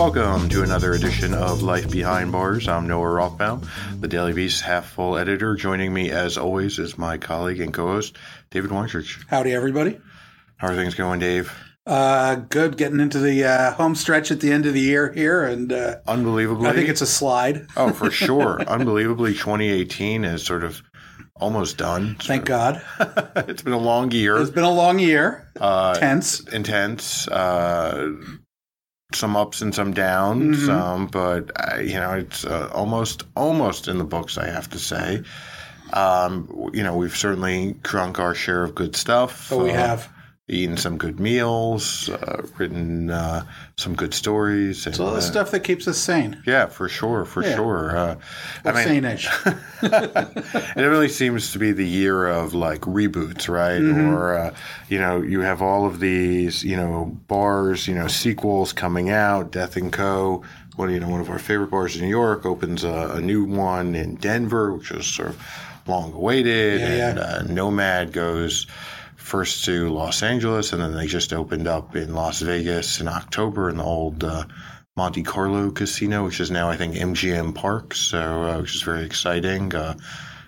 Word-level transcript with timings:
Welcome 0.00 0.48
to 0.48 0.62
another 0.62 0.94
edition 0.94 1.34
of 1.34 1.60
Life 1.62 1.90
Behind 1.90 2.32
Bars. 2.32 2.66
I'm 2.68 2.88
Noah 2.88 3.04
Rothbaum, 3.04 3.68
the 4.00 4.08
Daily 4.08 4.32
Beast 4.32 4.62
half 4.62 4.86
full 4.88 5.18
editor. 5.18 5.56
Joining 5.56 5.92
me, 5.92 6.10
as 6.10 6.38
always, 6.38 6.78
is 6.78 6.96
my 6.96 7.18
colleague 7.18 7.60
and 7.60 7.70
co 7.72 7.86
host, 7.86 8.16
David 8.50 8.70
Wondrich. 8.70 9.22
Howdy, 9.28 9.52
everybody. 9.52 10.00
How 10.56 10.68
are 10.68 10.74
things 10.74 10.94
going, 10.94 11.20
Dave? 11.20 11.52
Uh, 11.86 12.36
good. 12.36 12.78
Getting 12.78 12.98
into 12.98 13.18
the 13.18 13.44
uh, 13.44 13.72
home 13.74 13.94
stretch 13.94 14.30
at 14.30 14.40
the 14.40 14.50
end 14.50 14.64
of 14.64 14.72
the 14.72 14.80
year 14.80 15.12
here, 15.12 15.44
and 15.44 15.70
uh, 15.70 15.96
Unbelievably. 16.08 16.66
I 16.66 16.72
think 16.72 16.88
it's 16.88 17.02
a 17.02 17.06
slide. 17.06 17.66
oh, 17.76 17.92
for 17.92 18.10
sure. 18.10 18.62
Unbelievably, 18.62 19.34
2018 19.34 20.24
is 20.24 20.42
sort 20.42 20.64
of 20.64 20.80
almost 21.36 21.76
done. 21.76 22.16
Thank 22.18 22.46
God. 22.46 22.82
it's 23.36 23.60
been 23.60 23.74
a 23.74 23.78
long 23.78 24.10
year. 24.12 24.38
It's 24.40 24.50
been 24.50 24.64
a 24.64 24.72
long 24.72 24.98
year. 24.98 25.46
Uh, 25.60 25.94
Tense. 25.98 26.40
intense. 26.48 27.28
Uh, 27.28 28.12
some 29.20 29.36
ups 29.36 29.62
and 29.62 29.74
some 29.74 29.92
downs, 29.92 30.56
Mm-hmm. 30.62 30.70
um, 30.70 31.06
but 31.06 31.50
uh, 31.54 31.78
you 31.78 31.94
know 31.94 32.12
it's 32.14 32.44
uh, 32.44 32.68
almost 32.74 33.22
almost 33.36 33.86
in 33.86 33.98
the 33.98 34.04
books. 34.04 34.36
I 34.38 34.46
have 34.50 34.68
to 34.70 34.78
say, 34.78 35.22
um, 35.92 36.70
you 36.72 36.82
know 36.82 36.96
we've 36.96 37.16
certainly 37.16 37.74
drunk 37.82 38.18
our 38.18 38.34
share 38.34 38.64
of 38.64 38.74
good 38.74 38.96
stuff. 38.96 39.48
But 39.50 39.58
we 39.58 39.70
uh, 39.70 39.74
have. 39.74 40.08
Eaten 40.50 40.76
some 40.76 40.98
good 40.98 41.20
meals, 41.20 42.08
uh, 42.08 42.42
written 42.58 43.08
uh, 43.10 43.44
some 43.76 43.94
good 43.94 44.12
stories. 44.12 44.84
And, 44.84 44.92
It's 44.94 45.00
all 45.00 45.12
the 45.12 45.18
uh, 45.18 45.20
stuff 45.20 45.50
that 45.52 45.60
keeps 45.60 45.86
us 45.86 45.96
sane. 45.96 46.42
Yeah, 46.46 46.66
for 46.66 46.88
sure, 46.88 47.24
for 47.24 47.42
Yeah. 47.44 47.54
sure. 47.54 47.96
Uh, 47.96 48.16
Or 48.64 48.74
sane-ish. 48.74 49.28
it 49.82 50.76
really 50.76 51.08
seems 51.08 51.52
to 51.52 51.58
be 51.58 51.72
the 51.72 51.86
year 51.86 52.26
of 52.26 52.54
like 52.54 52.80
reboots, 52.82 53.48
right? 53.48 53.80
Or 53.80 54.34
uh, 54.36 54.54
you 54.88 54.98
know, 54.98 55.22
you 55.22 55.40
have 55.40 55.62
all 55.62 55.86
of 55.86 56.00
these, 56.00 56.64
you 56.64 56.76
know, 56.76 57.16
bars, 57.28 57.86
you 57.88 57.94
know, 57.94 58.08
sequels 58.08 58.72
coming 58.72 59.10
out. 59.10 59.52
Death 59.52 59.76
and 59.76 59.92
Co. 59.92 60.42
One, 60.76 60.90
you 60.90 61.00
know, 61.00 61.08
one 61.08 61.20
of 61.20 61.28
our 61.30 61.38
favorite 61.38 61.70
bars 61.70 61.96
in 61.96 62.02
New 62.02 62.08
York 62.08 62.46
opens 62.46 62.84
a, 62.84 63.12
a 63.16 63.20
new 63.20 63.44
one 63.44 63.94
in 63.94 64.16
Denver, 64.16 64.72
which 64.72 64.90
is 64.90 65.06
sort 65.06 65.28
of 65.30 65.42
long 65.86 66.12
awaited. 66.12 66.80
Yeah, 66.80 66.86
and 67.10 67.18
yeah. 67.18 67.24
Uh, 67.24 67.42
Nomad 67.48 68.12
goes 68.12 68.66
first 69.30 69.64
to 69.66 69.88
Los 69.90 70.22
Angeles, 70.22 70.72
and 70.72 70.82
then 70.82 70.94
they 70.94 71.06
just 71.06 71.32
opened 71.32 71.66
up 71.68 71.94
in 71.96 72.14
Las 72.14 72.40
Vegas 72.40 73.00
in 73.00 73.08
October 73.08 73.70
in 73.70 73.76
the 73.76 73.84
old. 73.84 74.24
Uh, 74.24 74.44
Monte 74.96 75.22
Carlo 75.22 75.70
Casino, 75.70 76.24
which 76.24 76.40
is 76.40 76.50
now 76.50 76.68
I 76.68 76.76
think 76.76 76.94
MGM 76.94 77.54
Park, 77.54 77.94
so 77.94 78.18
uh, 78.18 78.60
which 78.60 78.74
is 78.74 78.82
very 78.82 79.04
exciting. 79.04 79.72
Uh, 79.74 79.94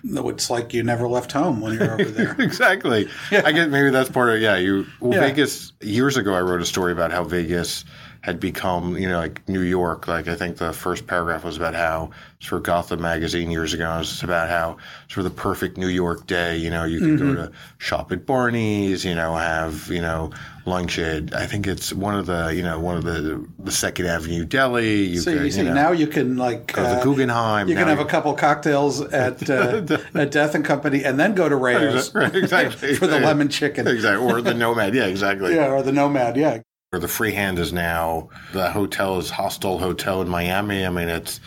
No, 0.03 0.27
it's 0.29 0.49
like 0.49 0.73
you 0.73 0.83
never 0.83 1.07
left 1.07 1.31
home 1.31 1.61
when 1.61 1.73
you're 1.75 1.93
over 1.93 2.03
there. 2.03 2.35
exactly. 2.39 3.07
Yeah. 3.31 3.43
I 3.45 3.53
guess 3.53 3.69
maybe 3.69 3.89
that's 3.89 4.09
part 4.09 4.29
of 4.35 4.41
yeah. 4.41 4.57
You 4.57 4.85
well, 4.99 5.13
Yeah. 5.13 5.27
Vegas 5.27 5.71
years 5.81 6.17
ago, 6.17 6.33
I 6.35 6.41
wrote 6.41 6.61
a 6.61 6.65
story 6.65 6.91
about 6.91 7.11
how 7.11 7.23
Vegas 7.23 7.85
had 8.23 8.39
become 8.39 8.95
you 8.97 9.07
know 9.09 9.17
like 9.19 9.47
New 9.49 9.61
York. 9.61 10.07
Like 10.07 10.27
I 10.29 10.35
think 10.35 10.57
the 10.57 10.71
first 10.73 11.07
paragraph 11.07 11.43
was 11.43 11.57
about 11.57 11.75
how 11.75 12.11
for 12.41 12.59
Gotham 12.59 13.01
magazine 13.01 13.51
years 13.51 13.73
ago, 13.73 13.95
it 13.95 13.99
was 13.99 14.23
about 14.23 14.49
how 14.49 14.77
sort 15.09 15.25
of 15.25 15.35
the 15.35 15.41
perfect 15.41 15.77
New 15.77 15.87
York 15.89 16.25
day. 16.25 16.57
You 16.57 16.69
know, 16.69 16.85
you 16.85 16.99
could 16.99 17.19
Mm-hmm. 17.19 17.33
go 17.35 17.45
to 17.47 17.51
shop 17.79 18.11
at 18.13 18.25
Barney's. 18.25 19.03
You 19.03 19.13
know, 19.15 19.35
have 19.35 19.87
you 19.89 20.01
know 20.01 20.31
lunch 20.65 20.97
at 20.99 21.35
I 21.35 21.45
think 21.45 21.67
it's 21.67 21.91
one 21.91 22.15
of 22.15 22.25
the 22.25 22.53
you 22.55 22.63
know 22.63 22.79
one 22.79 22.95
of 22.95 23.03
the 23.03 23.45
the 23.59 23.71
Second 23.71 24.05
Avenue 24.07 24.45
Deli. 24.45 25.03
You 25.03 25.19
So 25.19 25.33
could, 25.33 25.43
you 25.43 25.51
see, 25.51 25.63
know, 25.63 25.73
now 25.73 25.91
you 25.91 26.07
can 26.07 26.37
like 26.37 26.71
go 26.71 26.81
to 26.83 26.89
uh, 26.89 27.03
Guggenheim. 27.03 27.67
you 27.67 27.75
can 27.75 27.87
have 27.89 27.99
a 27.99 28.05
couple 28.05 28.33
cocktails 28.35 29.01
at 29.01 29.49
uh, 29.49 29.85
at 30.15 30.31
Death 30.31 30.55
and 30.55 30.63
Company, 30.63 31.03
and 31.03 31.19
then 31.19 31.35
go 31.35 31.49
to 31.49 31.55
Right, 31.63 31.75
exactly. 32.35 32.95
for 32.95 33.07
the 33.07 33.19
lemon 33.19 33.49
chicken. 33.49 33.85
Exactly, 33.87 34.25
or 34.25 34.41
the 34.41 34.53
Nomad. 34.53 34.95
Yeah, 34.95 35.07
exactly. 35.07 35.55
Yeah, 35.55 35.71
or 35.71 35.83
the 35.83 35.91
Nomad. 35.91 36.37
Yeah, 36.37 36.59
Or 36.93 36.99
the 36.99 37.07
Freehand 37.07 37.57
is 37.57 37.73
now 37.73 38.29
the 38.51 38.69
hotel 38.69 39.17
is 39.17 39.31
Hostel 39.31 39.79
Hotel 39.79 40.21
in 40.21 40.29
Miami. 40.29 40.85
I 40.85 40.91
mean, 40.91 41.09
it's 41.09 41.39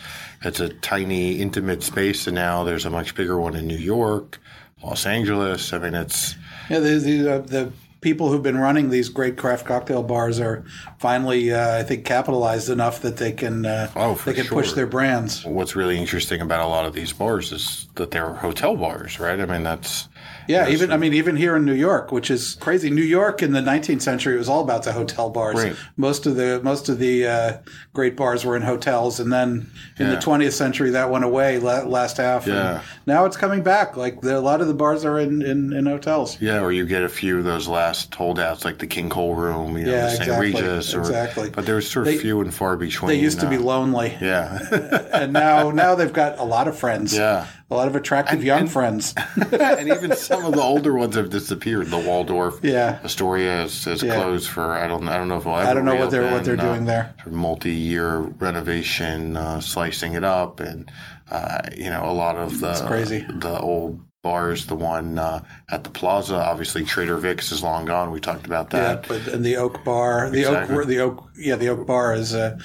it's 0.43 0.59
a 0.59 0.67
tiny, 0.67 1.39
intimate 1.39 1.83
space, 1.83 2.27
and 2.27 2.35
now 2.35 2.65
there's 2.65 2.85
a 2.85 2.89
much 2.89 3.15
bigger 3.15 3.39
one 3.39 3.55
in 3.55 3.65
New 3.65 3.77
York, 3.77 4.39
Los 4.83 5.05
Angeles. 5.05 5.71
I 5.71 5.79
mean, 5.79 5.93
it's 5.93 6.35
Yeah, 6.69 6.79
the 6.79 6.99
the, 6.99 7.35
uh, 7.35 7.37
the 7.39 7.71
people 8.01 8.29
who've 8.29 8.43
been 8.43 8.57
running 8.57 8.89
these 8.89 9.07
great 9.07 9.37
craft 9.37 9.65
cocktail 9.65 10.03
bars 10.03 10.41
are 10.41 10.65
finally, 10.99 11.53
uh, 11.53 11.77
I 11.77 11.83
think, 11.83 12.03
capitalized 12.03 12.69
enough 12.69 13.01
that 13.03 13.15
they 13.15 13.31
can 13.31 13.65
uh, 13.65 13.89
Oh, 13.95 14.15
they 14.25 14.33
can 14.33 14.47
push 14.47 14.73
their 14.73 14.85
brands. 14.85 15.45
what's 15.45 15.77
really 15.77 15.97
interesting 15.97 16.41
about 16.41 16.59
a 16.59 16.67
lot 16.67 16.85
of 16.85 16.93
these 16.93 17.13
bars 17.13 17.53
is 17.53 17.87
that 17.95 18.11
they're 18.11 18.33
hotel 18.33 18.75
bars, 18.75 19.17
right? 19.17 19.39
I 19.39 19.45
mean, 19.45 19.63
that's 19.63 20.09
Yeah, 20.47 20.69
even 20.69 20.91
I 20.91 20.97
mean, 20.97 21.13
even 21.13 21.35
here 21.35 21.55
in 21.55 21.65
New 21.65 21.73
York, 21.73 22.11
which 22.11 22.31
is 22.31 22.55
crazy. 22.59 22.89
New 22.89 23.01
York 23.01 23.41
in 23.43 23.51
the 23.53 23.61
19th 23.61 24.01
century 24.01 24.35
it 24.35 24.37
was 24.39 24.49
all 24.49 24.63
about 24.63 24.83
the 24.83 24.93
hotel 24.93 25.29
bars. 25.29 25.55
Right. 25.55 25.75
Most 25.97 26.25
of 26.25 26.35
the 26.35 26.61
most 26.63 26.89
of 26.89 26.99
the 26.99 27.27
uh, 27.27 27.57
great 27.93 28.15
bars 28.15 28.45
were 28.45 28.55
in 28.55 28.61
hotels, 28.61 29.19
and 29.19 29.31
then 29.31 29.69
in 29.99 30.07
Yeah. 30.07 30.15
the 30.15 30.21
20th 30.21 30.53
century 30.53 30.91
that 30.91 31.09
went 31.09 31.25
away 31.25 31.59
la- 31.59 31.83
last 31.83 32.17
half. 32.17 32.45
and 32.45 32.55
Yeah. 32.55 32.81
now 33.05 33.25
it's 33.25 33.37
coming 33.37 33.63
back. 33.63 33.97
Like 33.97 34.21
the, 34.21 34.37
a 34.37 34.39
lot 34.39 34.61
of 34.61 34.67
the 34.67 34.73
bars 34.73 35.03
are 35.05 35.19
in, 35.19 35.41
in, 35.41 35.73
in 35.73 35.85
hotels. 35.85 36.37
yeah. 36.41 36.61
Or 36.61 36.71
you 36.71 36.85
get 36.85 37.03
a 37.03 37.09
few 37.09 37.37
of 37.39 37.43
those 37.43 37.67
last 37.67 38.13
holdouts, 38.15 38.63
like 38.65 38.77
the 38.79 38.87
King 38.87 39.09
Cole 39.09 39.35
Room, 39.35 39.77
you 39.77 39.85
know, 39.85 39.91
Yeah, 39.91 40.01
the 40.05 40.09
St. 40.11 40.21
exactly, 40.23 40.51
Regis, 40.53 40.93
or 40.95 40.99
exactly. 40.99 41.49
but 41.49 41.65
there's 41.65 41.89
sort 41.89 42.07
of 42.07 42.13
They- 42.13 42.19
few 42.19 42.41
and 42.41 42.53
far 42.53 42.77
between. 42.77 43.09
They 43.09 43.19
used 43.19 43.39
to 43.41 43.49
be 43.49 43.57
uh, 43.57 43.61
lonely, 43.61 44.17
Yeah, 44.21 44.59
and 45.13 45.33
now 45.33 45.71
now 45.83 45.95
they've 45.95 46.13
got 46.13 46.39
a 46.39 46.43
lot 46.43 46.67
of 46.67 46.77
friends. 46.77 47.15
yeah. 47.15 47.47
A 47.69 47.75
lot 47.75 47.87
of 47.89 47.95
attractive 47.95 48.43
young 48.43 48.61
and- 48.61 48.71
friends. 48.71 49.13
and 49.51 49.89
even 49.89 50.15
some 50.15 50.45
of 50.45 50.53
the 50.53 50.61
older 50.61 50.93
ones 50.93 51.15
have 51.15 51.29
disappeared. 51.29 51.87
The 51.87 51.97
Waldorf, 51.97 52.59
Yeah. 52.63 52.99
Astoria 53.03 53.63
is, 53.63 53.85
is 53.87 54.01
Yeah. 54.03 54.15
closed 54.15 54.49
for 54.49 54.71
I 54.71 54.87
don't 54.87 55.07
I 55.07 55.17
don't 55.17 55.27
know 55.27 55.37
if 55.37 55.45
ever 55.45 55.51
I 55.55 55.73
don't 55.73 55.85
know 55.85 55.95
what 55.95 56.09
they're 56.11 56.31
what 56.31 56.45
they're 56.45 56.59
uh, 56.59 56.73
doing 56.73 56.85
there. 56.85 57.13
multi-year 57.25 58.19
renovation, 58.19 59.35
uh, 59.37 59.59
slicing 59.61 60.13
it 60.13 60.23
up, 60.23 60.59
and 60.59 60.89
uh, 61.31 61.59
you 61.75 61.89
know 61.89 62.05
a 62.05 62.13
lot 62.13 62.35
of 62.37 62.59
the 62.59 62.73
crazy. 62.87 63.25
the 63.39 63.59
old 63.59 63.99
bars. 64.23 64.65
The 64.65 64.75
one 64.75 65.17
uh, 65.19 65.41
at 65.69 65.83
the 65.83 65.89
Plaza, 65.89 66.35
obviously 66.35 66.83
Trader 66.83 67.17
Vic's 67.17 67.51
is 67.51 67.63
long 67.63 67.85
gone. 67.85 68.11
We 68.11 68.19
talked 68.19 68.45
about 68.45 68.71
Yeah, 68.73 68.79
that. 68.95 69.07
but 69.07 69.27
and 69.27 69.43
the 69.45 69.57
Oak 69.57 69.83
Bar, 69.83 70.29
the 70.29 70.39
Exactly. 70.39 70.75
Oak, 70.77 70.87
the 70.87 70.99
Oak, 70.99 71.29
yeah, 71.37 71.55
the 71.55 71.69
Oak 71.69 71.85
Bar 71.87 72.13
is. 72.13 72.33
Uh, 72.33 72.57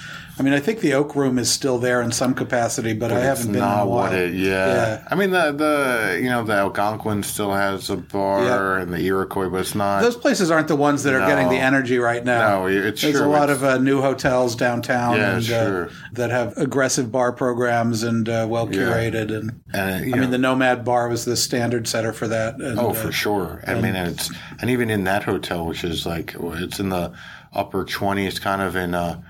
I 0.42 0.44
mean, 0.44 0.54
I 0.54 0.58
think 0.58 0.80
the 0.80 0.94
Oak 0.94 1.14
Room 1.14 1.38
is 1.38 1.48
still 1.53 1.78
there 1.78 2.03
in 2.03 2.10
some 2.10 2.34
capacity, 2.34 2.94
but, 2.94 3.12
I 3.12 3.20
haven't 3.20 3.47
been 3.53 3.54
in 3.54 3.62
a 3.62 3.64
not 3.64 3.86
while. 3.86 4.10
what 4.10 4.12
it. 4.12 4.34
Yeah. 4.34 4.66
Yeah. 4.66 5.08
I 5.08 5.14
mean 5.14 5.30
the 5.30 5.53
the 5.53 6.19
you 6.20 6.28
know 6.28 6.42
the 6.42 6.54
Algonquin 6.54 7.22
still 7.22 7.53
has 7.53 7.88
a 7.91 7.97
bar 7.97 8.42
Yeah. 8.42 8.82
and 8.82 8.92
the 8.92 8.98
Iroquois, 8.98 9.48
but 9.50 9.60
it's 9.60 9.76
not. 9.76 10.02
Those 10.02 10.16
places 10.16 10.50
aren't 10.50 10.66
the 10.66 10.75
ones 10.75 11.04
that 11.04 11.14
are 11.14 11.20
No. 11.20 11.28
getting 11.28 11.48
the 11.48 11.58
energy 11.58 11.98
right 11.98 12.25
now. 12.25 12.62
No, 12.62 12.66
it's 12.66 13.02
There's 13.02 13.20
a 13.20 13.26
lot 13.28 13.50
of 13.50 13.62
uh, 13.62 13.78
new 13.78 14.00
hotels 14.00 14.56
downtown 14.56 15.16
Yeah, 15.16 15.34
and, 15.36 15.44
sure. 15.44 15.86
uh, 15.86 15.91
that 16.14 16.31
have 16.31 16.54
aggressive 16.56 17.12
bar 17.12 17.31
programs 17.31 18.02
and 18.02 18.28
uh, 18.28 18.44
well 18.50 18.66
curated. 18.66 19.31
And 19.32 19.60
and, 19.72 20.04
you 20.06 20.14
I 20.16 20.19
mean, 20.19 20.31
the 20.32 20.38
Nomad 20.38 20.84
Bar 20.84 21.08
was 21.08 21.25
the 21.25 21.37
standard 21.37 21.87
setter 21.87 22.12
for 22.12 22.26
that. 22.26 22.56
And, 22.56 22.81
Oh, 22.81 22.90
uh, 22.90 22.94
for 22.94 23.12
sure. 23.12 23.62
I 23.64 23.75
mean, 23.75 23.94
and 23.94 24.08
it's 24.08 24.28
and 24.61 24.70
even 24.70 24.90
in 24.90 25.05
that 25.05 25.22
hotel, 25.22 25.67
which 25.67 25.84
is 25.84 26.05
like 26.05 26.34
it's 26.37 26.81
in 26.81 26.88
the 26.88 27.12
upper 27.55 27.84
twenties, 27.84 28.40
kind 28.40 28.61
of 28.61 28.75
in 28.75 28.94
a 28.94 29.22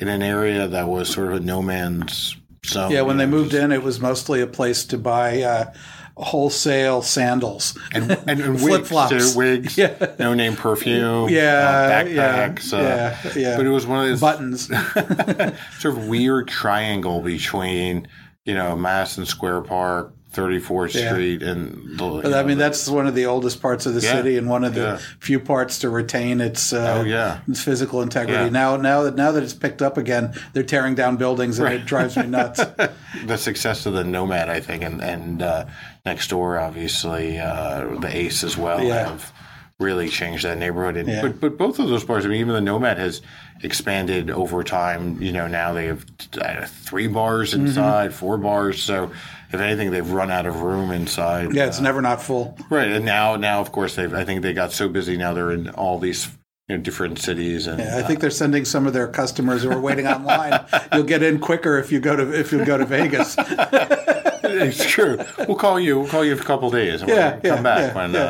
in 0.00 0.08
an 0.08 0.22
area 0.22 0.66
that 0.68 0.88
was 0.88 1.08
sort 1.08 1.28
of 1.28 1.34
a 1.34 1.40
no 1.40 1.62
man's 1.62 2.36
zone. 2.66 2.90
yeah, 2.90 3.02
when 3.02 3.16
they 3.18 3.26
moved 3.26 3.54
in, 3.54 3.70
it 3.72 3.82
was 3.82 4.00
mostly 4.00 4.40
a 4.40 4.46
place 4.46 4.84
to 4.86 4.98
buy 4.98 5.42
uh, 5.42 5.72
wholesale 6.16 7.02
sandals. 7.02 7.78
and 7.92 8.10
and, 8.26 8.40
and 8.40 8.60
Flip-flops. 8.60 9.12
wigs, 9.12 9.36
wigs, 9.36 9.78
Yeah. 9.78 10.14
no 10.18 10.34
name 10.34 10.56
perfume, 10.56 11.28
Yeah, 11.28 11.42
uh, 11.42 11.90
backpacks, 12.04 12.72
yeah, 12.72 12.78
uh, 12.78 12.82
yeah, 12.82 13.32
yeah. 13.36 13.56
But 13.56 13.66
it 13.66 13.70
was 13.70 13.86
one 13.86 14.00
of 14.02 14.08
those 14.08 14.20
buttons. 14.20 14.66
sort 15.78 15.96
of 15.96 16.08
weird 16.08 16.48
triangle 16.48 17.20
between 17.20 18.06
you 18.44 18.54
know 18.54 18.76
Madison 18.76 19.26
Square 19.26 19.62
Park, 19.62 20.14
34th 20.32 20.90
Street, 20.90 21.42
and 21.42 21.98
the, 21.98 22.04
I 22.24 22.28
know, 22.30 22.44
mean, 22.44 22.58
that's 22.58 22.88
one 22.88 23.06
of 23.08 23.14
the 23.16 23.26
oldest 23.26 23.60
parts 23.60 23.84
of 23.86 23.94
the 23.94 24.00
Yeah. 24.00 24.12
city, 24.12 24.36
and 24.36 24.48
one 24.48 24.62
of 24.62 24.74
the 24.74 24.80
Yeah. 24.80 24.98
few 25.18 25.40
parts 25.40 25.80
to 25.80 25.90
retain 25.90 26.40
its 26.40 26.72
uh, 26.72 26.98
Oh, 27.00 27.02
yeah. 27.04 27.38
its 27.48 27.62
physical 27.62 28.00
integrity. 28.00 28.44
Yeah. 28.44 28.48
Now, 28.48 28.76
now 28.76 29.02
that 29.02 29.16
now 29.16 29.32
that 29.32 29.42
it's 29.42 29.54
picked 29.54 29.82
up 29.82 29.98
again, 29.98 30.32
they're 30.52 30.62
tearing 30.62 30.94
down 30.94 31.16
buildings, 31.16 31.58
and 31.58 31.72
it 31.74 31.84
drives 31.84 32.16
me 32.16 32.26
nuts. 32.26 32.60
the 33.26 33.36
success 33.36 33.86
of 33.86 33.92
the 33.94 34.04
Nomad, 34.04 34.48
I 34.48 34.60
think, 34.60 34.84
and 34.84 35.00
and 35.02 35.42
uh, 35.42 35.64
next 36.06 36.30
door, 36.30 36.58
obviously, 36.58 37.38
uh, 37.38 37.98
the 38.00 38.10
Ace 38.16 38.44
as 38.44 38.56
well 38.56 38.82
Yeah. 38.82 39.08
have 39.08 39.32
really 39.80 40.08
changed 40.08 40.44
that 40.44 40.58
neighborhood. 40.58 40.96
And, 40.96 41.08
Yeah. 41.08 41.22
But 41.22 41.40
but 41.40 41.58
both 41.58 41.78
of 41.78 41.88
those 41.88 42.04
bars, 42.04 42.24
I 42.24 42.28
mean, 42.28 42.38
even 42.40 42.54
the 42.54 42.60
Nomad 42.60 42.98
has 42.98 43.20
expanded 43.62 44.30
over 44.30 44.62
time. 44.64 45.20
You 45.22 45.32
know, 45.32 45.46
now 45.46 45.72
they 45.72 45.86
have 45.86 46.04
uh, 46.40 46.66
three 46.66 47.06
bars 47.06 47.52
Mm-hmm. 47.54 47.66
inside, 47.66 48.14
four 48.14 48.36
bars. 48.38 48.82
So 48.82 49.10
if 49.52 49.60
anything, 49.60 49.90
they've 49.90 50.10
run 50.10 50.30
out 50.30 50.46
of 50.46 50.62
room 50.62 50.90
inside. 50.90 51.52
yeah, 51.54 51.66
it's 51.66 51.80
never 51.80 52.00
not 52.00 52.22
full. 52.22 52.56
right. 52.70 52.88
And 52.88 53.04
now 53.04 53.36
now 53.36 53.60
of 53.60 53.72
course 53.72 53.94
they've. 53.96 54.12
I 54.14 54.24
think 54.24 54.42
they 54.42 54.52
got 54.52 54.72
so 54.72 54.88
busy 54.88 55.16
now 55.16 55.34
they're 55.34 55.52
in 55.52 55.68
all 55.70 55.98
these. 55.98 56.28
You 56.68 56.76
know, 56.76 56.82
different 56.84 57.18
cities 57.18 57.66
and 57.66 57.82
I 57.82 58.00
think 58.02 58.20
they're 58.20 58.30
sending 58.30 58.64
some 58.64 58.86
of 58.86 58.92
their 58.92 59.08
customers 59.08 59.64
who 59.64 59.72
are 59.72 59.80
waiting 59.80 60.06
online. 60.06 60.64
You'll 60.92 61.02
get 61.02 61.20
in 61.20 61.40
quicker 61.40 61.78
if 61.78 61.90
you 61.90 61.98
go 61.98 62.14
to 62.14 62.32
if 62.32 62.52
you 62.52 62.64
go 62.64 62.78
to 62.78 62.84
Vegas. 62.84 63.34
it's 64.44 64.88
true. 64.88 65.18
We'll 65.48 65.56
call 65.56 65.80
you. 65.80 65.98
We'll 65.98 66.08
call 66.08 66.24
you 66.24 66.32
in 66.34 66.38
a 66.38 66.42
couple 66.44 66.68
of 66.68 66.74
days. 66.74 67.00
And 67.02 67.10
Yeah, 67.10 67.34
we'll 67.34 67.40
yeah, 67.44 67.54
come 67.56 67.62
back 67.64 67.78
yeah, 67.80 67.94
when 67.96 68.12
yeah. 68.14 68.20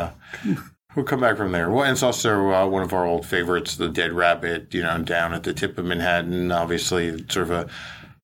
Uh, 0.56 0.60
we'll 0.94 1.04
come 1.04 1.20
back 1.20 1.36
from 1.36 1.52
there. 1.52 1.70
Well, 1.70 1.84
and 1.84 1.92
it's 1.92 2.02
also 2.02 2.50
uh, 2.52 2.66
one 2.66 2.82
of 2.82 2.92
our 2.92 3.06
old 3.06 3.26
favorites, 3.26 3.76
the 3.76 3.88
Dead 3.88 4.12
Rabbit. 4.12 4.72
You 4.74 4.82
know, 4.82 4.98
down 4.98 5.32
at 5.32 5.42
the 5.44 5.52
tip 5.52 5.78
of 5.78 5.84
Manhattan. 5.84 6.50
Obviously, 6.52 7.24
sort 7.28 7.48
of 7.48 7.50
a 7.50 7.68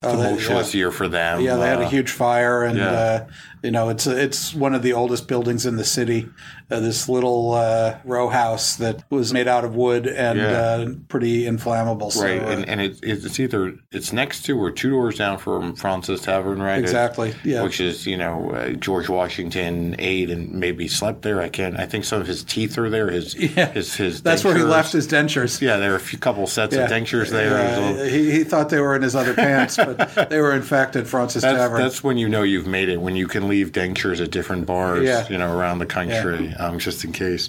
tumultuous 0.03 0.75
year 0.75 0.91
for 0.91 1.09
them. 1.09 1.39
Oh, 1.39 1.43
Yeah, 1.43 1.57
they 1.57 1.69
had 1.69 1.81
a 1.81 1.87
Uh, 1.87 1.89
huge 1.89 2.11
fire, 2.11 2.63
and 2.65 2.79
yeah. 2.79 2.91
uh, 2.91 3.27
you 3.67 3.73
know 3.73 3.89
it's 3.89 4.07
it's 4.07 4.55
one 4.55 4.75
of 4.75 4.83
the 4.83 4.93
oldest 4.93 5.27
buildings 5.29 5.67
in 5.67 5.77
the 5.77 5.85
city. 5.85 6.29
Uh, 6.69 6.81
this 6.81 7.09
little 7.09 7.53
uh, 7.55 7.97
row 8.05 8.29
house 8.29 8.75
that 8.77 9.05
was 9.09 9.33
made 9.33 9.47
out 9.47 9.65
of 9.65 9.77
wood 9.77 10.07
and 10.07 10.37
Yeah. 10.39 10.51
uh, 10.51 10.89
pretty 11.09 11.47
inflammable. 11.47 12.11
So, 12.11 12.25
Right, 12.25 12.43
uh, 12.43 12.47
and, 12.47 12.69
and 12.69 12.81
it, 12.81 12.99
it's 13.05 13.39
either 13.39 13.77
it's 13.93 14.13
next 14.13 14.43
to 14.47 14.59
or 14.59 14.73
two 14.73 14.91
doors 14.91 15.17
down 15.17 15.39
from 15.39 15.77
Francis 15.77 16.23
Tavern, 16.23 16.61
right? 16.61 16.81
exactly. 16.81 17.35
Yeah. 17.45 17.63
Which 17.63 17.81
is, 17.81 18.05
you 18.05 18.17
know, 18.17 18.51
uh, 18.51 18.71
George 18.71 19.09
Washington 19.09 19.95
ate 20.01 20.29
and 20.29 20.51
maybe 20.55 20.89
slept 20.89 21.23
there. 21.23 21.41
I 21.41 21.49
can't. 21.49 21.79
I 21.79 21.87
think 21.87 22.05
some 22.05 22.21
of 22.21 22.27
his 22.27 22.43
teeth 22.43 22.77
are 22.79 22.91
there. 22.91 23.11
His, 23.11 23.35
Yeah. 23.57 23.71
his, 23.73 23.95
his. 23.95 24.23
That's 24.23 24.43
where 24.45 24.57
he 24.57 24.65
left 24.65 24.93
his 24.93 25.07
dentures. 25.07 25.61
Yeah, 25.61 25.77
there 25.77 25.93
are 25.93 25.97
a 25.97 26.01
few 26.01 26.19
couple 26.19 26.47
sets 26.49 26.75
of 26.75 26.89
dentures 26.91 27.31
there. 27.31 28.09
He, 28.09 28.31
he 28.33 28.43
thought 28.45 28.71
they 28.71 28.81
were 28.81 28.97
in 28.97 29.03
his 29.03 29.15
other 29.15 29.35
pants, 29.35 29.77
but 29.77 30.29
they 30.31 30.41
were 30.41 30.53
in 30.55 30.63
fact 30.63 30.97
at 30.97 31.07
Francis 31.07 31.43
That's, 31.43 31.57
Tavern. 31.57 31.81
that's 31.81 32.03
when 32.03 32.19
you 32.19 32.29
know 32.29 32.43
you've 32.43 32.67
made 32.67 32.89
it 32.89 33.01
when 33.01 33.15
you 33.15 33.29
can 33.29 33.47
leave 33.49 33.56
dentures 33.65 34.21
at 34.23 34.31
different 34.31 34.67
bars, 34.67 35.05
Yeah. 35.05 35.27
you 35.29 35.39
know, 35.39 35.53
around 35.57 35.79
the 35.79 35.87
country, 35.87 36.53
um, 36.55 36.79
just 36.79 37.05
in 37.05 37.13
case. 37.13 37.49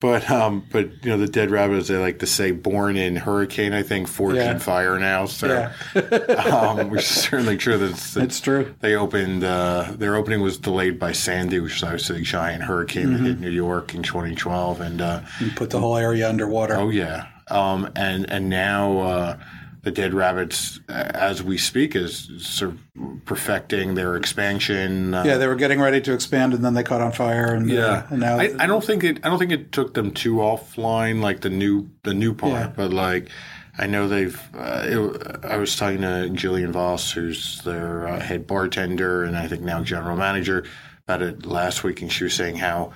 But 0.00 0.28
um, 0.30 0.64
but 0.72 0.88
you 1.04 1.10
know, 1.10 1.18
the 1.18 1.26
dead 1.28 1.50
rabbit, 1.50 1.76
as 1.78 1.88
they 1.88 1.96
like 1.96 2.18
to 2.20 2.26
say, 2.26 2.50
born 2.50 2.96
in 2.96 3.14
hurricane, 3.16 3.72
I 3.72 3.82
think, 3.82 4.08
forged 4.08 4.36
Yeah. 4.38 4.52
in 4.52 4.58
fire 4.58 4.98
now. 4.98 5.26
So, 5.26 5.46
Yeah. 5.94 6.02
um, 6.36 6.90
which 6.90 7.02
is 7.02 7.06
certainly 7.08 7.56
true. 7.56 7.78
That's 7.78 8.16
it's 8.16 8.40
true. 8.40 8.74
They 8.80 8.94
opened. 8.96 9.44
Uh, 9.44 9.92
their 9.96 10.16
opening 10.16 10.40
was 10.40 10.58
delayed 10.58 10.98
by 10.98 11.12
Sandy, 11.12 11.60
which 11.60 11.74
was 11.74 11.82
obviously 11.84 12.18
a 12.18 12.22
giant 12.22 12.64
hurricane 12.64 13.12
that 13.12 13.20
hit 13.20 13.32
Mm-hmm. 13.34 13.40
New 13.42 13.50
York 13.50 13.94
in 13.94 14.02
2012, 14.02 14.80
and. 14.80 15.00
Uh, 15.00 15.20
You 15.40 15.50
put 15.50 15.70
the 15.70 15.78
whole 15.80 15.96
area 15.96 16.28
underwater. 16.28 16.74
Oh 16.74 16.88
yeah, 16.90 17.26
um, 17.48 17.88
and 17.96 18.28
and 18.30 18.48
now 18.48 18.98
uh, 18.98 19.36
the 19.82 19.90
Dead 19.90 20.14
Rabbits, 20.14 20.78
uh, 20.88 20.92
as 20.92 21.42
we 21.42 21.58
speak, 21.58 21.96
is 21.96 22.28
sort 22.38 22.70
of 22.72 22.80
perfecting 23.24 23.94
their 23.94 24.16
expansion. 24.16 25.12
Uh, 25.12 25.24
yeah, 25.24 25.38
they 25.38 25.48
were 25.48 25.56
getting 25.56 25.80
ready 25.80 26.00
to 26.02 26.12
expand, 26.12 26.54
and 26.54 26.64
then 26.64 26.74
they 26.74 26.84
caught 26.84 27.00
on 27.00 27.10
fire, 27.10 27.52
and 27.52 27.68
yeah. 27.68 27.86
uh, 27.86 28.06
and 28.10 28.20
now 28.20 28.38
I, 28.38 28.54
I 28.60 28.66
don't 28.66 28.84
think 28.84 29.02
it. 29.02 29.18
I 29.24 29.28
don't 29.28 29.40
think 29.40 29.50
it 29.50 29.72
took 29.72 29.94
them 29.94 30.12
too 30.12 30.36
offline, 30.36 31.20
like 31.20 31.40
the 31.40 31.50
new 31.50 31.90
the 32.04 32.14
new 32.14 32.32
part. 32.32 32.52
Yeah. 32.52 32.72
But 32.76 32.92
like, 32.92 33.28
I 33.76 33.88
know 33.88 34.06
they've. 34.06 34.40
Uh, 34.54 34.82
it, 34.84 35.44
I 35.44 35.56
was 35.56 35.74
talking 35.74 36.02
to 36.02 36.28
Jillian 36.30 36.70
Vose, 36.70 37.10
who's 37.10 37.60
their 37.62 38.06
uh, 38.06 38.20
head 38.20 38.46
bartender, 38.46 39.24
and 39.24 39.36
I 39.36 39.48
think 39.48 39.62
now 39.62 39.82
general 39.82 40.16
manager, 40.16 40.64
about 41.08 41.22
it 41.22 41.44
last 41.44 41.82
week, 41.82 42.02
and 42.02 42.12
she 42.12 42.24
was 42.24 42.34
saying 42.34 42.56
how. 42.56 42.92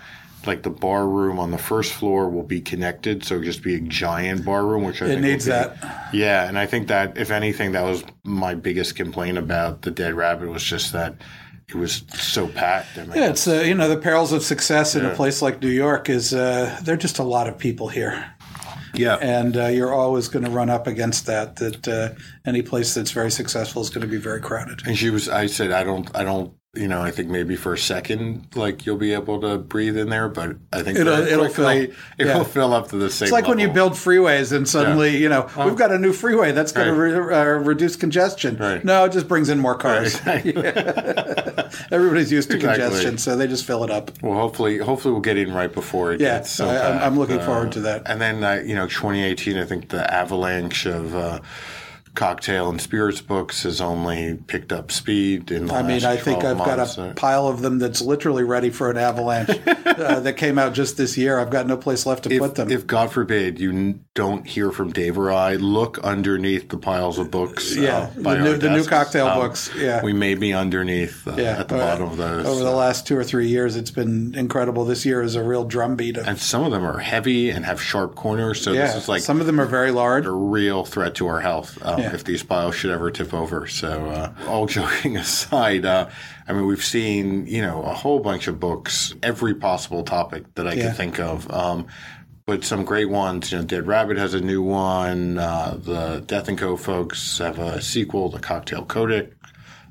Like 0.46 0.62
the 0.62 0.70
bar 0.70 1.08
room 1.08 1.38
on 1.38 1.50
the 1.50 1.58
first 1.58 1.92
floor 1.92 2.28
will 2.28 2.42
be 2.42 2.60
connected, 2.60 3.24
so 3.24 3.42
just 3.42 3.62
be 3.62 3.74
a 3.74 3.80
giant 3.80 4.44
bar 4.44 4.64
room, 4.66 4.84
which 4.84 5.02
I 5.02 5.06
it 5.06 5.20
needs 5.20 5.46
be- 5.46 5.50
that. 5.50 6.10
yeah, 6.12 6.48
and 6.48 6.58
I 6.58 6.66
think 6.66 6.88
that 6.88 7.18
if 7.18 7.30
anything, 7.30 7.72
that 7.72 7.82
was 7.84 8.04
my 8.24 8.54
biggest 8.54 8.96
complaint 8.96 9.38
about 9.38 9.82
the 9.82 9.90
Dead 9.90 10.14
Rabbit 10.14 10.48
was 10.48 10.62
just 10.62 10.92
that 10.92 11.16
it 11.68 11.74
was 11.74 12.04
so 12.14 12.46
packed. 12.46 12.96
I 12.96 13.04
mean, 13.04 13.16
Yeah, 13.16 13.30
it's 13.30 13.48
uh, 13.48 13.62
you 13.66 13.74
know 13.74 13.88
the 13.88 13.96
perils 13.96 14.32
of 14.32 14.42
success 14.44 14.94
in 14.94 15.04
a 15.04 15.14
place 15.14 15.42
like 15.42 15.60
New 15.60 15.68
York 15.68 16.08
is 16.08 16.32
uh, 16.32 16.78
there 16.82 16.94
are 16.94 16.98
just 16.98 17.18
a 17.18 17.24
lot 17.24 17.48
of 17.48 17.58
people 17.58 17.88
here, 17.88 18.24
yeah, 18.94 19.16
and 19.16 19.56
uh, 19.56 19.66
you're 19.66 19.92
always 19.92 20.28
going 20.28 20.44
to 20.44 20.50
run 20.50 20.70
up 20.70 20.86
against 20.86 21.26
that. 21.26 21.56
That 21.56 21.88
uh, 21.88 22.10
any 22.44 22.62
place 22.62 22.94
that's 22.94 23.10
very 23.10 23.30
successful 23.32 23.82
is 23.82 23.90
going 23.90 24.02
to 24.02 24.06
be 24.06 24.16
very 24.18 24.40
crowded. 24.40 24.86
And 24.86 24.96
she 24.96 25.10
was. 25.10 25.28
I 25.28 25.46
said, 25.46 25.72
I 25.72 25.82
don't. 25.82 26.08
I 26.16 26.22
don't. 26.22 26.52
You 26.76 26.88
know, 26.88 27.00
I 27.00 27.10
think 27.10 27.28
maybe 27.28 27.56
for 27.56 27.72
a 27.72 27.78
second, 27.78 28.46
like 28.54 28.86
you'll 28.86 28.96
be 28.98 29.12
able 29.12 29.40
to 29.40 29.58
breathe 29.58 29.96
in 29.96 30.08
there, 30.10 30.28
but 30.28 30.56
I 30.72 30.82
think 30.82 30.98
It'll- 30.98 31.14
it'll 31.26 31.48
fill. 31.48 31.68
It 31.68 31.92
Yeah. 32.18 32.36
will 32.38 32.44
fill 32.44 32.72
up 32.74 32.88
to 32.90 32.96
the 32.96 33.10
same. 33.10 33.26
It's 33.26 33.32
like 33.32 33.48
when 33.48 33.58
you 33.58 33.68
build 33.68 33.92
freeways 33.92 34.52
and 34.52 34.68
suddenly, 34.68 35.16
you 35.16 35.28
know, 35.28 35.48
we've 35.64 35.76
got 35.76 35.90
a 35.92 35.98
new 35.98 36.12
freeway 36.12 36.52
that's 36.52 36.72
going 36.72 36.88
Right. 36.96 37.10
to 37.10 37.22
re- 37.22 37.34
uh, 37.34 37.44
reduce 37.44 37.96
congestion. 37.96 38.56
Right. 38.58 38.84
No, 38.84 39.04
it 39.04 39.12
just 39.12 39.28
brings 39.28 39.48
in 39.48 39.58
more 39.58 39.74
cars. 39.74 40.14
Exactly. 40.26 40.54
Everybody's 41.92 42.32
used 42.32 42.50
to 42.50 42.56
Exactly. 42.56 42.84
congestion, 42.84 43.18
so 43.18 43.36
they 43.36 43.46
just 43.46 43.64
fill 43.64 43.84
it 43.84 43.90
up. 43.90 44.10
Well, 44.22 44.34
hopefully, 44.38 44.78
hopefully 44.78 45.12
we'll 45.12 45.20
get 45.20 45.36
in 45.36 45.52
right 45.52 45.72
before 45.72 46.12
it 46.12 46.20
Yeah, 46.20 46.38
gets 46.38 46.50
so 46.52 46.66
I-. 46.68 47.04
I'm 47.04 47.18
looking 47.18 47.40
forward 47.40 47.72
to 47.72 47.80
that. 47.80 48.02
And 48.06 48.20
then, 48.20 48.42
uh, 48.44 48.62
you 48.64 48.74
know, 48.74 48.86
2018, 48.86 49.56
I 49.58 49.64
think 49.64 49.88
the 49.88 50.12
avalanche 50.12 50.86
of 50.86 51.14
uh, 51.14 51.40
cocktail 52.16 52.68
and 52.68 52.80
spirits 52.80 53.20
books 53.20 53.62
has 53.62 53.80
only 53.80 54.38
picked 54.46 54.72
up 54.72 54.90
speed. 54.90 55.50
In 55.50 55.66
the 55.66 55.74
I 55.74 55.82
mean, 55.82 56.04
I 56.04 56.16
think 56.16 56.42
I've 56.42 56.58
got 56.58 56.98
a 56.98 57.14
pile 57.14 57.46
of 57.46 57.60
them 57.60 57.78
that's 57.78 58.00
literally 58.00 58.42
ready 58.42 58.70
for 58.70 58.90
an 58.90 58.96
avalanche 58.96 59.50
uh, 59.66 60.20
that 60.20 60.36
came 60.36 60.58
out 60.58 60.74
just 60.74 60.96
this 60.96 61.16
year. 61.16 61.38
I've 61.38 61.50
got 61.50 61.66
no 61.66 61.76
place 61.76 62.06
left 62.06 62.24
to 62.24 62.32
if, 62.32 62.40
put 62.40 62.54
them. 62.56 62.70
if 62.70 62.86
God 62.86 63.12
forbid 63.12 63.60
you 63.60 64.00
don't 64.16 64.46
hear 64.46 64.72
from 64.72 64.90
Dave 64.92 65.16
or 65.18 65.30
I, 65.30 65.54
look 65.56 65.98
underneath 65.98 66.70
the 66.70 66.78
piles 66.78 67.18
of 67.18 67.30
books. 67.30 67.76
Yeah, 67.76 68.10
uh, 68.24 68.34
the 68.34 68.38
new- 68.40 68.56
the 68.56 68.70
new 68.70 68.84
cocktail 68.84 69.26
Um, 69.28 69.38
books, 69.40 69.70
yeah. 69.78 70.02
we 70.02 70.12
may 70.14 70.34
be 70.34 70.52
underneath 70.54 71.28
uh, 71.28 71.34
yeah, 71.36 71.60
at 71.60 71.68
the 71.68 71.76
uh, 71.76 71.78
bottom 71.78 72.08
of 72.10 72.16
those. 72.16 72.46
Over 72.46 72.64
the 72.64 72.70
last 72.72 73.06
two 73.06 73.16
or 73.16 73.22
three 73.22 73.46
years, 73.48 73.76
it's 73.76 73.90
been 73.90 74.34
incredible. 74.34 74.84
This 74.86 75.04
year 75.04 75.22
is 75.22 75.34
a 75.36 75.42
real 75.44 75.64
drumbeat. 75.64 76.16
Of, 76.16 76.26
and 76.26 76.38
some 76.38 76.64
of 76.64 76.72
them 76.72 76.82
are 76.84 76.98
heavy 76.98 77.50
and 77.50 77.64
have 77.66 77.80
sharp 77.80 78.14
corners. 78.16 78.60
So 78.62 78.72
yeah, 78.72 78.86
this 78.86 78.96
is 79.04 79.08
like 79.08 79.20
some 79.22 79.38
of 79.40 79.46
them 79.46 79.60
are 79.60 79.66
very 79.66 79.90
large. 79.92 80.24
a 80.26 80.30
real 80.32 80.84
threat 80.84 81.14
to 81.16 81.26
our 81.26 81.40
health 81.40 81.78
um, 81.82 82.00
Yeah. 82.00 82.14
if 82.14 82.24
these 82.24 82.42
piles 82.42 82.74
should 82.74 82.90
ever 82.90 83.10
tip 83.10 83.34
over. 83.34 83.66
So, 83.66 84.06
uh, 84.06 84.32
all 84.48 84.64
joking 84.78 85.18
aside, 85.18 85.84
uh, 85.84 86.08
I 86.48 86.52
mean, 86.54 86.64
we've 86.66 86.82
seen 86.84 87.46
you 87.46 87.60
know 87.60 87.82
a 87.82 87.92
whole 87.92 88.20
bunch 88.20 88.48
of 88.48 88.58
books, 88.58 89.14
every 89.22 89.54
possible 89.54 90.02
topic 90.04 90.54
that 90.54 90.66
I 90.66 90.72
Yeah. 90.72 90.88
could 90.88 90.96
think 90.96 91.20
of. 91.20 91.50
Um, 91.52 91.86
but 92.46 92.64
some 92.64 92.84
great 92.84 93.10
ones. 93.10 93.50
You 93.52 93.58
know, 93.58 93.64
Dead 93.64 93.86
Rabbit 93.86 94.16
has 94.16 94.32
a 94.34 94.40
new 94.40 94.62
one. 94.62 95.36
Uh, 95.38 95.78
the 95.82 96.22
Death 96.26 96.48
and 96.48 96.56
Co. 96.56 96.76
folks 96.76 97.38
have 97.38 97.58
a 97.58 97.82
sequel, 97.82 98.30
The 98.30 98.38
Cocktail 98.38 98.84
Codex. 98.84 99.34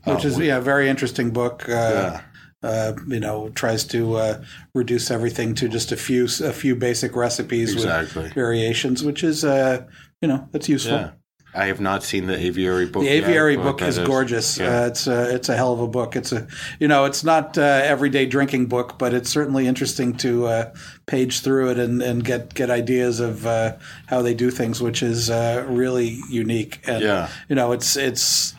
which 0.05 0.23
is 0.25 0.39
yeah, 0.39 0.57
a 0.57 0.61
very 0.61 0.87
interesting 0.89 1.31
book. 1.31 1.67
Uh, 1.67 1.71
Yeah. 1.73 2.21
uh, 2.63 2.93
you 3.07 3.19
know, 3.19 3.49
tries 3.49 3.83
to 3.85 4.15
uh, 4.15 4.43
reduce 4.73 5.11
everything 5.11 5.53
to 5.55 5.67
just 5.67 5.91
a 5.91 5.97
few 5.97 6.25
a 6.43 6.53
few 6.53 6.75
basic 6.75 7.15
recipes 7.15 7.73
Exactly. 7.73 8.23
with 8.23 8.33
variations, 8.33 9.03
which 9.03 9.23
is 9.23 9.43
uh, 9.43 9.83
you 10.21 10.27
know 10.27 10.47
that's 10.51 10.69
useful. 10.69 10.93
Yeah. 10.97 11.11
I 11.55 11.65
have 11.67 11.79
not 11.79 12.03
seen 12.03 12.27
the 12.27 12.37
aviary 12.37 12.85
book. 12.85 13.03
The 13.03 13.09
aviary 13.09 13.55
but 13.55 13.63
book 13.63 13.81
is 13.81 13.97
gorgeous. 13.99 14.57
yeah. 14.57 14.81
Uh, 14.83 14.87
it's 14.87 15.07
a 15.07 15.33
it's 15.35 15.49
a 15.49 15.55
hell 15.55 15.73
of 15.73 15.79
a 15.79 15.87
book. 15.87 16.15
It's 16.15 16.31
a 16.31 16.47
you 16.79 16.87
know 16.87 17.05
it's 17.05 17.23
not 17.23 17.57
uh, 17.57 17.61
everyday 17.61 18.25
drinking 18.25 18.65
book, 18.67 18.97
but 18.97 19.13
it's 19.13 19.29
certainly 19.29 19.65
interesting 19.67 20.13
to 20.17 20.47
uh, 20.47 20.73
page 21.05 21.41
through 21.41 21.71
it 21.71 21.79
and, 21.79 22.01
and 22.01 22.23
get 22.23 22.53
get 22.53 22.69
ideas 22.69 23.19
of 23.19 23.45
uh, 23.45 23.75
how 24.07 24.21
they 24.21 24.33
do 24.33 24.51
things, 24.51 24.81
which 24.81 25.01
is 25.01 25.29
uh, 25.29 25.65
really 25.67 26.19
unique. 26.29 26.81
And 26.87 27.01
Yeah. 27.01 27.29
you 27.49 27.55
know 27.55 27.71
it's 27.71 27.95
it's 27.95 28.53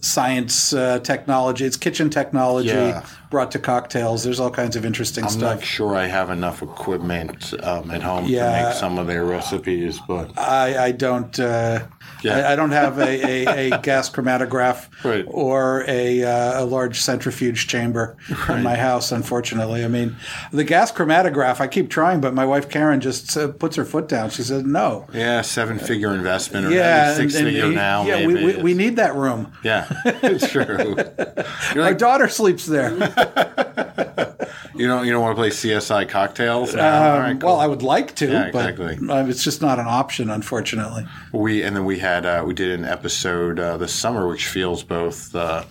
science, 0.00 0.72
uh, 0.72 1.00
technology, 1.00 1.64
it's 1.64 1.76
kitchen 1.76 2.10
technology 2.10 2.68
Yeah. 2.68 3.04
brought 3.30 3.50
to 3.52 3.58
cocktails. 3.58 4.22
There's 4.22 4.38
all 4.38 4.50
kinds 4.50 4.76
of 4.76 4.84
interesting 4.84 5.24
I'm 5.24 5.30
stuff. 5.30 5.56
not 5.58 5.64
sure 5.64 5.96
I 5.96 6.06
have 6.06 6.30
enough 6.30 6.62
equipment 6.62 7.52
um, 7.64 7.90
at 7.90 8.02
home 8.02 8.26
Yeah. 8.26 8.44
to 8.62 8.66
make 8.68 8.74
some 8.76 8.98
of 8.98 9.08
their 9.08 9.24
recipes, 9.24 9.98
but 10.06 10.38
I, 10.38 10.86
I 10.86 10.92
don't. 10.92 11.38
Uh, 11.38 11.80
Yeah. 12.22 12.38
I, 12.48 12.52
I 12.52 12.56
don't 12.56 12.70
have 12.72 12.98
a, 12.98 13.46
a, 13.48 13.70
a 13.72 13.78
gas 13.82 14.10
chromatograph 14.10 14.88
Right. 15.04 15.24
or 15.28 15.84
a, 15.88 16.22
uh, 16.24 16.62
a 16.62 16.64
large 16.64 17.00
centrifuge 17.00 17.66
chamber 17.66 18.16
in 18.48 18.62
my 18.62 18.76
house. 18.76 19.12
Unfortunately, 19.12 19.84
I 19.84 19.88
mean, 19.88 20.16
the 20.52 20.64
gas 20.64 20.92
chromatograph. 20.92 21.60
I 21.60 21.66
keep 21.66 21.88
trying, 21.90 22.20
but 22.20 22.34
my 22.34 22.44
wife 22.44 22.68
Karen 22.68 23.00
just 23.00 23.36
uh, 23.36 23.48
puts 23.48 23.76
her 23.76 23.84
foot 23.84 24.08
down. 24.08 24.30
She 24.30 24.42
says 24.42 24.64
no. 24.64 25.06
yeah, 25.12 25.40
seven 25.42 25.78
figure 25.78 26.12
investment 26.14 26.66
or 26.66 26.70
Yeah, 26.70 27.14
six 27.14 27.34
figure 27.38 27.70
now. 27.72 28.04
yeah, 28.04 28.26
maybe. 28.26 28.34
we, 28.34 28.44
we, 28.56 28.62
we 28.62 28.74
need 28.74 28.96
that 28.96 29.14
room. 29.14 29.52
yeah, 29.64 29.86
it's 30.04 30.48
true. 30.52 30.96
You're 31.74 31.84
Our 31.84 31.94
daughter 31.94 32.28
sleeps 32.28 32.66
there. 32.66 32.90
You 34.80 34.86
don't 34.86 35.04
you 35.04 35.12
don't 35.12 35.20
want 35.20 35.36
to 35.36 35.40
play 35.40 35.50
CSI 35.50 36.08
cocktails? 36.08 36.74
Um, 36.74 36.80
right, 36.80 37.38
cool. 37.38 37.50
Well, 37.50 37.60
I 37.60 37.66
would 37.66 37.82
like 37.82 38.14
to, 38.16 38.26
Yeah, 38.30 38.50
but 38.50 38.70
exactly. 38.70 39.08
uh, 39.08 39.26
it's 39.26 39.44
just 39.44 39.60
not 39.60 39.78
an 39.78 39.86
option, 39.86 40.30
unfortunately. 40.30 41.06
we 41.32 41.62
and 41.62 41.76
then 41.76 41.84
we 41.84 41.98
had 41.98 42.24
uh, 42.24 42.42
we 42.46 42.54
did 42.54 42.70
an 42.78 42.86
episode 42.86 43.60
uh, 43.60 43.76
this 43.76 43.92
summer, 43.92 44.26
which 44.26 44.46
feels 44.46 44.82
both 44.82 45.34
uh, 45.34 45.64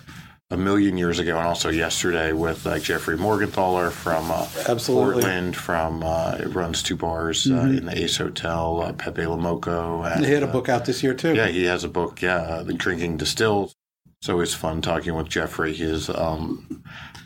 a 0.52 0.56
million 0.56 0.96
years 0.96 1.18
ago 1.18 1.38
and 1.38 1.46
also 1.46 1.70
yesterday 1.70 2.32
with 2.32 2.64
uh, 2.68 2.78
Jeffrey 2.78 3.16
Morgenthaler 3.16 3.90
from 3.90 4.30
uh, 4.30 4.46
Absolutely. 4.68 5.22
Portland. 5.22 5.56
From 5.56 6.04
uh, 6.04 6.36
it 6.38 6.54
runs 6.54 6.80
two 6.80 6.96
bars 6.96 7.50
uh, 7.50 7.54
in 7.62 7.86
the 7.86 7.98
Ace 8.02 8.16
Hotel, 8.16 8.80
uh, 8.82 8.92
Pepe 8.92 9.26
Le 9.26 9.36
Moko. 9.36 10.08
And, 10.08 10.24
They 10.24 10.28
had 10.34 10.44
a 10.44 10.48
book 10.48 10.68
out 10.68 10.84
this 10.84 11.02
year 11.02 11.14
too. 11.14 11.34
Yeah, 11.34 11.48
he 11.48 11.64
has 11.64 11.82
a 11.82 11.88
book. 11.88 12.22
Yeah, 12.22 12.36
uh, 12.36 12.62
the 12.62 12.74
Drinking 12.74 13.16
Distilled. 13.16 13.74
So 14.22 14.38
it's 14.40 14.54
fun 14.54 14.82
talking 14.82 15.14
with 15.14 15.28
Jeffrey. 15.28 15.72
He 15.72 15.82
has 15.84 16.10
um, 16.10 16.84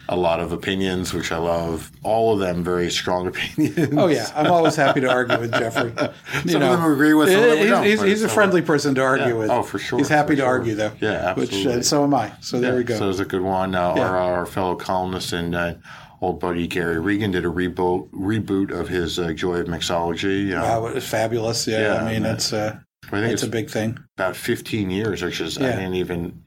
a 0.09 0.17
lot 0.17 0.39
of 0.41 0.53
opinions, 0.53 1.15
which 1.15 1.33
I 1.33 1.39
love. 1.39 1.91
All 2.03 2.35
of 2.35 2.41
them 2.41 2.63
very 2.63 2.91
strong 2.91 3.27
opinions. 3.33 3.95
Oh 3.97 4.09
yeah, 4.09 4.31
I'm 4.35 4.51
always 4.51 4.77
happy 4.77 5.01
to 5.01 5.11
argue 5.11 5.39
with 5.41 5.53
Jeffrey. 5.53 5.93
You 6.45 6.51
Some 6.53 6.63
of 6.63 6.79
them 6.81 6.93
agree 6.93 7.15
with, 7.15 7.29
some 7.31 7.43
of 7.43 7.49
them 7.51 7.59
he's, 7.59 7.69
don't, 7.69 7.85
he's, 7.85 8.03
he's 8.03 8.23
a 8.23 8.29
friendly 8.29 8.61
person 8.63 8.95
to 8.97 9.03
argue 9.03 9.29
Yeah. 9.29 9.33
with. 9.35 9.51
Oh, 9.51 9.63
for 9.63 9.79
sure, 9.79 9.99
He's 9.99 10.09
happy 10.09 10.35
to 10.37 10.43
sure. 10.43 10.47
argue 10.49 10.75
though. 10.75 10.93
Yeah, 11.01 11.33
Which 11.35 11.51
absolutely. 11.53 11.81
uh, 11.81 11.83
so 11.83 12.05
am 12.05 12.15
I. 12.15 12.33
So 12.41 12.61
there 12.61 12.73
Yeah, 12.73 12.79
we 12.79 12.85
go. 12.85 12.97
So 12.99 13.09
it's 13.11 13.21
a 13.21 13.25
good 13.25 13.43
one. 13.43 13.75
Uh, 13.75 13.81
our, 13.95 14.17
our 14.19 14.47
fellow 14.47 14.75
columnist 14.77 15.33
and 15.33 15.55
uh, 15.55 15.75
old 16.21 16.41
buddy 16.41 16.67
Gary 16.67 16.99
Regan 17.01 17.31
did 17.31 17.45
a 17.45 17.49
reboot 17.49 18.11
reboot 18.11 18.71
of 18.79 18.89
his 18.89 19.19
uh, 19.19 19.33
Joy 19.33 19.57
of 19.57 19.67
Mixology. 19.69 20.53
Uh, 20.55 20.63
wow, 20.63 20.87
it 20.87 20.95
was 20.95 21.07
fabulous. 21.09 21.67
Yeah, 21.67 21.95
Yeah, 21.95 22.05
I 22.05 22.13
mean 22.13 22.25
it's 22.27 22.53
uh, 22.53 22.77
I 23.07 23.11
think 23.21 23.25
it's 23.33 23.43
it's 23.43 23.43
a 23.45 23.49
big 23.49 23.69
thing. 23.71 23.99
about 24.17 24.35
15 24.37 24.91
years, 24.91 25.23
which 25.23 25.41
is 25.41 25.59
I 25.59 25.73
didn't 25.73 25.95
even 25.95 26.44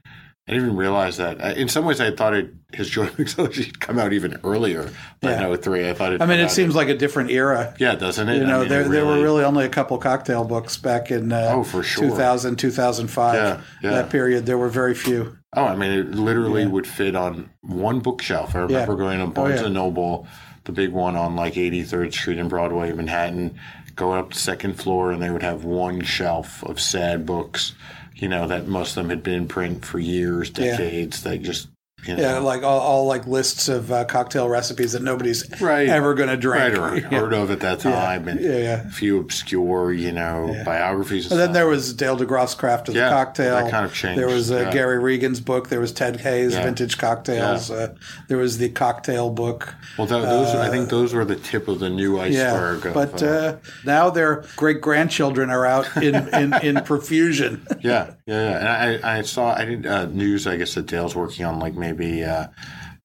I 0.48 0.52
didn't 0.52 0.64
even 0.68 0.76
realize 0.78 1.18
that. 1.18 1.58
In 1.58 1.68
some 1.68 1.84
ways, 1.84 2.00
I 2.00 2.10
thought 2.10 2.32
it 2.32 2.54
his 2.72 2.88
Joy 2.88 3.04
of 3.04 3.16
Mixology 3.16 3.64
had 3.66 3.80
come 3.80 3.98
out 3.98 4.12
even 4.14 4.40
earlier. 4.44 4.90
Yeah. 5.22 5.46
Than 5.48 5.56
03. 5.60 5.90
I 5.90 5.92
thought 5.94 6.14
it. 6.14 6.22
I 6.22 6.26
mean, 6.26 6.40
it 6.40 6.50
seems 6.50 6.70
in- 6.72 6.76
like 6.76 6.88
a 6.88 6.96
different 6.96 7.30
era. 7.30 7.74
yeah, 7.78 7.94
doesn't 7.94 8.28
it? 8.28 8.36
You 8.38 8.46
know, 8.46 8.56
I 8.56 8.60
mean, 8.60 8.68
there 8.70 8.80
it 8.82 8.88
there 8.88 9.04
were 9.06 9.22
really 9.22 9.44
only 9.44 9.66
a 9.66 9.68
couple 9.68 9.98
cocktail 9.98 10.44
books 10.44 10.78
back 10.78 11.10
in 11.10 11.32
uh, 11.32 11.52
Oh, 11.54 11.64
for 11.64 11.82
sure. 11.82 12.08
2000, 12.08 12.56
2005. 12.56 13.34
Yeah, 13.34 13.60
yeah. 13.82 13.90
That 13.90 14.10
period, 14.10 14.46
there 14.46 14.56
were 14.58 14.68
very 14.70 14.94
few. 14.94 15.36
Oh, 15.54 15.64
I 15.64 15.76
mean, 15.76 15.92
it 15.92 16.10
literally 16.12 16.62
Yeah. 16.62 16.68
would 16.68 16.86
fit 16.86 17.14
on 17.14 17.50
one 17.60 18.00
bookshelf. 18.00 18.54
I 18.56 18.60
remember 18.60 18.92
Yeah. 18.92 18.98
going 18.98 19.18
to 19.20 19.26
Barnes 19.26 19.60
yeah. 19.60 19.66
and 19.66 19.74
Noble, 19.74 20.26
the 20.64 20.72
big 20.72 20.92
one 20.92 21.14
on 21.14 21.36
like 21.36 21.54
83rd 21.56 22.12
Street 22.14 22.38
in 22.38 22.48
Broadway, 22.48 22.90
Manhattan, 22.92 23.58
going 23.96 24.18
up 24.18 24.32
the 24.32 24.38
second 24.38 24.74
floor, 24.74 25.10
and 25.12 25.22
they 25.22 25.28
would 25.30 25.42
have 25.42 25.64
one 25.64 26.02
shelf 26.02 26.62
of 26.64 26.80
sad 26.80 27.26
books. 27.26 27.74
You 28.18 28.28
know 28.28 28.48
that 28.48 28.66
most 28.66 28.90
of 28.90 28.94
them 28.96 29.10
had 29.10 29.22
been 29.22 29.34
in 29.34 29.48
print 29.48 29.84
for 29.84 29.98
years, 29.98 30.50
Yeah. 30.56 30.76
decades. 30.76 31.22
They 31.22 31.38
just 31.38 31.68
you 32.06 32.16
know, 32.16 32.22
Yeah, 32.22 32.38
like 32.38 32.62
all, 32.62 32.80
all 32.80 33.06
like 33.06 33.26
lists 33.26 33.68
of 33.68 33.90
uh, 33.92 34.04
cocktail 34.04 34.48
recipes 34.48 34.92
that 34.92 35.02
nobody's 35.02 35.44
Right. 35.60 35.88
ever 35.88 36.14
going 36.14 36.28
to 36.28 36.36
drink. 36.36 36.76
right 36.78 36.78
or 36.78 36.96
Yeah. 36.96 37.20
heard 37.20 37.32
of 37.34 37.50
at 37.50 37.60
that 37.60 37.80
time, 37.80 38.28
and 38.28 38.40
Yeah, 38.40 38.56
yeah. 38.56 38.86
a 38.86 38.90
few 38.90 39.18
obscure, 39.20 39.92
you 39.92 40.12
know, 40.12 40.54
biographies. 40.64 41.24
And 41.26 41.32
And 41.32 41.40
then 41.40 41.52
there 41.52 41.66
was 41.66 41.92
Dale 41.94 42.16
DeGroff's 42.16 42.54
Craft 42.54 42.88
of 42.88 42.94
Yeah, 42.94 43.08
the 43.08 43.14
Cocktail. 43.14 43.54
that 43.56 43.70
kind 43.70 43.84
of 43.84 43.92
changed, 43.94 44.18
There 44.20 44.26
was 44.28 44.50
uh, 44.50 44.56
yeah. 44.66 44.70
Gary 44.72 44.98
Regan's 44.98 45.40
book. 45.40 45.68
There 45.68 45.80
was 45.80 45.92
Ted 45.92 46.20
Haigh's 46.20 46.54
Yeah. 46.54 46.62
Vintage 46.64 46.98
Cocktails. 46.98 47.70
Uh, 47.70 47.88
there 48.28 48.38
was 48.38 48.58
the 48.58 48.68
Cocktail 48.70 49.30
book. 49.30 49.74
well, 49.98 50.06
tho- 50.06 50.22
those 50.22 50.54
I 50.54 50.68
think 50.70 50.88
those 50.88 51.12
were 51.14 51.24
the 51.24 51.36
tip 51.36 51.68
of 51.68 51.78
the 51.80 51.90
new 51.90 52.18
uh, 52.20 52.24
Yeah, 52.24 52.52
iceberg. 52.54 52.86
of, 52.86 52.94
but 52.94 53.22
uh, 53.22 53.26
uh, 53.26 53.56
now 53.84 54.10
their 54.10 54.44
great 54.56 54.80
grandchildren 54.80 55.50
are 55.50 55.66
out 55.66 55.86
in, 55.96 56.14
in, 56.34 56.54
in 56.62 56.76
profusion. 56.84 57.66
Yeah, 57.80 58.10
yeah, 58.26 58.50
yeah. 58.50 58.58
And 58.58 59.04
I, 59.04 59.18
I 59.18 59.22
saw 59.22 59.54
I 59.54 59.64
did 59.64 59.86
uh, 59.86 60.06
news. 60.06 60.46
I 60.46 60.56
guess 60.56 60.74
that 60.74 60.86
Dale's 60.86 61.14
working 61.14 61.44
on 61.44 61.58
like 61.60 61.74
maybe 61.74 61.87
uh, 61.92 62.46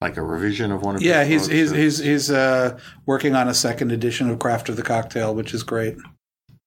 like 0.01 0.17
a 0.17 0.21
revision 0.21 0.71
of 0.71 0.81
one 0.81 0.95
of. 0.95 1.01
Yeah, 1.01 1.23
he's 1.23 1.47
he's 1.47 1.71
he's 1.71 1.97
he's 1.99 2.31
uh, 2.31 2.77
working 3.05 3.35
on 3.35 3.47
a 3.47 3.53
second 3.53 3.91
edition 3.91 4.29
of 4.29 4.39
Craft 4.39 4.69
of 4.69 4.75
the 4.75 4.83
Cocktail, 4.83 5.33
which 5.35 5.53
is 5.53 5.63
great. 5.63 5.95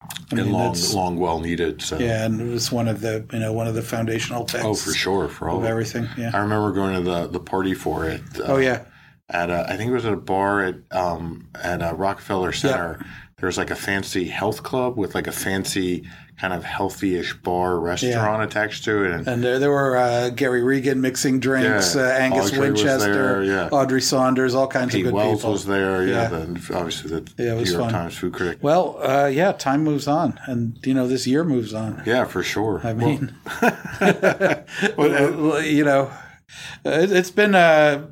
I 0.03 0.09
and 0.31 0.41
mean, 0.45 0.53
long, 0.53 0.67
it's- 0.73 0.93
long, 0.95 1.19
well 1.19 1.41
needed. 1.41 1.83
So 1.83 1.99
yeah, 1.99 2.25
and 2.25 2.41
it 2.41 2.45
was 2.53 2.71
one 2.71 2.87
of 2.89 3.01
the 3.01 3.27
you 3.33 3.39
know 3.39 3.53
one 3.53 3.67
of 3.67 3.75
the 3.75 3.83
foundational 3.83 4.45
texts 4.45 4.67
oh, 4.67 4.75
for 4.75 4.93
sure, 4.97 5.29
for 5.29 5.49
all 5.49 5.59
of 5.59 5.65
everything. 5.65 6.09
Yeah, 6.17 6.31
I 6.33 6.39
remember 6.39 6.73
going 6.73 6.95
to 6.95 7.01
the 7.03 7.27
the 7.27 7.41
party 7.41 7.75
for 7.75 8.09
it. 8.09 8.21
Uh, 8.39 8.45
Oh 8.45 8.57
yeah. 8.59 8.85
at 9.31 9.51
a, 9.51 9.67
I 9.69 9.77
think 9.77 9.91
it 9.91 9.95
was 9.95 10.07
at 10.07 10.13
a 10.13 10.17
bar 10.17 10.63
at 10.63 10.77
um 10.93 11.49
at 11.63 11.83
uh 11.83 11.95
Rockefeller 11.95 12.53
Center. 12.53 13.05
There 13.39 13.49
was 13.49 13.59
like 13.59 13.71
a 13.71 13.77
fancy 13.77 14.27
health 14.29 14.63
club 14.63 14.97
with 14.97 15.15
like 15.15 15.27
a 15.27 15.33
fancy 15.33 16.09
kind 16.39 16.53
of 16.53 16.63
healthy-ish 16.65 17.33
bar 17.39 17.79
restaurant 17.81 18.43
attached 18.43 18.85
to 18.85 19.05
it, 19.05 19.11
and 19.13 19.27
And 19.29 19.43
there, 19.43 19.59
there 19.59 19.71
were 19.71 19.97
uh, 19.97 20.29
Gary 20.29 20.63
Regan 20.63 21.01
mixing 21.01 21.41
drinks, 21.41 21.95
Yeah. 21.95 22.03
uh, 22.03 22.05
Angus 22.09 22.49
Audrey 22.53 22.61
Winchester, 22.73 23.13
there, 23.15 23.43
yeah. 23.45 23.69
Audrey 23.71 24.03
Saunders, 24.03 24.55
all 24.55 24.69
kinds 24.69 24.93
Pete 24.93 25.07
of 25.07 25.13
good 25.13 25.15
Wells 25.17 25.39
people. 25.41 25.53
was 25.53 25.65
there. 25.65 26.07
Yeah, 26.07 26.15
Yeah. 26.23 26.29
the, 26.29 26.75
obviously 26.77 27.11
the 27.11 27.33
Yeah, 27.43 27.55
it 27.55 27.65
New 27.65 27.71
York 27.71 27.83
fun. 27.85 27.93
Times 27.93 28.17
food 28.19 28.35
critic. 28.35 28.59
Well, 28.61 28.99
uh, 29.03 29.27
yeah, 29.33 29.53
time 29.53 29.83
moves 29.83 30.07
on, 30.07 30.39
and 30.47 30.79
you 30.85 30.93
know 30.93 31.09
this 31.09 31.27
year 31.27 31.43
moves 31.43 31.73
on. 31.73 32.03
Yeah, 32.05 32.25
for 32.25 32.43
sure. 32.43 32.83
I 32.85 32.93
mean, 32.93 33.35
Well, 34.97 35.53
uh, 35.55 35.59
you 35.61 35.85
know, 35.85 36.11
it, 36.85 37.13
it's 37.13 37.31
been 37.31 37.55
uh, 37.55 38.09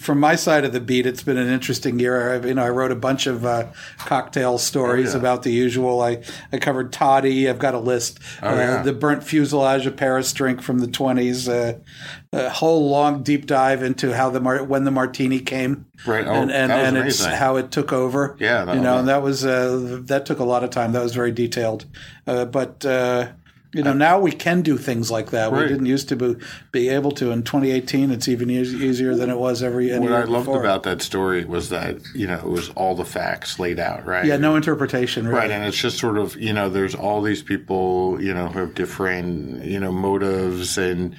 from 0.00 0.18
my 0.20 0.36
side 0.36 0.64
of 0.64 0.72
the 0.72 0.80
beat. 0.80 1.06
It's 1.06 1.22
been 1.22 1.36
an 1.36 1.48
interesting 1.48 1.98
year. 1.98 2.34
I, 2.42 2.46
you 2.46 2.54
know, 2.54 2.64
I 2.64 2.70
wrote 2.70 2.90
a 2.92 2.96
bunch 2.96 3.26
of 3.26 3.44
uh, 3.44 3.66
cocktail 3.98 4.58
stories 4.58 5.10
Oh, 5.10 5.12
yeah. 5.12 5.20
about 5.20 5.42
the 5.42 5.50
usual. 5.52 6.00
I 6.00 6.22
I 6.52 6.58
covered 6.58 6.92
toddy. 6.92 7.48
I've 7.48 7.58
got 7.58 7.74
a 7.74 7.78
list. 7.78 8.18
uh, 8.42 8.46
Oh, 8.46 8.54
yeah. 8.56 8.82
The 8.82 8.92
burnt 8.92 9.22
fuselage 9.24 9.86
of 9.86 9.96
Paris 9.96 10.32
drink 10.32 10.62
from 10.62 10.78
the 10.78 10.86
twenties. 10.86 11.48
Uh, 11.48 11.78
a 12.34 12.48
whole 12.48 12.88
long 12.88 13.22
deep 13.22 13.44
dive 13.46 13.82
into 13.82 14.14
how 14.16 14.30
the 14.30 14.40
mar- 14.40 14.64
when 14.64 14.84
the 14.84 14.90
martini 14.90 15.40
came. 15.40 15.86
Right. 16.06 16.26
Oh, 16.26 16.32
and 16.32 16.50
and, 16.50 16.72
and 16.72 16.96
it's 16.96 17.24
how 17.24 17.56
it 17.56 17.70
took 17.70 17.92
over. 17.92 18.36
Yeah, 18.40 18.72
you 18.74 18.80
know, 18.80 18.98
and 18.98 19.08
that 19.08 19.22
was 19.22 19.44
uh, 19.44 20.00
that 20.04 20.24
took 20.26 20.38
a 20.38 20.44
lot 20.44 20.64
of 20.64 20.70
time. 20.70 20.92
That 20.92 21.02
was 21.02 21.14
very 21.14 21.32
detailed, 21.32 21.84
uh, 22.26 22.44
but. 22.46 22.84
You 23.74 23.82
know, 23.82 23.94
now 23.94 24.18
we 24.20 24.32
can 24.32 24.60
do 24.60 24.76
things 24.76 25.10
like 25.10 25.30
that. 25.30 25.50
We 25.50 25.60
didn't 25.66 25.86
used 25.86 26.08
to 26.10 26.16
be, 26.16 26.36
be 26.72 26.90
able 26.90 27.10
to. 27.12 27.30
In 27.30 27.42
2018, 27.42 28.10
it's 28.10 28.28
even 28.28 28.50
e- 28.50 28.60
easier 28.60 29.14
than 29.14 29.30
it 29.30 29.38
was 29.38 29.62
every. 29.62 29.90
What 29.98 30.12
I 30.12 30.24
loved 30.24 30.44
before. 30.46 30.60
about 30.60 30.82
that 30.82 31.00
story 31.00 31.44
was 31.46 31.70
that 31.70 31.96
you 32.14 32.26
know 32.26 32.36
it 32.36 32.44
was 32.44 32.68
all 32.70 32.94
the 32.94 33.04
facts 33.06 33.58
laid 33.58 33.78
out, 33.78 34.04
right? 34.04 34.26
yeah, 34.26 34.36
no 34.36 34.56
interpretation, 34.56 35.26
really. 35.26 35.38
Right, 35.40 35.50
and 35.50 35.64
it's 35.64 35.78
just 35.80 35.98
sort 35.98 36.18
of 36.18 36.36
you 36.36 36.52
know, 36.52 36.68
there's 36.68 36.94
all 36.94 37.22
these 37.22 37.42
people 37.42 38.18
you 38.22 38.34
know 38.34 38.48
who 38.48 38.58
have 38.58 38.74
different 38.74 39.64
you 39.64 39.80
know 39.80 39.90
motives 39.90 40.76
and 40.76 41.16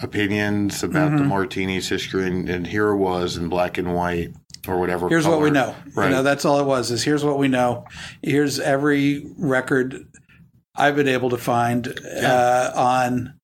opinions 0.00 0.82
about 0.82 1.08
Mm-hmm. 1.10 1.18
the 1.18 1.24
martini's 1.24 1.88
history, 1.88 2.26
and, 2.26 2.48
and 2.48 2.66
here 2.66 2.88
it 2.88 2.96
was 2.96 3.36
in 3.36 3.48
black 3.48 3.76
and 3.78 3.94
white 3.94 4.32
or 4.68 4.78
whatever. 4.78 5.08
Here's 5.08 5.26
what 5.26 5.40
we 5.40 5.50
know. 5.50 5.74
Right. 5.94 6.06
You 6.06 6.12
know, 6.16 6.22
that's 6.22 6.44
all 6.44 6.60
it 6.60 6.64
was. 6.66 6.90
Is 6.90 7.02
here's 7.02 7.24
what 7.24 7.38
we 7.38 7.48
know. 7.48 7.86
Here's 8.22 8.58
every 8.60 9.26
record 9.36 10.06
I've 10.74 10.96
been 10.96 11.08
able 11.08 11.30
to 11.30 11.36
find 11.38 11.88
uh, 12.22 12.72
on 12.74 13.34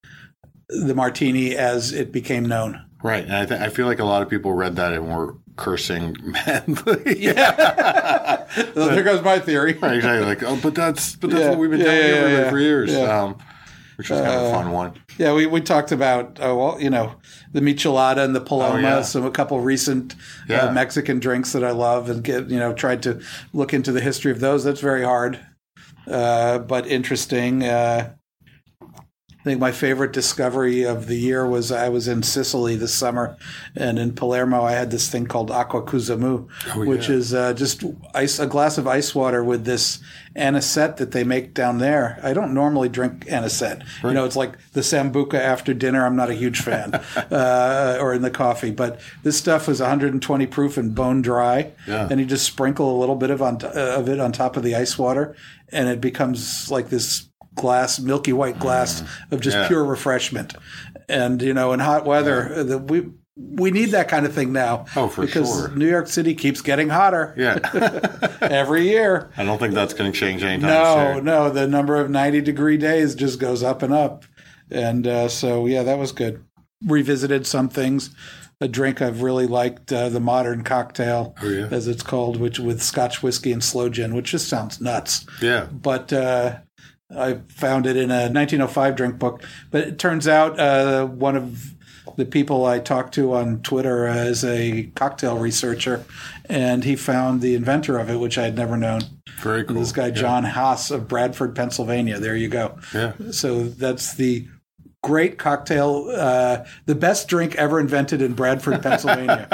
the 0.69 0.95
martini 0.95 1.55
as 1.55 1.91
it 1.93 2.11
became 2.11 2.45
known. 2.45 2.83
right, 3.03 3.23
and 3.23 3.33
I, 3.33 3.45
th- 3.45 3.61
I 3.61 3.69
feel 3.69 3.85
like 3.85 3.99
a 3.99 4.05
lot 4.05 4.21
of 4.21 4.29
people 4.29 4.53
read 4.53 4.75
that 4.77 4.93
and 4.93 5.07
were 5.07 5.35
cursing 5.55 6.15
madly. 6.23 7.33
Well, 8.75 8.89
there 8.89 9.03
goes 9.03 9.21
my 9.23 9.39
theory. 9.39 9.73
Right, 9.73 9.95
exactly. 9.97 10.25
Like, 10.25 10.41
oh, 10.43 10.57
but 10.61 10.73
that's 10.73 11.15
but 11.15 11.29
that's 11.29 11.41
Yeah. 11.43 11.49
what 11.51 11.59
we've 11.59 11.69
been 11.69 11.79
Yeah, 11.79 11.85
telling 11.85 11.99
yeah, 11.99 12.05
everybody 12.15 12.43
yeah, 12.43 12.49
for 12.49 12.59
years. 12.59 12.91
yeah. 12.91 12.99
Uh, 12.99 13.25
Um, 13.25 13.37
which 13.97 14.09
was 14.11 14.19
kind 14.21 14.31
of 14.31 14.43
a 14.43 14.51
fun 14.51 14.71
one. 14.71 14.93
Yeah, 15.17 15.33
we, 15.33 15.47
we 15.47 15.59
talked 15.59 15.91
about 15.91 16.39
uh, 16.39 16.55
well, 16.55 16.77
you 16.79 16.89
know, 16.89 17.15
the 17.51 17.61
michelada 17.61 18.23
and 18.23 18.35
the 18.35 18.39
paloma, 18.41 18.75
Oh, 18.77 18.79
yeah. 18.97 19.01
some 19.01 19.25
a 19.25 19.31
couple 19.31 19.59
recent 19.59 20.15
Yeah. 20.47 20.65
uh, 20.65 20.71
Mexican 20.71 21.19
drinks 21.19 21.51
that 21.53 21.63
I 21.63 21.71
love, 21.71 22.09
and 22.09 22.23
get 22.23 22.49
you 22.49 22.57
know 22.59 22.73
tried 22.73 23.01
to 23.03 23.19
look 23.53 23.73
into 23.73 23.91
the 23.91 24.01
history 24.01 24.31
of 24.31 24.39
those. 24.39 24.63
That's 24.63 24.81
very 24.81 25.03
hard, 25.03 25.39
uh, 26.07 26.59
but 26.59 26.87
interesting. 26.87 27.63
Uh, 27.63 28.16
think 29.47 29.59
my 29.59 29.71
favorite 29.71 30.13
discovery 30.13 30.83
of 30.83 31.07
the 31.07 31.15
year 31.15 31.47
was 31.47 31.71
I 31.71 31.89
was 31.89 32.07
in 32.07 32.21
Sicily 32.23 32.75
this 32.75 32.93
summer, 32.93 33.35
and 33.75 33.97
in 33.97 34.13
Palermo 34.13 34.61
I 34.63 34.73
had 34.73 34.91
this 34.91 35.09
thing 35.09 35.25
called 35.25 35.49
Aqua 35.51 35.81
Kuzamu, 35.83 36.47
Oh, 36.75 36.85
which 36.85 37.09
yeah. 37.09 37.15
is 37.15 37.33
uh, 37.33 37.53
just 37.53 37.83
ice, 38.13 38.39
a 38.39 38.45
glass 38.47 38.77
of 38.77 38.87
ice 38.87 39.15
water 39.15 39.43
with 39.43 39.65
this 39.65 39.99
anisette 40.35 40.97
that 40.97 41.11
they 41.11 41.23
make 41.23 41.53
down 41.55 41.79
there. 41.79 42.19
I 42.21 42.33
don't 42.33 42.53
normally 42.53 42.89
drink 42.89 43.25
anisette. 43.27 43.81
You 44.03 44.11
know, 44.13 44.25
it's 44.25 44.35
like 44.35 44.57
the 44.73 44.81
sambuca 44.81 45.33
after 45.39 45.73
dinner. 45.73 46.05
I'm 46.05 46.15
not 46.15 46.29
a 46.29 46.35
huge 46.35 46.59
fan, 46.61 46.93
uh, 47.31 47.97
or 47.99 48.13
in 48.13 48.21
the 48.21 48.29
coffee. 48.31 48.71
But 48.71 48.99
this 49.23 49.37
stuff 49.37 49.67
was 49.67 49.79
120 49.79 50.45
proof 50.47 50.77
and 50.77 50.93
bone 50.93 51.21
dry, 51.21 51.71
Yeah. 51.87 52.07
and 52.11 52.19
you 52.19 52.25
just 52.25 52.45
sprinkle 52.45 52.95
a 52.95 52.99
little 52.99 53.15
bit 53.15 53.31
of 53.31 53.41
on 53.41 53.57
uh, 53.63 53.69
of 53.97 54.09
it 54.09 54.19
on 54.19 54.31
top 54.31 54.57
of 54.57 54.63
the 54.63 54.75
ice 54.75 54.97
water, 54.97 55.35
and 55.69 55.87
it 55.89 55.99
becomes 56.01 56.69
like 56.69 56.89
this 56.89 57.29
glass, 57.57 57.99
milky 57.99 58.31
white 58.33 58.57
glass 58.59 59.03
of 59.31 59.41
just 59.41 59.57
Mm. 59.57 59.61
Yeah. 59.63 59.67
pure 59.67 59.83
refreshment. 59.85 60.53
And 61.09 61.41
you 61.41 61.53
know, 61.53 61.73
in 61.73 61.79
hot 61.79 62.05
weather, 62.05 62.53
uh, 62.53 62.63
the, 62.63 62.77
we 62.77 63.07
we 63.35 63.69
need 63.69 63.91
that 63.91 64.07
kind 64.07 64.25
of 64.25 64.33
thing 64.33 64.51
now. 64.51 64.85
Oh, 64.95 65.07
for 65.07 65.23
because 65.25 65.47
sure. 65.47 65.69
New 65.75 65.87
York 65.87 66.07
City 66.07 66.33
keeps 66.33 66.59
getting 66.61 66.89
hotter 66.89 67.35
Yeah, 67.37 67.59
every 68.41 68.87
year. 68.89 69.29
I 69.37 69.43
don't 69.43 69.59
think 69.59 69.75
that's 69.75 69.93
going 69.93 70.11
to 70.11 70.17
change 70.19 70.41
anytime 70.43 70.69
No, 70.69 71.13
soon. 71.17 71.25
no, 71.25 71.43
no. 71.47 71.49
the 71.51 71.67
number 71.67 71.97
of 71.97 72.09
90 72.09 72.41
degree 72.41 72.77
days 72.77 73.13
just 73.13 73.39
goes 73.39 73.61
up 73.61 73.83
and 73.83 73.93
up. 73.93 74.25
And 74.71 75.05
uh, 75.05 75.27
so, 75.29 75.67
yeah, 75.67 75.83
that 75.83 75.99
was 75.99 76.11
good. 76.11 76.43
Revisited 76.85 77.45
some 77.45 77.69
things. 77.69 78.09
a 78.59 78.67
drink 78.67 79.03
I've 79.03 79.21
really 79.21 79.45
liked, 79.45 79.93
uh, 79.93 80.09
the 80.09 80.19
modern 80.19 80.63
cocktail, 80.63 81.35
Oh, 81.43 81.47
yeah? 81.47 81.67
as 81.69 81.87
it's 81.87 82.01
called, 82.01 82.37
which 82.39 82.57
with 82.57 82.81
Scotch 82.81 83.21
whiskey 83.21 83.51
and 83.51 83.63
sloe 83.63 83.87
gin, 83.89 84.15
which 84.15 84.31
just 84.31 84.47
sounds 84.49 84.81
nuts. 84.81 85.27
Yeah. 85.43 85.67
But 85.71 86.11
uh, 86.11 86.55
I 87.15 87.35
found 87.49 87.85
it 87.87 87.95
in 87.95 88.11
a 88.11 88.23
1905 88.29 88.95
drink 88.95 89.19
book. 89.19 89.43
But 89.71 89.81
it 89.87 89.99
turns 89.99 90.27
out 90.27 90.59
uh, 90.59 91.05
one 91.05 91.35
of 91.35 91.73
the 92.17 92.25
people 92.25 92.65
I 92.65 92.79
talked 92.79 93.13
to 93.15 93.33
on 93.33 93.61
Twitter 93.61 94.07
is 94.07 94.43
a 94.43 94.83
cocktail 94.95 95.37
researcher, 95.37 96.03
and 96.49 96.83
he 96.83 96.95
found 96.95 97.41
the 97.41 97.55
inventor 97.55 97.97
of 97.99 98.09
it, 98.09 98.17
which 98.17 98.37
I 98.37 98.43
had 98.43 98.55
never 98.55 98.75
known. 98.77 99.01
Very 99.39 99.63
cool. 99.63 99.77
This 99.77 99.91
guy, 99.91 100.07
Yeah. 100.07 100.13
John 100.13 100.43
Haas 100.43 100.89
of 100.91 101.07
Bradford, 101.07 101.55
Pennsylvania. 101.55 102.19
There 102.19 102.35
you 102.35 102.47
go. 102.49 102.77
Yeah. 102.93 103.13
So 103.31 103.63
that's 103.65 104.15
the 104.15 104.47
great 105.03 105.37
cocktail, 105.37 106.11
uh, 106.13 106.65
the 106.87 106.95
best 106.95 107.27
drink 107.29 107.55
ever 107.55 107.79
invented 107.79 108.21
in 108.21 108.33
Bradford, 108.33 108.81
Pennsylvania. 108.81 109.47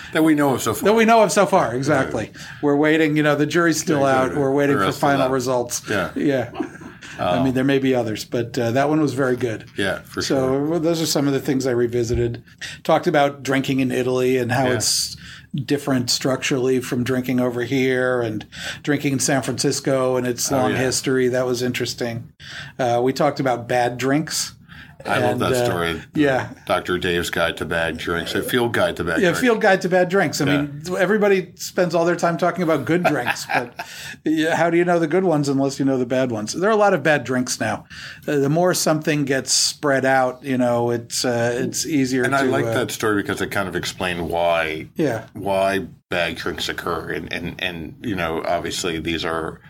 That 0.12 0.24
we 0.24 0.34
know 0.34 0.54
of 0.54 0.62
so 0.62 0.72
far. 0.74 0.86
that 0.88 0.94
we 0.94 1.04
know 1.04 1.22
of 1.22 1.30
so 1.30 1.44
far. 1.44 1.74
Exactly. 1.74 2.32
We're 2.62 2.76
waiting. 2.76 3.16
You 3.16 3.22
know, 3.22 3.36
the 3.36 3.46
jury's 3.46 3.78
still 3.78 4.00
Yeah, 4.00 4.22
out. 4.22 4.34
We're 4.36 4.50
waiting 4.52 4.78
for 4.78 4.90
final 4.92 5.28
results. 5.28 5.82
Yeah. 5.88 6.10
Yeah. 6.16 6.50
I 7.18 7.42
mean, 7.42 7.54
there 7.54 7.64
may 7.64 7.78
be 7.78 7.94
others, 7.94 8.24
but 8.24 8.58
uh, 8.58 8.70
that 8.72 8.88
one 8.88 9.00
was 9.00 9.14
very 9.14 9.36
good. 9.36 9.68
Yeah, 9.76 10.00
for 10.02 10.22
So 10.22 10.34
sure. 10.36 10.64
well, 10.66 10.80
those 10.80 11.00
are 11.00 11.06
some 11.06 11.26
of 11.26 11.32
the 11.32 11.40
things 11.40 11.66
I 11.66 11.70
revisited. 11.72 12.42
Talked 12.82 13.06
about 13.06 13.42
drinking 13.42 13.80
in 13.80 13.90
Italy 13.90 14.36
and 14.38 14.52
how 14.52 14.66
Yeah. 14.66 14.74
it's 14.74 15.16
different 15.54 16.10
structurally 16.10 16.80
from 16.80 17.02
drinking 17.04 17.40
over 17.40 17.62
here 17.62 18.20
and 18.20 18.44
drinking 18.82 19.14
in 19.14 19.18
San 19.20 19.40
Francisco 19.42 20.16
and 20.16 20.26
its 20.26 20.50
long 20.50 20.72
Oh, 20.72 20.74
yeah. 20.74 20.80
history. 20.80 21.28
That 21.28 21.46
was 21.46 21.62
interesting. 21.62 22.30
Uh, 22.78 23.00
we 23.02 23.12
talked 23.14 23.40
about 23.40 23.66
bad 23.68 23.96
drinks. 23.96 24.52
I 25.08 25.18
love 25.18 25.32
And, 25.32 25.40
that 25.42 25.52
uh, 25.52 25.64
story. 25.64 26.02
yeah. 26.14 26.50
Dr. 26.66 26.98
Dave's 26.98 27.30
Guide 27.30 27.56
to 27.58 27.64
Bad 27.64 27.96
Drinks. 27.98 28.34
A 28.34 28.42
field 28.42 28.72
guide 28.72 28.96
to 28.96 29.04
bad 29.04 29.16
Yeah, 29.20 29.28
drinks. 29.28 29.40
field 29.40 29.60
guide 29.60 29.80
to 29.82 29.88
bad 29.88 30.08
drinks. 30.08 30.40
I 30.40 30.44
mean, 30.44 30.82
everybody 30.98 31.52
spends 31.56 31.94
all 31.94 32.04
their 32.04 32.16
time 32.16 32.36
talking 32.38 32.62
about 32.62 32.84
good 32.84 33.04
drinks, 33.04 33.46
but 33.54 33.74
yeah, 34.24 34.56
how 34.56 34.70
do 34.70 34.76
you 34.76 34.84
know 34.84 34.98
the 34.98 35.06
good 35.06 35.24
ones 35.24 35.48
unless 35.48 35.78
you 35.78 35.84
know 35.84 35.98
the 35.98 36.06
bad 36.06 36.30
ones? 36.30 36.52
There 36.52 36.68
are 36.68 36.72
a 36.72 36.76
lot 36.76 36.94
of 36.94 37.02
bad 37.02 37.24
drinks 37.24 37.60
now. 37.60 37.86
Uh, 38.26 38.36
the 38.36 38.48
more 38.50 38.74
something 38.74 39.24
gets 39.24 39.52
spread 39.52 40.04
out, 40.04 40.42
you 40.42 40.58
know, 40.58 40.90
it's 40.90 41.24
uh, 41.24 41.52
it's 41.62 41.86
easier. 41.86 42.22
and 42.24 42.32
to, 42.32 42.38
I 42.38 42.42
like 42.42 42.64
uh, 42.66 42.74
that 42.74 42.90
story 42.90 43.22
because 43.22 43.40
it 43.40 43.50
kind 43.50 43.68
of 43.68 43.76
explained 43.76 44.28
why 44.28 44.88
Yeah, 44.96 45.26
why 45.34 45.86
bad 46.08 46.36
drinks 46.36 46.68
occur 46.68 47.10
and 47.10 47.32
and 47.32 47.54
and 47.60 47.94
you 48.02 48.14
know 48.14 48.42
obviously 48.46 48.98
these 49.00 49.24
are 49.24 49.60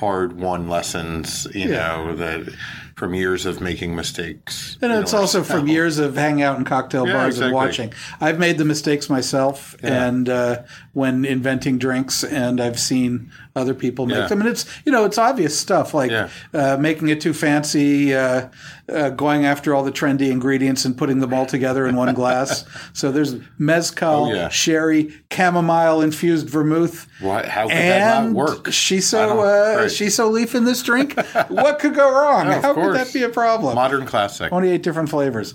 hard 0.00 0.32
won 0.40 0.68
lessons 0.68 1.46
you 1.54 1.68
Yeah. 1.70 1.76
know 1.86 2.16
that 2.16 2.52
from 2.94 3.14
years 3.14 3.44
of 3.46 3.60
making 3.60 3.96
mistakes 3.96 4.78
and 4.80 4.92
it's 4.92 5.12
also 5.14 5.42
from 5.42 5.66
years 5.66 5.98
of 5.98 6.16
hanging 6.16 6.42
out 6.42 6.58
in 6.58 6.64
cocktail 6.64 7.06
Yeah, 7.06 7.14
bars 7.14 7.38
and 7.40 7.52
watching. 7.52 7.92
I've 8.20 8.38
made 8.38 8.58
the 8.58 8.64
mistakes 8.64 9.10
myself, 9.10 9.76
and 9.82 10.28
uh, 10.28 10.62
when 10.94 11.24
inventing 11.24 11.76
drinks, 11.78 12.24
and 12.24 12.60
I've 12.60 12.78
seen 12.78 13.30
other 13.54 13.74
people 13.74 14.06
make 14.06 14.16
Yeah. 14.16 14.26
them, 14.28 14.40
and 14.40 14.48
it's 14.48 14.64
you 14.86 14.90
know 14.92 15.04
it's 15.04 15.18
obvious 15.18 15.56
stuff 15.58 15.92
like 15.92 16.10
Yeah. 16.10 16.28
uh, 16.54 16.76
making 16.78 17.08
it 17.08 17.20
too 17.20 17.34
fancy, 17.34 18.14
uh, 18.14 18.46
uh, 18.92 19.10
going 19.10 19.44
after 19.44 19.74
all 19.74 19.82
the 19.84 19.92
trendy 19.92 20.30
ingredients 20.30 20.84
and 20.84 20.96
putting 20.96 21.18
them 21.20 21.34
all 21.34 21.46
together 21.46 21.86
in 21.86 21.96
one 21.96 22.12
glass. 22.20 22.64
So 22.92 23.10
there's 23.12 23.36
mezcal, 23.58 24.26
Oh, 24.26 24.32
yeah. 24.32 24.48
sherry, 24.48 25.12
chamomile 25.32 26.00
infused 26.00 26.48
vermouth. 26.48 27.06
Why, 27.20 27.46
how 27.46 27.68
could 27.68 27.76
that 27.76 28.14
not 28.16 28.24
And 28.26 28.34
work 28.34 28.64
shiso, 28.68 29.30
uh, 29.30 29.78
right. 29.78 29.86
shiso 29.90 30.30
leaf 30.30 30.54
in 30.54 30.64
this 30.64 30.82
drink. 30.82 31.18
what 31.48 31.78
could 31.80 31.94
go 31.94 32.10
wrong? 32.10 32.48
of 32.48 32.62
How 32.62 32.74
could 32.74 32.94
that 32.94 33.12
be 33.12 33.22
a 33.22 33.28
problem? 33.28 33.74
modern 33.74 34.06
classic 34.06 34.48
28 34.48 34.82
different 34.82 35.08
flavors. 35.08 35.54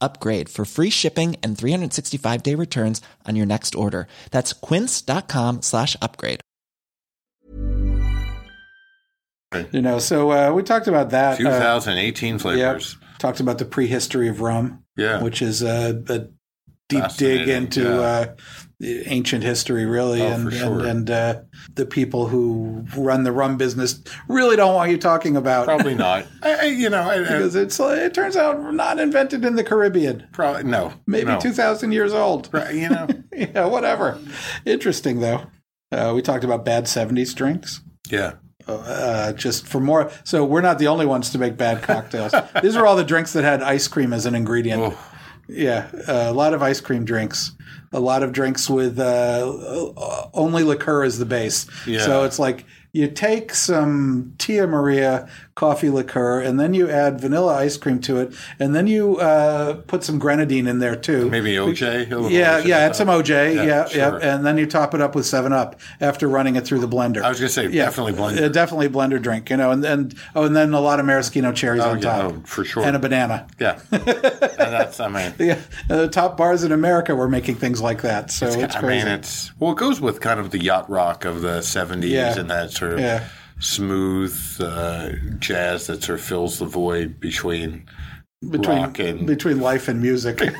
upgrade 0.00 0.48
for 0.48 0.64
free 0.64 0.90
shipping 0.90 1.36
and 1.42 1.56
365 1.56 2.42
day 2.42 2.54
returns 2.54 3.00
on 3.24 3.36
your 3.36 3.46
next 3.46 3.74
order. 3.74 4.08
That's 4.30 4.52
quince.com 4.52 5.62
slash 5.62 5.96
upgrade. 6.02 6.40
You 9.72 9.80
know, 9.80 9.98
so 9.98 10.30
uh, 10.32 10.52
we 10.52 10.62
talked 10.62 10.88
about 10.88 11.10
that. 11.10 11.34
Uh, 11.34 11.78
2018 11.78 12.34
yep. 12.34 12.40
flavors 12.40 12.96
Talked 13.18 13.40
about 13.40 13.56
the 13.58 13.64
prehistory 13.64 14.28
of 14.28 14.42
rum, 14.42 14.84
yeah 14.96 15.22
which 15.22 15.40
is 15.40 15.62
a, 15.62 16.02
a 16.08 16.28
deep 16.88 17.04
dig 17.16 17.48
into 17.48 17.82
yeah. 17.82 17.98
uh, 17.98 18.34
ancient 18.82 19.42
history, 19.42 19.86
really, 19.86 20.20
Oh, 20.22 20.26
and 20.26 20.52
sure. 20.52 20.80
and, 20.80 20.86
and 20.86 21.10
uh, 21.10 21.40
the 21.74 21.86
people 21.86 22.28
who 22.28 22.84
run 22.96 23.24
the 23.24 23.32
rum 23.32 23.56
business 23.56 24.02
really 24.28 24.56
don't 24.56 24.74
want 24.74 24.90
you 24.90 24.98
talking 24.98 25.36
about. 25.36 25.64
probably 25.66 25.94
not 25.94 26.26
I, 26.42 26.54
I- 26.54 26.62
you 26.64 26.90
know 26.90 27.00
I, 27.02 27.14
I, 27.14 27.18
Because 27.20 27.54
it's 27.56 27.80
uh, 27.80 27.88
it 27.88 28.12
turns 28.14 28.36
out 28.36 28.74
not 28.74 28.98
invented 28.98 29.44
in 29.44 29.56
the 29.56 29.64
Caribbean, 29.64 30.26
probably 30.32 30.64
no 30.64 30.92
maybe 31.06 31.30
no. 31.30 31.40
two 31.40 31.52
thousand 31.52 31.92
years 31.92 32.12
old. 32.12 32.48
Right, 32.52 32.74
you 32.74 32.88
know 32.88 33.06
yeah, 33.32 33.66
whatever. 33.66 34.18
Interesting 34.64 35.20
though. 35.20 35.46
Uh, 35.92 36.12
we 36.14 36.20
talked 36.22 36.44
about 36.44 36.64
bad 36.64 36.84
'70s 36.84 37.34
drinks. 37.34 37.80
yeah 38.10 38.34
uh, 38.68 39.32
just 39.32 39.64
for 39.66 39.78
more. 39.80 40.10
So 40.24 40.44
we're 40.44 40.60
not 40.60 40.80
the 40.80 40.88
only 40.88 41.06
ones 41.06 41.30
to 41.30 41.38
make 41.38 41.56
bad 41.56 41.82
cocktails. 41.84 42.34
These 42.62 42.74
are 42.74 42.84
all 42.84 42.96
the 42.96 43.04
drinks 43.04 43.32
that 43.34 43.44
had 43.44 43.62
ice 43.62 43.86
cream 43.86 44.12
as 44.12 44.26
an 44.26 44.34
ingredient. 44.34 44.82
Oh. 44.82 44.98
Yeah, 45.48 45.88
a 46.08 46.32
lot 46.32 46.54
of 46.54 46.62
ice 46.62 46.80
cream 46.80 47.04
drinks. 47.04 47.52
A 47.92 48.00
lot 48.00 48.22
of 48.22 48.32
drinks 48.32 48.68
with 48.68 48.98
uh, 48.98 50.26
only 50.34 50.64
liqueur 50.64 51.04
as 51.04 51.18
the 51.18 51.24
base. 51.24 51.66
Yeah. 51.86 52.00
So 52.00 52.24
it's 52.24 52.38
like 52.38 52.64
you 52.96 53.08
take 53.08 53.54
some 53.54 54.32
Tia 54.38 54.66
Maria 54.66 55.28
coffee 55.54 55.88
liqueur 55.88 56.38
and 56.40 56.60
then 56.60 56.74
you 56.74 56.90
add 56.90 57.18
vanilla 57.18 57.54
ice 57.56 57.78
cream 57.78 57.98
to 57.98 58.18
it, 58.18 58.34
and 58.58 58.74
then 58.74 58.86
you 58.86 59.16
uh, 59.18 59.74
put 59.86 60.04
some 60.04 60.18
grenadine 60.18 60.66
in 60.66 60.80
there 60.80 60.94
too. 60.96 61.30
maybe 61.30 61.52
OJ 61.54 62.10
a 62.12 62.30
Yeah, 62.30 62.58
yeah, 62.58 62.78
add 62.78 62.94
some 62.96 63.08
OJ. 63.08 63.54
Yeah, 63.54 63.62
yeah, 63.64 63.86
sure. 63.86 64.18
and 64.22 64.44
then 64.44 64.58
you 64.58 64.66
top 64.66 64.92
it 64.94 65.00
up 65.00 65.14
with 65.14 65.24
Seven 65.24 65.52
Up 65.54 65.80
after 66.00 66.28
running 66.28 66.56
it 66.56 66.66
through 66.66 66.80
the 66.80 66.88
blender. 66.88 67.22
I 67.22 67.30
was 67.30 67.38
gonna 67.38 67.48
say 67.48 67.68
definitely 67.68 68.12
blend 68.12 68.38
Uh, 68.38 68.48
definitely 68.48 68.88
blender 68.90 69.20
drink, 69.20 69.48
you 69.48 69.56
know, 69.56 69.70
and 69.70 69.82
and 69.84 70.14
oh, 70.34 70.44
and 70.44 70.54
then 70.54 70.74
a 70.74 70.80
lot 70.80 71.00
of 71.00 71.06
maraschino 71.06 71.52
cherries 71.52 71.82
Oh, 71.82 71.90
on 71.90 72.02
yeah, 72.02 72.16
top, 72.22 72.32
oh, 72.32 72.42
for 72.44 72.64
sure. 72.64 72.84
and 72.84 72.94
a 72.94 72.98
banana. 72.98 73.46
yeah 73.58 73.78
and 73.92 74.02
that's 74.72 75.00
I 75.00 75.08
mean 75.08 75.32
Yeah, 75.38 75.58
uh, 75.88 75.96
the 76.02 76.08
top 76.08 76.36
bars 76.36 76.64
in 76.64 76.72
America 76.72 77.14
were 77.16 77.28
making 77.28 77.54
things 77.56 77.80
like 77.80 78.02
that, 78.02 78.30
so 78.30 78.46
it's, 78.46 78.76
I 78.76 78.80
crazy. 78.80 79.04
mean, 79.06 79.14
it's 79.14 79.52
well, 79.58 79.72
it 79.72 79.78
goes 79.78 80.00
with 80.02 80.20
kind 80.20 80.38
of 80.38 80.50
the 80.50 80.60
yacht 80.62 80.88
rock 80.90 81.24
of 81.24 81.40
the 81.40 81.60
'70s 81.60 82.08
Yeah. 82.10 82.38
and 82.38 82.50
that 82.50 82.72
sort 82.72 82.85
Yeah. 82.98 83.26
smooth 83.58 84.36
uh, 84.60 85.10
jazz 85.38 85.86
that 85.86 86.02
sort 86.02 86.18
of 86.20 86.24
fills 86.24 86.58
the 86.58 86.66
void 86.66 87.18
between 87.20 87.86
between 88.50 88.78
rock 88.78 88.98
and 88.98 89.26
between 89.26 89.60
life 89.60 89.88
and 89.88 90.00
music. 90.00 90.40
I 90.42 90.46
mean, 90.46 90.58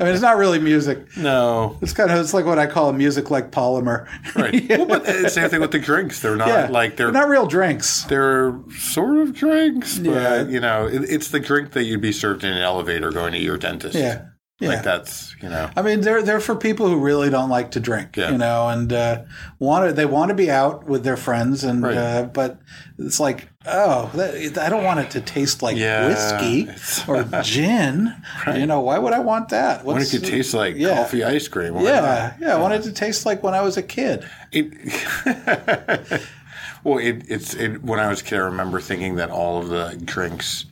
it's 0.00 0.22
not 0.22 0.38
really 0.38 0.58
music. 0.58 1.04
no, 1.18 1.76
It's 1.82 1.92
kind 1.92 2.10
of 2.10 2.18
it's 2.18 2.32
like 2.32 2.46
what 2.46 2.58
I 2.58 2.66
call 2.66 2.88
a 2.88 2.92
music 2.94 3.30
like 3.30 3.50
polymer. 3.50 4.06
right. 4.34 4.66
Well, 4.70 4.86
but 4.86 5.30
same 5.30 5.50
thing 5.50 5.60
with 5.60 5.70
the 5.70 5.78
drinks. 5.78 6.20
They're 6.20 6.34
not 6.34 6.48
yeah, 6.48 6.66
like 6.68 6.96
they're. 6.96 7.12
They're 7.12 7.20
not 7.22 7.28
real 7.28 7.46
drinks. 7.46 8.04
they're 8.04 8.58
sort 8.78 9.18
of 9.18 9.34
drinks, 9.34 9.98
but 9.98 10.10
Yeah. 10.10 10.42
you 10.48 10.60
know, 10.60 10.86
it, 10.86 11.02
it's 11.04 11.28
the 11.28 11.40
drink 11.40 11.72
that 11.72 11.84
you'd 11.84 12.00
be 12.00 12.10
served 12.12 12.42
in 12.42 12.52
an 12.52 12.62
elevator 12.62 13.10
going 13.10 13.32
to 13.34 13.38
your 13.38 13.58
dentist. 13.58 13.94
Yeah, 13.94 14.24
yeah. 14.64 14.70
like 14.74 14.82
that's 14.82 15.34
you 15.42 15.48
know, 15.48 15.70
I 15.76 15.82
mean, 15.82 16.00
they're 16.00 16.22
they're 16.22 16.40
for 16.40 16.54
people 16.56 16.88
who 16.88 16.96
really 16.98 17.30
don't 17.30 17.50
like 17.50 17.72
to 17.72 17.80
drink, 17.80 18.16
Yeah. 18.16 18.30
you 18.30 18.38
know, 18.38 18.68
and 18.68 18.92
uh, 18.92 19.22
want 19.58 19.86
to 19.88 19.92
they 19.92 20.06
want 20.06 20.28
to 20.30 20.34
be 20.34 20.50
out 20.50 20.86
with 20.86 21.04
their 21.04 21.16
friends, 21.16 21.64
and 21.64 21.82
Right. 21.82 21.96
uh, 21.96 22.22
but 22.24 22.58
it's 22.98 23.18
like, 23.20 23.48
oh, 23.66 24.10
that, 24.14 24.56
I 24.58 24.68
don't 24.68 24.84
want 24.84 25.00
it 25.00 25.10
to 25.12 25.20
taste 25.20 25.62
like 25.62 25.76
Yeah, 25.76 26.06
whiskey 26.08 26.68
or 27.08 27.24
gin. 27.42 28.14
You 28.46 28.66
know, 28.66 28.80
why 28.80 28.98
would 28.98 29.12
I 29.12 29.18
want 29.20 29.48
that? 29.50 29.84
when 29.84 29.96
it 29.96 30.00
What's- 30.00 30.10
could 30.12 30.24
taste 30.24 30.54
like 30.54 30.76
yeah. 30.76 30.96
coffee 30.96 31.24
ice 31.24 31.48
cream. 31.48 31.76
yeah, 31.80 32.34
yeah, 32.40 32.56
I 32.56 32.60
want 32.60 32.74
it 32.74 32.82
to 32.84 32.92
taste 32.92 33.26
like 33.26 33.42
when 33.42 33.54
I 33.54 33.60
was 33.60 33.76
a 33.76 33.82
kid. 33.82 34.24
It, 34.52 34.72
well, 36.84 36.98
it, 36.98 37.24
it's 37.28 37.54
it, 37.54 37.82
when 37.82 37.98
I 38.00 38.08
was 38.08 38.20
a 38.20 38.24
kid. 38.24 38.36
I 38.36 38.42
remember 38.42 38.80
thinking 38.80 39.16
that 39.16 39.30
all 39.30 39.60
of 39.60 39.68
the 39.68 40.00
drinks 40.04 40.66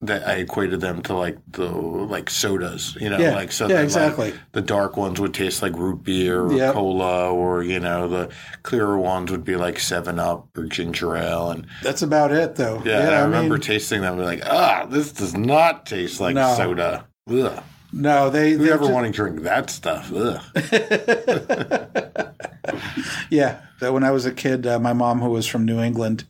that 0.00 0.26
I 0.28 0.34
equated 0.34 0.80
them 0.80 1.02
to 1.02 1.14
like 1.14 1.38
the 1.50 1.66
like 1.66 2.30
sodas, 2.30 2.96
you 3.00 3.10
know, 3.10 3.18
Yeah, 3.18 3.34
like 3.34 3.50
so 3.50 3.64
yeah, 3.64 3.68
that, 3.68 3.74
like, 3.78 3.84
exactly. 3.84 4.34
the 4.52 4.60
dark 4.62 4.96
ones 4.96 5.18
would 5.20 5.34
taste 5.34 5.60
like 5.60 5.74
root 5.76 6.04
beer 6.04 6.42
or 6.42 6.52
Yep. 6.52 6.74
cola, 6.74 7.32
or 7.32 7.64
you 7.64 7.80
know, 7.80 8.08
the 8.08 8.28
clearer 8.62 8.96
ones 8.96 9.30
would 9.32 9.42
be 9.44 9.56
like 9.56 9.80
Seven 9.80 10.20
Up 10.20 10.56
or 10.56 10.64
ginger 10.66 11.16
ale, 11.16 11.50
and 11.50 11.66
That's 11.82 12.02
about 12.02 12.30
it, 12.30 12.54
though. 12.54 12.80
yeah, 12.84 13.00
and 13.00 13.10
I, 13.10 13.18
I 13.18 13.24
remember 13.24 13.54
mean, 13.54 13.62
tasting 13.62 14.00
them 14.02 14.14
and 14.18 14.24
like, 14.24 14.42
ah, 14.46 14.86
this 14.88 15.10
does 15.10 15.34
not 15.36 15.84
taste 15.84 16.20
like 16.20 16.36
No. 16.36 16.54
soda. 16.54 17.06
Ugh. 17.28 17.62
No, 17.92 18.30
they. 18.30 18.54
They 18.54 18.70
ever 18.70 18.86
ju- 18.86 18.92
want 18.92 19.06
to 19.06 19.12
drink 19.12 19.42
that 19.42 19.70
stuff? 19.70 20.10
Yeah, 23.30 23.60
that 23.80 23.92
when 23.92 24.04
I 24.04 24.10
was 24.10 24.24
a 24.26 24.32
kid, 24.32 24.66
uh, 24.66 24.78
my 24.78 24.92
mom, 24.94 25.20
who 25.20 25.28
was 25.30 25.46
from 25.46 25.64
New 25.66 25.80
England, 25.80 26.24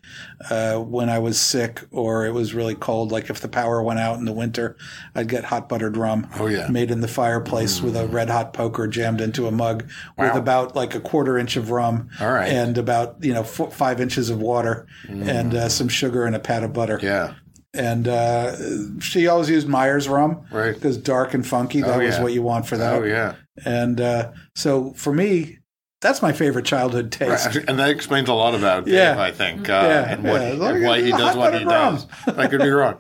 uh, 0.51 0.77
when 0.79 1.09
I 1.09 1.19
was 1.21 1.39
sick 1.41 1.83
or 1.93 2.27
it 2.27 2.33
was 2.33 2.55
really 2.55 2.75
cold, 2.75 3.13
like 3.13 3.31
if 3.31 3.41
the 3.41 3.49
power 3.49 3.81
went 3.83 4.01
out 4.01 4.19
in 4.19 4.25
the 4.25 4.33
winter, 4.33 4.77
I'd 5.15 5.29
get 5.29 5.45
hot 5.45 5.69
buttered 5.69 5.97
rum. 5.97 6.29
Oh, 6.39 6.47
yeah. 6.47 6.67
made 6.69 6.91
in 6.91 7.01
the 7.01 7.09
fireplace 7.09 7.81
with 7.81 7.97
a 7.97 8.07
red 8.09 8.31
hot 8.31 8.53
poker 8.53 8.87
jammed 8.89 9.21
into 9.21 9.47
a 9.47 9.51
mug 9.53 9.89
with 10.17 10.35
about 10.35 10.75
like 10.77 10.95
a 10.95 11.01
quarter 11.01 11.39
inch 11.39 11.57
of 11.57 11.71
rum. 11.71 12.09
All 12.21 12.31
right. 12.33 12.49
and 12.51 12.77
about 12.79 13.17
you 13.23 13.33
know 13.33 13.41
f- 13.43 13.73
five 13.73 14.01
inches 14.01 14.29
of 14.31 14.41
water 14.41 14.87
and 15.09 15.55
uh, 15.55 15.69
some 15.69 15.89
sugar 15.89 16.25
and 16.25 16.35
a 16.37 16.41
pat 16.41 16.63
of 16.65 16.73
butter. 16.73 16.99
Yeah. 17.03 17.35
And 17.75 18.09
uh, 18.09 18.57
she 19.01 19.27
always 19.27 19.51
used 19.51 19.69
Myers 19.69 20.09
rum, 20.09 20.47
Right. 20.51 20.73
Because 20.75 20.97
dark 20.97 21.35
and 21.35 21.47
funky, 21.47 21.83
that 21.83 22.01
Oh, 22.01 22.05
was 22.05 22.19
what 22.19 22.33
you 22.33 22.43
want 22.43 22.67
for 22.67 22.77
that. 22.79 22.95
Oh 23.03 23.05
yeah. 23.05 23.35
And 23.65 24.01
uh, 24.01 24.33
so 24.55 24.93
for 24.95 25.13
me, 25.13 25.59
that's 26.01 26.23
my 26.23 26.33
favorite 26.33 26.65
childhood 26.65 27.13
taste. 27.13 27.47
Right. 27.55 27.65
And 27.69 27.79
that 27.79 27.91
explains 27.91 28.29
a 28.29 28.33
lot 28.35 28.55
about 28.55 28.85
Dave, 28.87 28.95
Yeah. 28.95 29.21
I 29.21 29.33
think, 29.33 29.69
uh, 29.69 29.73
Yeah, 29.73 30.13
and 30.13 30.25
what 30.25 30.41
yeah. 30.41 30.71
and 30.71 30.85
why 30.85 31.03
he 31.03 31.11
does 31.11 31.37
what 31.37 31.55
he 31.59 31.65
does. 31.65 32.07
I 32.27 32.47
could 32.47 32.61
be 32.63 32.71
wrong. 32.71 32.99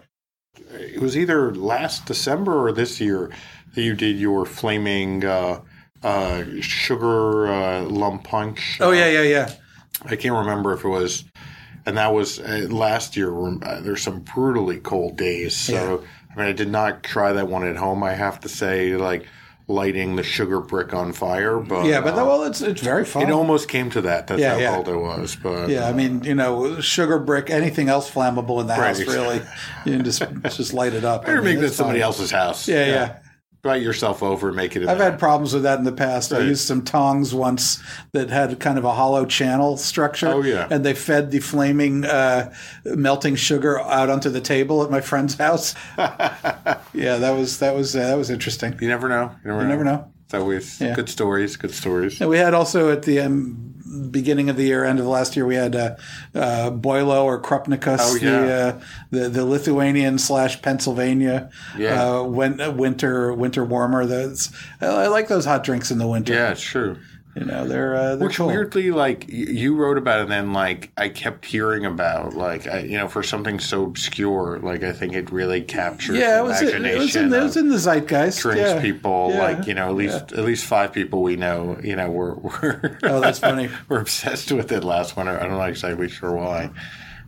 It 0.73 1.01
was 1.01 1.17
either 1.17 1.55
last 1.55 2.05
December 2.07 2.67
or 2.69 2.73
this 2.73 3.01
year 3.01 3.31
that 3.75 3.83
you 3.83 3.95
did 3.95 4.17
your 4.19 4.45
flaming 4.45 5.25
uh, 5.25 5.61
uh, 6.03 6.45
sugar 6.61 7.47
uh, 7.47 7.83
lump 7.85 8.25
punch. 8.25 8.77
Oh 8.81 8.91
yeah, 8.91 9.09
yeah, 9.09 9.23
yeah. 9.23 9.51
I 10.05 10.15
can't 10.17 10.35
remember 10.37 10.73
if 10.75 10.85
it 10.85 10.89
was, 10.89 11.25
and 11.89 11.97
that 11.97 12.13
was 12.13 12.39
uh, 12.39 12.67
last 12.71 13.17
year. 13.17 13.33
Uh, 13.35 13.81
there's 13.81 14.03
some 14.03 14.21
brutally 14.21 14.79
cold 14.79 15.17
days, 15.17 15.57
so 15.57 16.05
I 16.33 16.37
mean, 16.37 16.47
I 16.47 16.53
did 16.53 16.71
not 16.71 17.03
try 17.03 17.33
that 17.33 17.49
one 17.49 17.67
at 17.67 17.77
home. 17.77 18.03
I 18.05 18.13
have 18.13 18.41
to 18.41 18.49
say, 18.49 18.95
like 18.97 19.27
lighting 19.71 20.17
the 20.17 20.23
sugar 20.23 20.61
brick 20.61 20.95
on 20.95 21.13
fire, 21.13 21.59
but 21.59 21.85
Yeah, 21.87 22.01
but 22.01 22.15
uh, 22.15 22.25
well, 22.25 22.45
it's 22.45 22.61
it's 22.63 22.81
very 22.83 23.05
fun. 23.05 23.23
it 23.23 23.31
almost 23.31 23.69
came 23.69 23.91
to 23.91 24.01
that. 24.03 24.27
That's 24.27 24.41
Yeah, 24.41 24.53
how 24.55 24.59
yeah. 24.61 24.75
cold 24.75 24.89
it 24.89 24.97
was. 24.97 25.37
But 25.37 25.69
yeah, 25.71 25.89
I 25.89 25.93
mean, 25.93 26.23
you 26.25 26.35
know, 26.35 26.81
sugar 26.81 27.19
brick, 27.19 27.51
anything 27.51 27.89
else 27.89 28.11
flammable 28.11 28.61
in 28.61 28.67
the 28.67 28.75
Right. 28.75 28.97
house, 28.97 29.01
really, 29.01 29.41
you 29.85 29.97
can 29.97 30.05
just 30.05 30.23
just 30.57 30.73
light 30.75 30.93
it 30.95 31.05
up. 31.05 31.23
I 31.23 31.27
better 31.27 31.43
mean, 31.43 31.55
make 31.57 31.61
that 31.61 31.73
somebody 31.75 32.01
else's 32.01 32.31
house. 32.31 32.69
Yeah, 32.69 32.87
yeah. 32.87 33.17
Invite 33.65 33.83
yourself 33.83 34.23
over, 34.23 34.49
and 34.49 34.57
make 34.57 34.77
it. 34.77 34.87
I've 34.89 34.99
had 34.99 35.19
problems 35.19 35.53
with 35.53 35.65
that 35.65 35.79
in 35.79 35.85
the 35.85 35.91
past. 35.93 36.33
I 36.33 36.39
used 36.39 36.65
some 36.67 36.83
tongs 36.85 37.35
once 37.35 37.83
that 38.13 38.31
had 38.31 38.61
kind 38.61 38.79
of 38.79 38.85
a 38.85 38.93
hollow 38.93 39.25
channel 39.27 39.77
structure. 39.77 40.29
Oh, 40.29 40.43
yeah. 40.43 40.69
and 40.71 40.85
they 40.87 40.95
fed 40.95 41.33
the 41.33 41.41
flaming 41.41 42.05
uh, 42.05 42.55
melting 42.85 43.35
sugar 43.35 43.81
out 43.81 44.11
onto 44.11 44.31
the 44.31 44.41
table 44.41 44.85
at 44.85 44.91
my 44.93 45.01
friend's 45.01 45.35
house. 45.35 45.75
yeah, 45.99 47.17
that 47.17 47.31
was 47.33 47.59
that 47.59 47.75
was 47.75 47.97
uh, 47.97 48.07
that 48.07 48.17
was 48.17 48.31
interesting. 48.31 48.77
You 48.81 48.89
never 48.89 49.09
know. 49.09 49.33
You 49.45 49.51
never, 49.51 49.63
You 49.63 49.69
never 49.69 49.85
know. 49.85 50.13
It's 50.27 50.35
always 50.35 50.81
Yeah. 50.81 50.95
good 50.95 51.09
stories. 51.09 51.57
Good 51.57 51.73
stories. 51.75 52.21
And 52.21 52.31
we 52.31 52.39
had 52.39 52.55
also 52.55 52.93
at 52.93 53.03
the 53.03 53.21
um, 53.21 53.75
beginning 54.11 54.51
of 54.51 54.57
the 54.57 54.65
year, 54.65 54.85
end 54.85 54.99
of 55.01 55.07
last 55.07 55.37
year, 55.37 55.47
we 55.47 55.55
had 55.55 55.75
uh, 55.77 55.97
uh, 56.35 56.71
Boilo 56.71 57.25
or 57.25 57.41
Krupnikas, 57.41 57.99
Oh, 58.01 58.15
yeah. 58.17 58.31
the, 58.31 58.53
uh, 58.53 58.81
the 59.11 59.29
the 59.29 59.45
Lithuanian 59.45 60.19
slash 60.19 60.61
Pennsylvania 60.63 61.51
Yeah. 61.77 62.03
uh, 62.19 62.23
winter 62.25 63.33
winter 63.33 63.65
warmer. 63.65 64.07
That's 64.07 64.51
I, 64.81 64.87
I 64.87 65.07
like 65.09 65.29
those 65.29 65.45
hot 65.45 65.65
drinks 65.65 65.91
in 65.91 65.99
the 65.99 66.07
winter. 66.07 66.33
Yeah, 66.35 66.51
it's 66.53 66.61
true. 66.63 66.99
You 67.39 67.45
know, 67.45 67.69
they're 67.69 67.95
uh, 67.95 68.17
they're 68.17 68.27
Which 68.27 68.39
cool. 68.39 68.49
weirdly, 68.49 68.91
like 68.91 69.27
you 69.29 69.77
wrote 69.77 69.97
about 69.97 70.19
it, 70.19 70.23
and 70.23 70.33
then 70.33 70.53
like 70.53 70.91
I 70.97 71.09
kept 71.09 71.45
hearing 71.45 71.87
about, 71.87 72.35
like 72.35 72.67
I, 72.67 72.81
you 72.81 72.99
know, 72.99 73.07
for 73.07 73.23
something 73.23 73.61
so 73.61 73.85
obscure, 73.85 74.59
like 74.61 74.83
I 74.83 74.93
think 74.93 75.13
it 75.13 75.31
really 75.31 75.61
captures 75.63 76.17
Yeah, 76.17 76.39
the 76.39 76.39
it 76.39 76.43
was, 76.49 76.63
it, 76.63 76.75
imagination 76.75 76.99
was 76.99 77.17
in, 77.17 77.33
it 77.33 77.43
was 77.45 77.57
in 77.57 77.69
the 77.69 77.79
zeitgeist. 77.79 78.41
drinks 78.41 78.61
yeah. 78.61 78.81
people. 78.81 79.31
Yeah. 79.33 79.43
Like 79.43 79.67
you 79.69 79.75
know, 79.75 79.89
at 79.89 79.95
least 79.95 80.33
at 80.33 80.45
least 80.45 80.65
five 80.65 80.93
people 80.93 81.23
we 81.23 81.37
know, 81.37 81.79
you 81.83 81.95
know, 81.95 82.11
were 82.11 82.35
were 82.35 82.99
Oh, 83.05 83.21
that's 83.21 83.39
funny. 83.39 83.69
we're 83.89 84.01
obsessed 84.01 84.51
with 84.51 84.73
it 84.73 84.83
last 84.83 85.17
winter. 85.17 85.39
I'm 85.39 85.51
not 85.51 85.69
exactly 85.69 86.09
sure 86.09 86.33
why. 86.33 86.71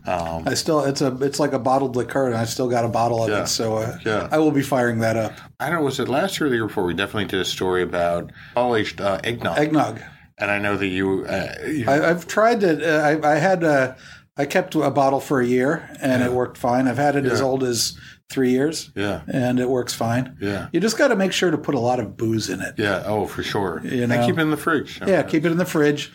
Um, 0.07 0.45
I 0.47 0.55
still 0.55 0.85
it's 0.85 1.01
a 1.03 1.17
it's 1.21 1.39
like 1.41 1.53
a 1.53 1.59
bottled 1.59 1.97
liqueur, 1.97 2.27
and 2.27 2.37
I 2.37 2.45
still 2.45 2.69
got 2.69 2.85
a 2.85 2.89
bottle 2.89 3.23
of 3.23 3.29
Yeah. 3.31 3.43
it. 3.43 3.47
So 3.49 3.77
uh, 3.77 3.99
Yeah. 4.05 4.29
I 4.31 4.39
will 4.39 4.51
be 4.53 4.63
firing 4.63 5.01
that 5.01 5.17
up. 5.17 5.33
I 5.59 5.67
don't 5.69 5.81
know, 5.81 5.85
was 5.85 6.01
it 6.01 6.09
last 6.09 6.39
year 6.41 6.47
or 6.47 6.51
the 6.51 6.57
year 6.57 6.67
before? 6.67 6.85
We 6.85 6.95
definitely 6.95 7.27
did 7.27 7.41
a 7.41 7.45
story 7.45 7.83
about 7.83 8.31
all 8.57 8.75
aged 8.77 9.01
uh, 9.01 9.21
eggnog. 9.25 9.59
Eggnog. 9.59 10.01
And 10.39 10.51
I 10.51 10.59
know 10.59 10.77
that 10.79 10.87
you, 10.87 11.27
uh, 11.27 11.55
you 11.67 11.85
I, 11.87 12.09
I've 12.11 12.27
tried 12.27 12.63
it. 12.63 12.83
Uh, 12.83 13.19
I, 13.27 13.33
I 13.33 13.35
had 13.37 13.63
uh, 13.63 13.95
I 14.39 14.47
kept 14.47 14.75
a 14.75 14.91
bottle 14.91 15.21
for 15.21 15.41
a 15.41 15.47
year, 15.47 15.87
and 16.01 16.23
it 16.23 16.33
worked 16.33 16.57
fine. 16.57 16.89
I've 16.89 16.97
had 16.97 17.15
it 17.15 17.27
as 17.27 17.43
old 17.43 17.63
as 17.63 17.99
three 18.31 18.51
years, 18.53 18.91
yeah, 18.95 19.21
and 19.29 19.61
it 19.61 19.69
works 19.69 19.93
fine. 19.93 20.39
yeah, 20.41 20.69
You 20.73 20.81
just 20.81 20.97
got 20.97 21.09
to 21.09 21.17
make 21.17 21.33
sure 21.33 21.51
to 21.51 21.59
put 21.59 21.75
a 21.75 21.79
lot 21.81 22.01
of 22.01 22.17
booze 22.17 22.49
in 22.49 22.61
it. 22.63 22.77
yeah. 22.79 23.03
Oh, 23.05 23.27
for 23.27 23.43
sure. 23.43 23.83
You 23.85 24.05
and 24.05 24.13
keep 24.25 24.39
it 24.39 24.41
in 24.41 24.51
the 24.51 24.57
fridge. 24.57 24.99
Yeah, 25.07 25.23
keep 25.25 25.45
it 25.45 25.51
in 25.53 25.59
the 25.59 25.67
fridge. 25.67 26.11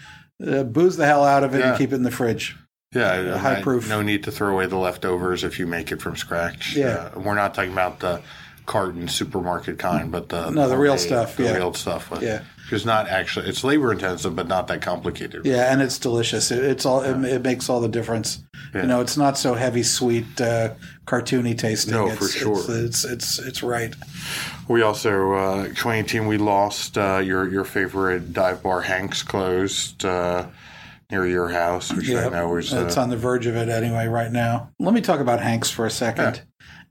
Uh, 0.46 0.64
booze 0.64 0.98
the 0.98 1.06
hell 1.06 1.24
out 1.24 1.44
of 1.44 1.54
it 1.54 1.60
Yeah. 1.60 1.70
and 1.70 1.78
keep 1.78 1.92
it 1.92 1.96
in 1.96 2.04
the 2.04 2.10
fridge. 2.12 2.56
Yeah, 2.96 3.14
and 3.14 3.40
high 3.40 3.58
I- 3.58 3.62
proof. 3.62 3.88
No 3.90 4.02
need 4.02 4.24
to 4.24 4.32
throw 4.32 4.50
away 4.54 4.66
the 4.68 4.78
leftovers 4.78 5.44
if 5.44 5.60
you 5.60 5.68
make 5.68 5.92
it 5.92 6.02
from 6.02 6.16
scratch. 6.16 6.76
Yeah. 6.76 7.12
Uh, 7.16 7.20
we're 7.20 7.36
not 7.36 7.54
talking 7.54 7.74
about 7.74 8.00
the 8.00 8.22
carton 8.66 9.08
supermarket 9.08 9.78
kind, 9.78 10.12
but 10.12 10.30
the 10.30 10.50
No, 10.50 10.68
the 10.68 10.78
real 10.78 10.98
stuff, 10.98 11.38
The 11.38 11.44
yeah. 11.44 11.54
real 11.56 11.74
stuff. 11.74 12.12
Yeah. 12.22 12.42
It's 12.72 12.86
not 12.86 13.08
actually. 13.08 13.48
It's 13.48 13.64
labor 13.64 13.92
intensive, 13.92 14.36
but 14.36 14.48
not 14.48 14.68
that 14.70 14.82
complicated. 14.82 15.46
Yeah, 15.46 15.72
and 15.72 15.84
it's 15.84 16.00
delicious. 16.00 16.50
It, 16.50 16.64
it's 16.64 16.84
all 16.84 17.02
it, 17.04 17.24
it 17.26 17.44
makes 17.44 17.70
all 17.70 17.80
the 17.80 17.88
difference. 17.88 18.40
Yeah. 18.74 18.82
You 18.82 18.88
know, 18.88 19.02
it's 19.02 19.18
not 19.18 19.38
so 19.38 19.54
heavy, 19.54 19.84
sweet, 19.84 20.42
uh, 20.42 20.74
cartoony 21.06 21.56
tasting. 21.56 21.94
No, 21.94 22.08
it's, 22.08 22.18
for 22.18 22.28
sure. 22.28 22.58
It's 22.58 22.70
it's 22.70 23.06
it's, 23.06 23.40
it's 23.40 23.64
right. 23.64 23.94
We 24.68 24.82
also 24.82 25.34
uh, 25.34 25.64
2018 25.68 26.26
we 26.26 26.38
lost 26.38 26.98
uh, 26.98 27.22
your 27.24 27.48
your 27.48 27.66
favorite 27.66 28.34
dive 28.34 28.64
bar 28.64 28.82
Hanks 28.82 29.22
closed 29.22 30.04
uh, 30.04 30.48
near 31.12 31.26
your 31.28 31.50
house, 31.50 31.94
which 31.94 32.10
I 32.10 32.30
know 32.30 32.50
was 32.50 32.74
uh, 32.74 32.86
it's 32.86 32.98
on 32.98 33.10
the 33.10 33.18
verge 33.18 33.46
of 33.46 33.56
it 33.56 33.70
anyway 33.70 34.08
right 34.08 34.32
now. 34.32 34.72
Let 34.80 34.94
me 34.94 35.02
talk 35.02 35.20
about 35.20 35.40
Hanks 35.40 35.70
for 35.70 35.86
a 35.86 35.92
second. 35.92 36.42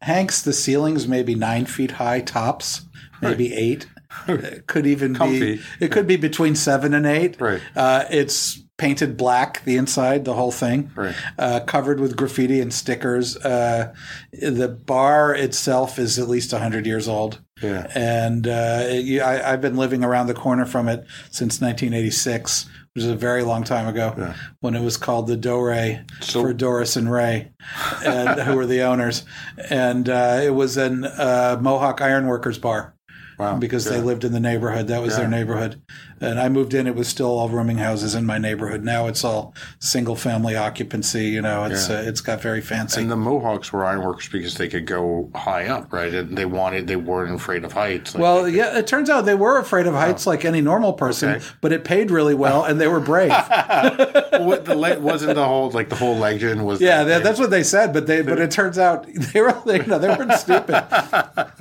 Hanks, 0.03 0.43
the 0.43 0.53
ceilings 0.53 1.09
maybe 1.09 1.35
nine 1.35 1.65
feet 1.67 1.93
high 1.93 2.21
tops, 2.21 2.83
maybe 3.23 3.53
eight. 3.55 3.87
It 4.29 4.69
could 4.69 4.87
even 4.87 5.15
Comfy. 5.15 5.57
be. 5.57 5.63
It 5.81 5.91
could 5.91 6.07
be 6.07 6.15
between 6.17 6.55
seven 6.55 6.95
and 6.95 7.05
eight. 7.05 7.41
Right. 7.41 7.61
Uh, 7.75 8.05
it's 8.11 8.63
painted 8.77 9.17
black 9.17 9.65
the 9.65 9.77
inside, 9.77 10.25
the 10.25 10.35
whole 10.35 10.53
thing. 10.53 10.93
Right. 10.95 11.15
Uh, 11.37 11.61
covered 11.61 11.99
with 11.99 12.17
graffiti 12.17 12.61
and 12.61 12.73
stickers. 12.73 13.37
Uh, 13.37 13.93
the 14.33 14.69
bar 14.69 15.35
itself 15.35 15.99
is 15.99 16.19
at 16.21 16.29
least 16.29 16.53
hundred 16.53 16.87
years 16.87 17.09
old. 17.09 17.41
yeah. 17.61 17.91
and 17.95 18.47
uh, 18.47 18.83
it- 18.85 19.21
I, 19.21 19.53
I've 19.53 19.61
been 19.61 19.77
living 19.77 20.05
around 20.05 20.29
the 20.29 20.35
corner 20.35 20.65
from 20.67 20.89
it 20.89 21.01
since 21.33 21.61
1986, 21.61 22.67
which 22.95 23.03
is 23.05 23.11
a 23.11 23.17
very 23.17 23.43
long 23.43 23.65
time 23.65 23.89
ago, 23.89 24.33
when 24.61 24.75
it 24.77 24.83
was 24.83 24.97
called 24.97 25.27
the 25.27 25.37
Dore 25.37 25.75
So- 26.21 26.43
for 26.43 26.53
Doris 26.53 26.95
and 26.97 27.11
Ray, 27.11 27.51
and 28.05 28.41
who 28.41 28.55
were 28.57 28.67
the 28.67 28.83
owners, 28.83 29.25
and 29.69 30.09
uh, 30.09 30.41
it 30.43 30.51
was 30.55 30.77
an 30.77 31.05
uh, 31.05 31.59
Mohawk 31.61 32.01
Ironworkers 32.01 32.59
bar. 32.59 32.93
Wow. 33.37 33.57
Because 33.57 33.85
they 33.85 34.01
lived 34.01 34.23
in 34.23 34.31
the 34.33 34.39
neighborhood, 34.39 34.87
that 34.89 35.03
was 35.03 35.17
their 35.17 35.27
neighborhood, 35.27 35.83
and 36.21 36.39
I 36.41 36.49
moved 36.49 36.75
in. 36.75 36.87
It 36.87 36.95
was 36.95 37.09
still 37.09 37.27
all 37.39 37.49
rooming 37.49 37.79
houses 37.79 38.15
in 38.15 38.25
my 38.27 38.39
neighborhood. 38.39 38.83
Now 38.85 39.07
it's 39.07 39.25
all 39.25 39.55
single 39.79 40.17
family 40.17 40.57
occupancy. 40.57 41.27
You 41.27 41.43
know, 41.43 41.65
it's 41.65 41.89
Yeah. 41.89 41.97
uh, 41.99 42.03
it's 42.03 42.21
got 42.21 42.41
very 42.41 42.61
fancy. 42.61 43.01
And 43.01 43.11
the 43.11 43.17
Mohawks 43.17 43.73
were 43.73 43.85
ironworkers 43.85 44.29
because 44.29 44.57
they 44.57 44.69
could 44.69 44.87
go 44.87 45.31
high 45.35 45.67
up, 45.67 45.93
right? 45.93 46.13
And 46.13 46.37
they 46.37 46.47
wanted, 46.47 46.87
they 46.87 46.97
weren't 46.97 47.35
afraid 47.35 47.65
of 47.65 47.73
heights. 47.73 48.15
Like 48.15 48.23
Well, 48.23 48.49
yeah, 48.49 48.79
it 48.79 48.87
turns 48.87 49.11
out 49.11 49.23
they 49.27 49.35
were 49.35 49.59
afraid 49.59 49.87
of 49.87 49.95
heights 49.95 50.27
like 50.27 50.45
any 50.45 50.61
normal 50.61 50.93
person, 50.93 51.31
Oh. 51.31 51.37
Okay. 51.37 51.45
but 51.61 51.73
it 51.73 51.85
paid 51.85 52.11
really 52.11 52.35
well 52.35 52.65
and 52.65 52.81
they 52.81 52.89
were 52.89 53.01
brave. 53.01 53.33
What 54.35 54.65
the 54.65 54.77
wasn't 55.01 55.35
the 55.37 55.45
whole 55.45 55.71
like 55.71 55.89
the 55.89 55.97
whole 55.97 56.17
legend 56.17 56.65
was. 56.67 56.81
yeah, 56.81 57.05
that 57.05 57.15
that, 57.15 57.23
that's 57.23 57.39
what 57.39 57.51
they 57.51 57.63
said, 57.63 57.93
but 57.93 58.07
they 58.07 58.21
but 58.23 58.39
it 58.41 58.51
turns 58.51 58.79
out 58.79 59.07
they 59.33 59.41
were 59.41 59.55
they, 59.65 59.77
you 59.81 59.87
know, 59.87 59.99
they 59.99 60.09
weren't 60.09 60.33
stupid. 60.33 60.85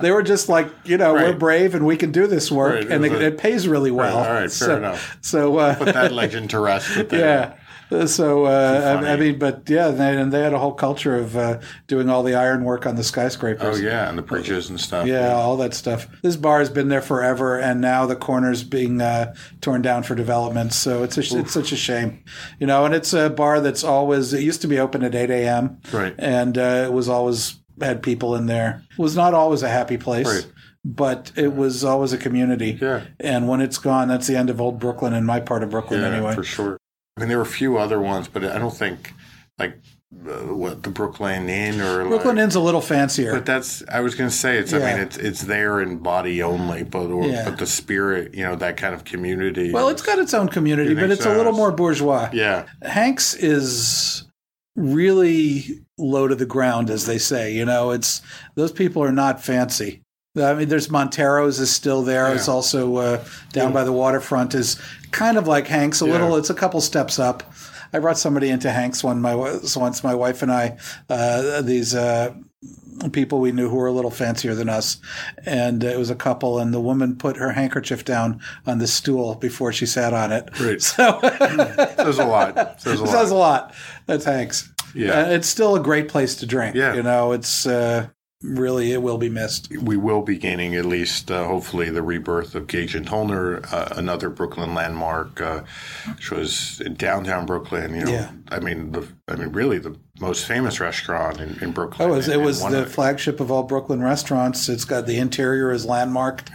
They 0.00 0.10
were 0.10 0.22
just 0.22 0.48
like, 0.48 0.68
you 0.84 0.96
know, 0.98 1.14
we're 1.14 1.32
brave 1.34 1.74
and 1.74 1.86
we 1.86 1.96
can 1.96 2.10
do 2.12 2.26
this 2.26 2.50
work 2.50 2.74
Right, 2.74 2.90
and 2.90 3.04
it, 3.04 3.12
a- 3.12 3.26
it 3.26 3.38
pays 3.38 3.68
really 3.68 3.90
well. 3.90 4.18
all 4.18 4.24
right, 4.44 4.52
fair 4.52 4.68
so, 4.68 4.76
enough. 4.76 5.18
So 5.20 5.58
uh, 5.58 5.74
put 5.76 5.94
that 5.94 6.12
legend 6.12 6.50
to 6.50 6.60
rest. 6.60 6.96
With 6.96 7.12
yeah. 7.12 7.58
So 8.06 8.46
uh, 8.46 9.00
I, 9.04 9.12
I 9.12 9.16
mean, 9.16 9.38
but 9.38 9.68
yeah, 9.68 9.88
they, 9.88 10.16
and 10.18 10.32
they 10.32 10.40
had 10.40 10.52
a 10.52 10.58
whole 10.58 10.72
culture 10.72 11.16
of 11.16 11.36
uh, 11.36 11.60
doing 11.86 12.08
all 12.08 12.22
the 12.22 12.34
iron 12.34 12.64
work 12.64 12.86
on 12.86 12.96
the 12.96 13.04
skyscrapers. 13.04 13.78
Oh 13.78 13.80
yeah, 13.80 14.08
and 14.08 14.18
the 14.18 14.22
bridges 14.22 14.70
and 14.70 14.80
stuff. 14.80 15.06
Yeah, 15.06 15.34
all 15.34 15.56
that 15.58 15.74
stuff. 15.74 16.08
This 16.22 16.36
bar 16.36 16.58
has 16.58 16.70
been 16.70 16.88
there 16.88 17.02
forever, 17.02 17.58
and 17.60 17.80
now 17.80 18.06
the 18.06 18.16
corner's 18.16 18.64
being 18.64 19.00
uh, 19.00 19.34
torn 19.60 19.82
down 19.82 20.02
for 20.02 20.14
development. 20.14 20.72
So 20.72 21.02
it's 21.02 21.18
a, 21.18 21.38
it's 21.38 21.52
such 21.52 21.72
a 21.72 21.76
shame, 21.76 22.24
you 22.58 22.66
know. 22.66 22.84
And 22.84 22.94
it's 22.94 23.12
a 23.12 23.30
bar 23.30 23.60
that's 23.60 23.84
always 23.84 24.32
it 24.32 24.42
used 24.42 24.62
to 24.62 24.68
be 24.68 24.78
open 24.80 25.04
at 25.04 25.14
eight 25.14 25.30
a.m. 25.30 25.78
Right. 25.92 26.14
and 26.18 26.56
uh, 26.56 26.84
it 26.86 26.92
was 26.92 27.08
always 27.08 27.60
had 27.80 28.02
people 28.02 28.34
in 28.34 28.46
there. 28.46 28.82
It 28.90 28.98
was 28.98 29.16
not 29.16 29.34
always 29.34 29.62
a 29.62 29.68
happy 29.68 29.98
place. 29.98 30.26
Right. 30.26 30.52
But 30.84 31.32
it 31.34 31.54
was 31.54 31.82
always 31.82 32.12
a 32.12 32.18
community. 32.18 32.78
Yeah. 32.80 33.04
And 33.18 33.48
when 33.48 33.60
it's 33.62 33.78
gone, 33.78 34.08
that's 34.08 34.26
the 34.26 34.36
end 34.36 34.50
of 34.50 34.60
old 34.60 34.78
Brooklyn 34.78 35.14
in 35.14 35.24
my 35.24 35.40
part 35.40 35.62
of 35.62 35.70
Brooklyn, 35.70 36.00
Yeah, 36.02 36.08
anyway. 36.08 36.34
for 36.34 36.44
sure. 36.44 36.76
I 37.16 37.20
mean, 37.20 37.28
there 37.30 37.38
were 37.38 37.44
a 37.44 37.46
few 37.46 37.78
other 37.78 38.00
ones, 38.00 38.28
but 38.28 38.44
I 38.44 38.58
don't 38.58 38.76
think 38.76 39.14
like 39.58 39.78
uh, 40.28 40.54
what 40.54 40.82
the 40.82 40.90
Brooklyn 40.90 41.48
Inn 41.48 41.80
or 41.80 42.06
Brooklyn 42.06 42.36
like, 42.36 42.42
Inn's 42.44 42.54
a 42.54 42.60
little 42.60 42.80
fancier. 42.82 43.32
But 43.32 43.46
that's 43.46 43.82
I 43.90 44.00
was 44.00 44.14
going 44.14 44.28
to 44.28 44.36
say 44.36 44.58
it's. 44.58 44.72
I 44.74 44.78
mean, 44.78 44.98
it's 45.00 45.16
it's 45.16 45.42
there 45.42 45.80
in 45.80 45.98
body 45.98 46.42
only, 46.42 46.82
but 46.82 47.06
or, 47.06 47.24
Yeah. 47.28 47.48
but 47.48 47.58
the 47.58 47.66
spirit, 47.66 48.34
you 48.34 48.42
know, 48.42 48.54
that 48.56 48.76
kind 48.76 48.94
of 48.94 49.04
community. 49.04 49.72
well, 49.72 49.88
it's 49.88 50.02
got 50.02 50.18
its 50.18 50.34
own 50.34 50.48
community, 50.48 50.94
but 50.94 51.10
it's 51.10 51.24
a 51.24 51.34
little 51.34 51.52
more 51.52 51.72
bourgeois. 51.72 52.28
yeah, 52.32 52.66
Hanks 52.82 53.32
is 53.34 54.26
really 54.76 55.80
low 55.98 56.28
to 56.28 56.34
the 56.34 56.46
ground, 56.46 56.90
as 56.90 57.06
they 57.06 57.18
say. 57.18 57.52
You 57.54 57.64
know, 57.64 57.90
it's 57.92 58.22
those 58.54 58.72
people 58.72 59.02
are 59.02 59.12
not 59.12 59.42
fancy. 59.42 60.02
I 60.36 60.54
mean, 60.54 60.68
there's 60.68 60.90
Montero's 60.90 61.60
is 61.60 61.70
still 61.70 62.02
there. 62.02 62.34
It's 62.34 62.48
also 62.48 62.96
uh, 62.96 63.24
down 63.52 63.72
by 63.72 63.84
the 63.84 63.92
waterfront. 63.92 64.54
Is 64.54 64.80
kind 65.12 65.38
of 65.38 65.46
like 65.46 65.66
Hanks 65.68 66.02
a 66.02 66.06
Yeah. 66.06 66.12
little. 66.12 66.36
It's 66.36 66.50
a 66.50 66.54
couple 66.54 66.80
steps 66.80 67.18
up. 67.18 67.42
I 67.92 68.00
brought 68.00 68.18
somebody 68.18 68.48
into 68.50 68.70
Hanks 68.72 69.04
one 69.04 69.20
my 69.20 69.34
once. 69.36 70.02
My 70.02 70.14
wife 70.14 70.42
and 70.42 70.50
I 70.52 70.76
uh, 71.08 71.62
these. 71.62 71.94
Uh, 71.94 72.34
people 73.12 73.40
we 73.40 73.50
knew 73.52 73.68
who 73.68 73.76
were 73.76 73.88
a 73.88 73.92
little 73.92 74.10
fancier 74.10 74.54
than 74.54 74.68
us. 74.68 74.98
And 75.44 75.82
it 75.84 75.98
was 75.98 76.10
a 76.10 76.14
couple, 76.14 76.58
and 76.60 76.72
the 76.72 76.80
woman 76.80 77.16
put 77.16 77.36
her 77.36 77.50
handkerchief 77.52 78.04
down 78.04 78.40
on 78.66 78.78
the 78.78 78.86
stool 78.86 79.34
before 79.34 79.72
she 79.72 79.84
sat 79.84 80.14
on 80.14 80.32
it. 80.32 80.48
Right. 80.60 80.80
So 80.80 81.20
says 81.96 82.18
a 82.18 82.24
lot. 82.24 82.80
Says 82.80 83.00
a 83.00 83.04
lot. 83.04 83.08
says 83.12 83.30
a 83.30 83.34
lot. 83.34 83.74
That's 84.06 84.24
Hanks. 84.24 84.72
Yeah. 84.94 85.24
Uh, 85.24 85.30
it's 85.30 85.48
still 85.48 85.74
a 85.74 85.80
great 85.82 86.08
place 86.08 86.36
to 86.36 86.46
drink. 86.46 86.76
Yeah. 86.76 86.94
You 86.94 87.02
know, 87.02 87.32
it's 87.32 87.66
uh, 87.66 88.06
really, 88.44 88.92
it 88.92 89.02
will 89.02 89.18
be 89.18 89.28
missed. 89.30 89.70
we 89.80 89.96
will 89.96 90.22
be 90.22 90.36
gaining 90.36 90.74
at 90.76 90.84
least, 90.84 91.30
uh, 91.30 91.44
hopefully, 91.44 91.90
the 91.90 92.02
rebirth 92.02 92.54
of 92.54 92.66
Gage 92.66 92.94
and 92.94 93.06
Tollner, 93.08 93.64
uh, 93.72 93.94
another 93.96 94.28
Brooklyn 94.28 94.74
landmark, 94.74 95.40
uh, 95.40 95.62
which 96.14 96.30
was 96.30 96.80
in 96.84 96.94
downtown 96.94 97.46
Brooklyn. 97.46 97.94
You 97.94 98.04
know, 98.04 98.10
Yeah. 98.12 98.30
I 98.50 98.60
mean, 98.60 98.92
the, 98.92 99.08
I 99.28 99.36
mean, 99.36 99.48
really 99.52 99.78
the 99.78 99.96
most 100.20 100.46
famous 100.46 100.78
restaurant 100.78 101.40
in, 101.40 101.58
in 101.62 101.72
Brooklyn. 101.72 102.08
Oh, 102.08 102.12
it 102.12 102.16
was, 102.16 102.28
and- 102.28 102.40
it 102.40 102.44
was 102.44 102.60
the 102.62 102.82
of 102.82 102.92
flagship 102.92 103.40
of 103.40 103.50
all 103.50 103.62
Brooklyn 103.64 104.02
restaurants. 104.02 104.68
It's 104.68 104.84
got 104.84 105.06
the 105.06 105.16
interior 105.18 105.72
is 105.72 105.84
landmarked. 105.86 106.50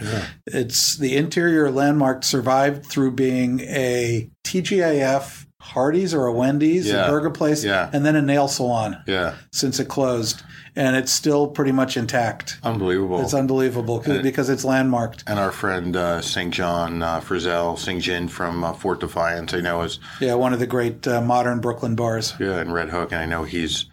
It's 0.46 0.96
the 0.96 1.16
interior 1.16 1.70
landmark 1.70 2.24
survived 2.24 2.86
through 2.86 3.12
being 3.12 3.60
a 3.60 4.30
TGIF 4.44 5.46
Hardee's 5.60 6.14
or 6.14 6.26
a 6.26 6.32
Wendy's, 6.32 6.86
Yeah. 6.88 7.06
a 7.06 7.10
burger 7.10 7.30
place, 7.30 7.62
Yeah. 7.62 7.90
and 7.92 8.04
then 8.04 8.16
a 8.16 8.22
nail 8.22 8.48
salon 8.48 8.96
yeah, 9.06 9.34
since 9.52 9.78
it 9.78 9.86
closed. 9.88 10.42
And 10.76 10.94
it's 10.96 11.10
still 11.10 11.48
pretty 11.48 11.72
much 11.72 11.96
intact. 11.96 12.58
unbelievable. 12.62 13.20
It's 13.20 13.34
unbelievable 13.34 13.98
'cause- 13.98 14.22
because 14.22 14.48
it's 14.48 14.64
landmarked. 14.64 15.24
and 15.26 15.38
our 15.38 15.50
friend 15.50 15.96
uh, 15.96 16.20
St. 16.20 16.54
John 16.54 17.02
uh, 17.02 17.20
Frizell, 17.20 17.76
St. 17.76 18.00
Jin 18.00 18.28
from 18.28 18.62
uh, 18.62 18.72
Fort 18.72 19.00
Defiance, 19.00 19.52
I 19.52 19.60
know 19.60 19.82
is 19.82 19.98
Yeah, 20.20 20.34
one 20.34 20.52
of 20.52 20.60
the 20.60 20.66
great 20.68 21.06
uh, 21.08 21.20
modern 21.20 21.58
Brooklyn 21.60 21.96
bars. 21.96 22.34
yeah 22.38 22.60
in 22.60 22.72
Red 22.72 22.90
Hook, 22.90 23.10
and 23.12 23.20
I 23.20 23.26
know 23.26 23.42
he's 23.42 23.86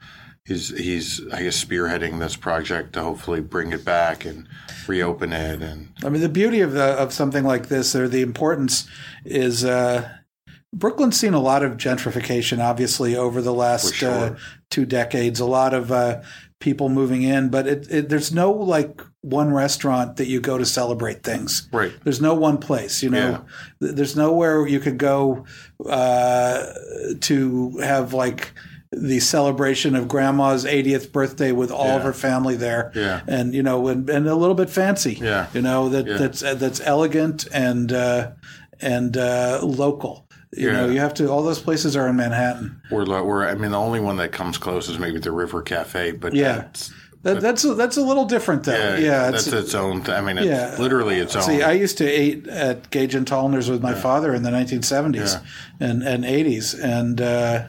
he's 0.46 0.70
he's 0.78 1.20
I 1.34 1.42
guess 1.44 1.62
spearheading 1.64 2.20
this 2.20 2.36
project 2.36 2.94
to 2.94 3.02
hopefully 3.02 3.42
bring 3.42 3.74
it 3.74 3.84
back 3.84 4.24
and 4.24 4.48
reopen 4.88 5.34
it 5.34 5.62
and 5.62 5.90
I 6.06 6.10
mean, 6.10 6.22
the 6.22 6.30
beauty 6.30 6.62
of 6.62 6.72
the 6.74 6.84
of 6.94 7.12
something 7.12 7.44
like 7.44 7.68
this, 7.70 7.96
or 7.96 8.08
the 8.08 8.22
importance, 8.22 8.86
is 9.26 9.66
uh, 9.66 10.08
Brooklyn's 10.74 11.20
seen 11.20 11.34
a 11.34 11.40
lot 11.40 11.64
of 11.64 11.74
gentrification, 11.78 12.60
obviously, 12.64 13.16
over 13.16 13.42
the 13.42 13.54
last 13.54 13.94
sure. 13.96 14.10
uh, 14.12 14.36
two 14.70 14.86
decades. 14.86 15.40
A 15.40 15.46
lot 15.46 15.74
of 15.74 15.92
uh, 15.92 16.22
people 16.60 16.90
moving 16.90 17.24
in, 17.24 17.50
but 17.50 17.68
it, 17.68 17.88
it, 17.90 18.10
there's 18.10 18.34
no 18.34 18.52
like 18.52 19.02
one 19.22 19.54
restaurant 19.54 20.18
that 20.18 20.28
you 20.28 20.40
go 20.42 20.58
to 20.58 20.66
celebrate 20.66 21.24
things. 21.24 21.68
right. 21.72 21.92
There's 22.04 22.22
no 22.22 22.34
one 22.34 22.58
place, 22.58 23.02
you 23.02 23.10
know. 23.10 23.46
Th- 23.82 23.94
There's 23.96 24.16
nowhere 24.16 24.68
you 24.68 24.80
could 24.80 24.98
go 24.98 25.46
uh, 25.86 26.66
to 27.22 27.78
have 27.80 28.14
like 28.14 28.54
the 28.92 29.20
celebration 29.20 29.96
of 29.96 30.08
grandma's 30.08 30.64
80th 30.66 31.12
birthday 31.12 31.52
with 31.52 31.72
all 31.72 31.90
of 31.98 32.04
her 32.04 32.14
family 32.14 32.56
there, 32.56 32.92
Yeah. 32.96 33.22
and 33.28 33.54
you 33.54 33.62
know, 33.64 33.88
and, 33.90 34.10
and 34.10 34.28
a 34.28 34.36
little 34.36 34.56
bit 34.56 34.70
fancy, 34.70 35.14
Yeah. 35.22 35.48
you 35.54 35.62
know, 35.62 35.90
that 35.90 36.08
Yeah. 36.08 36.18
that's 36.18 36.40
that's 36.40 36.80
elegant 36.82 37.48
and 37.54 37.92
uh, 37.92 38.32
and 38.80 39.18
uh, 39.18 39.60
local. 39.64 40.27
You 40.58 40.72
know, 40.72 40.90
you 40.90 41.00
have 41.00 41.14
to. 41.16 41.30
All 41.30 41.44
those 41.44 41.60
places 41.60 41.96
are 41.96 42.08
in 42.08 42.16
Manhattan. 42.16 42.82
We're, 42.92 43.06
we're 43.24 43.48
I 43.48 43.56
mean 43.56 43.72
the 43.72 43.78
only 43.80 44.00
one 44.00 44.18
that 44.18 44.32
comes 44.32 44.58
close 44.58 44.90
is 44.90 44.98
maybe 45.00 45.20
the 45.20 45.32
River 45.32 45.62
Cafe, 45.62 46.12
but 46.12 46.34
Yeah. 46.34 46.56
that's, 46.58 46.92
That, 47.24 47.42
that's 47.42 47.64
a, 47.66 47.74
that's 47.74 47.98
a 47.98 48.02
little 48.02 48.26
different, 48.26 48.64
though. 48.64 48.74
yeah, 48.74 48.98
Yeah, 48.98 49.32
that's 49.32 49.48
its 49.48 49.74
own. 49.76 50.04
Th- 50.04 50.18
I 50.18 50.22
mean, 50.22 50.38
it's 50.38 50.48
Yeah. 50.48 50.76
literally 50.80 51.18
its 51.20 51.36
own. 51.36 51.42
See, 51.44 51.62
I 51.62 51.74
used 51.74 51.98
to 52.00 52.22
eat 52.22 52.48
at 52.48 52.90
Gage 52.90 53.16
and 53.16 53.26
Tollner's 53.28 53.70
with 53.70 53.82
my 53.82 53.94
father 53.94 54.34
in 54.34 54.44
the 54.44 54.52
1970s 54.52 55.44
and, 55.80 56.04
and 56.04 56.24
80s, 56.24 56.76
and 56.82 57.20
uh, 57.22 57.68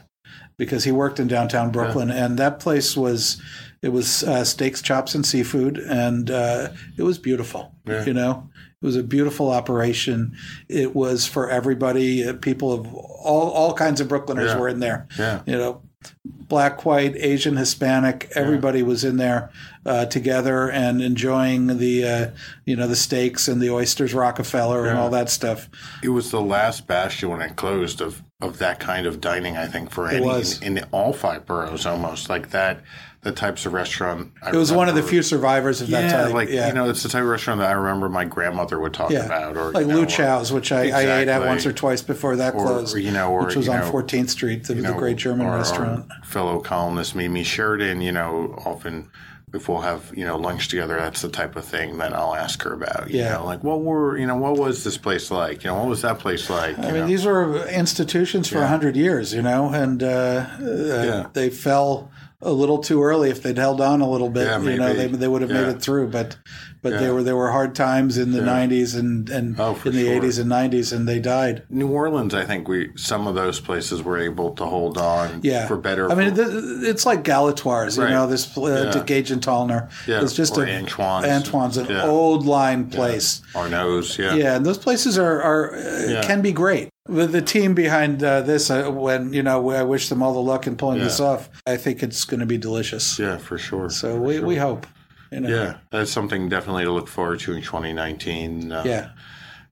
because 0.59 0.85
he 0.85 0.93
worked 0.93 1.19
in 1.19 1.29
downtown 1.29 1.71
Brooklyn, 1.73 2.11
and 2.11 2.39
that 2.39 2.61
place 2.61 2.97
was 2.97 3.41
it 3.81 3.91
was 3.91 4.23
uh, 4.25 4.45
steaks, 4.45 4.83
chops, 4.83 5.15
and 5.15 5.25
seafood, 5.25 5.79
and 5.79 6.31
uh, 6.31 6.69
it 6.97 7.03
was 7.05 7.17
beautiful. 7.19 7.75
You 7.87 8.13
know, 8.13 8.48
it 8.81 8.87
was 8.87 8.97
a 8.97 9.03
beautiful 9.03 9.51
operation. 9.51 10.37
It 10.69 10.95
was 10.95 11.27
for 11.27 11.51
everybody. 11.51 12.27
Uh, 12.27 12.35
people 12.35 12.73
of 12.73 12.95
all 12.95 13.51
all 13.51 13.75
kinds 13.75 14.01
of 14.01 14.09
Brooklyners 14.09 14.47
Yeah. 14.49 14.59
were 14.59 14.69
in 14.69 14.79
there. 14.81 15.07
Yeah. 15.19 15.41
You 15.47 15.59
know, 15.59 15.83
black, 16.23 16.85
white, 16.85 17.17
Asian, 17.17 17.57
Hispanic, 17.57 18.31
everybody 18.37 18.85
was 18.85 19.03
in 19.05 19.17
there 19.17 19.51
uh, 19.85 20.07
together 20.07 20.71
and 20.71 21.03
enjoying 21.03 21.79
the 21.79 22.05
uh, 22.05 22.31
you 22.67 22.77
know 22.77 22.87
the 22.87 22.95
steaks 22.97 23.49
and 23.49 23.61
the 23.61 23.71
oysters, 23.71 24.15
Rockefeller, 24.15 24.87
and 24.87 24.97
all 24.99 25.11
that 25.11 25.29
stuff. 25.29 25.69
it 26.03 26.11
was 26.11 26.31
the 26.31 26.41
last 26.41 26.87
bastion 26.87 27.31
when 27.31 27.43
it 27.43 27.57
closed 27.57 28.01
of 28.01 28.23
of 28.41 28.59
that 28.59 28.79
kind 28.79 29.07
of 29.07 29.21
dining. 29.21 29.57
I 29.57 29.67
think 29.67 29.91
for 29.91 30.09
any 30.09 30.25
was. 30.25 30.63
in, 30.63 30.79
in 30.79 30.85
all 30.93 31.13
five 31.13 31.47
boroughs, 31.47 31.85
almost 31.85 32.31
like 32.31 32.51
that. 32.51 32.81
The 33.29 33.35
types 33.35 33.67
of 33.67 33.75
restaurant. 33.75 34.33
I 34.43 34.49
It 34.51 34.57
was 34.57 34.73
one 34.73 34.89
of 34.89 34.95
the 34.95 35.03
few 35.03 35.23
survivors 35.23 35.83
of 35.83 35.89
that 35.91 36.05
Yeah, 36.05 36.23
time. 36.25 36.33
like 36.33 36.49
yeah. 36.49 36.69
you 36.69 36.73
know, 36.73 36.89
it's 36.89 37.03
the 37.03 37.11
type 37.11 37.21
of 37.25 37.29
restaurant 37.29 37.61
that 37.61 37.69
I 37.69 37.73
remember 37.75 38.09
my 38.09 38.25
grandmother 38.25 38.81
would 38.81 38.95
talk 38.95 39.11
yeah, 39.11 39.27
about, 39.27 39.55
or 39.59 39.71
like 39.73 39.87
you 39.87 39.93
know, 39.93 40.03
Lüchow's, 40.07 40.51
which 40.51 40.73
I, 40.73 40.85
I 40.89 41.19
ate 41.21 41.29
at 41.29 41.43
once 41.45 41.67
or 41.67 41.75
twice 41.75 42.01
before 42.01 42.37
that 42.37 42.55
Or- 42.55 42.65
closed. 42.65 42.97
or, 42.97 42.99
you 43.01 43.11
know, 43.11 43.31
or, 43.31 43.45
which 43.45 43.55
was 43.57 43.69
on 43.69 43.83
14th 43.83 44.31
Street, 44.31 44.65
the, 44.65 44.73
the 44.75 44.95
great 44.95 45.19
German 45.19 45.47
restaurant. 45.47 46.07
fellow 46.25 46.59
columnist 46.61 47.15
Mimi 47.15 47.45
Sheraton, 47.45 48.01
you 48.01 48.13
know, 48.13 48.55
often 48.65 49.11
if 49.55 49.67
we'll 49.67 49.81
have 49.81 50.11
you 50.15 50.27
know 50.27 50.37
lunch 50.37 50.69
together, 50.69 50.97
that's 50.97 51.23
the 51.23 51.29
type 51.31 51.57
of 51.57 51.65
thing 51.65 51.97
that 51.99 52.13
I'll 52.15 52.35
ask 52.35 52.63
her 52.65 52.73
about. 52.75 53.11
You 53.11 53.21
Yeah. 53.21 53.35
know, 53.35 53.45
like 53.47 53.63
what 53.65 53.81
were 53.83 54.17
you 54.19 54.27
know 54.27 54.37
what 54.37 54.57
was 54.59 54.85
this 54.85 54.97
place 54.99 55.31
like? 55.31 55.65
You 55.65 55.71
know, 55.71 55.77
what 55.81 55.89
was 55.89 56.01
that 56.03 56.19
place 56.19 56.49
like? 56.51 56.79
I 56.79 56.83
mean, 56.83 56.95
know? 56.95 57.07
these 57.07 57.25
were 57.27 57.67
institutions 57.67 58.49
for 58.49 58.59
a 58.59 58.67
hundred 58.69 58.95
years, 58.97 59.33
you 59.35 59.41
know, 59.43 59.71
and 59.71 60.03
uh, 60.03 60.07
uh, 60.07 61.29
they 61.33 61.49
fell 61.51 62.11
a 62.41 62.53
little 62.53 62.79
too 62.79 63.03
early. 63.03 63.31
If 63.31 63.43
they'd 63.43 63.59
held 63.59 63.81
on 63.81 64.01
a 64.01 64.09
little 64.09 64.31
bit, 64.31 64.47
Yeah, 64.47 64.61
you 64.61 64.77
know, 64.77 64.95
they, 64.95 65.09
they 65.09 65.27
would 65.29 65.43
have 65.43 65.51
made 65.51 65.67
it 65.69 65.83
through. 65.83 66.09
But 66.09 66.37
but 66.83 66.93
Yeah. 66.93 66.99
there 67.01 67.15
were 67.15 67.23
there 67.25 67.35
were 67.35 67.51
hard 67.51 67.75
times 67.75 68.17
in 68.17 68.31
the 68.31 68.39
'90s 68.41 68.97
and 68.97 69.29
and 69.29 69.57
Oh, 69.59 69.77
in 69.85 69.93
the 69.93 70.05
sure. 70.05 70.21
'80s 70.23 70.39
and 70.39 70.49
'90s, 70.51 70.93
and 70.93 71.09
they 71.09 71.19
died. 71.19 71.65
New 71.69 71.89
Orleans, 71.89 72.35
I 72.35 72.45
think 72.45 72.69
we 72.69 72.91
some 72.97 73.27
of 73.27 73.35
those 73.35 73.59
places 73.59 74.05
were 74.05 74.19
able 74.19 74.53
to 74.53 74.65
hold 74.65 74.99
on 74.99 75.41
Yeah, 75.43 75.67
for 75.67 75.77
better. 75.77 76.11
I 76.11 76.15
mean, 76.15 76.35
th- 76.37 76.49
it's 76.85 77.05
like 77.05 77.25
Galatoire's, 77.25 77.97
you 77.97 78.05
know, 78.09 78.29
this 78.29 78.57
uh, 78.57 78.61
Yeah. 78.85 78.91
to 78.93 79.01
Gage 79.01 79.33
and 79.33 79.43
Tollner. 79.43 79.89
Yeah, 80.07 80.23
It's 80.23 80.33
just 80.35 80.57
or 80.57 80.63
a 80.65 80.69
Antoine's. 80.69 81.27
Antoine's, 81.27 81.77
an 81.77 81.87
Yeah. 81.91 82.07
old 82.07 82.47
line 82.47 82.87
place. 82.89 83.43
Arnaud's, 83.57 84.17
yeah. 84.17 84.35
Yeah, 84.37 84.55
and 84.57 84.65
those 84.65 84.79
places 84.79 85.19
are, 85.19 85.43
are 85.43 85.75
uh, 85.75 86.07
Yeah. 86.09 86.23
can 86.23 86.41
be 86.43 86.53
great. 86.53 86.89
With 87.09 87.33
the 87.33 87.41
team 87.43 87.75
behind 87.75 88.23
uh, 88.23 88.43
this, 88.43 88.71
uh, 88.71 88.91
when 88.91 89.33
you 89.33 89.43
know, 89.43 89.71
I 89.71 89.83
wish 89.83 90.09
them 90.11 90.23
all 90.23 90.35
the 90.35 90.41
luck 90.41 90.67
in 90.67 90.77
pulling 90.77 90.99
this 90.99 91.21
off. 91.21 91.49
I 91.67 91.77
think 91.79 92.03
it's 92.03 92.25
going 92.25 92.41
to 92.41 92.47
be 92.47 92.59
delicious. 92.59 93.19
Yeah, 93.19 93.39
for 93.39 93.57
sure. 93.59 93.89
So 93.91 94.21
we, 94.21 94.41
we 94.41 94.57
hope. 94.57 94.87
You 95.33 95.41
know. 95.41 95.49
yeah, 95.49 95.79
that's 95.91 96.11
something 96.11 96.49
definitely 96.49 96.85
to 96.85 96.93
look 96.93 97.09
forward 97.09 97.41
to 97.41 97.53
in 97.55 97.63
2019. 97.63 98.73
Uh, 98.73 98.83
Yeah. 98.87 99.11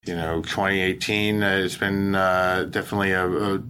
you 0.06 0.14
know, 0.14 0.42
2018 0.42 1.42
uh, 1.42 1.48
it's 1.64 1.76
been 1.76 2.14
uh, 2.14 2.64
definitely 2.70 3.12
a, 3.12 3.26
a 3.56 3.62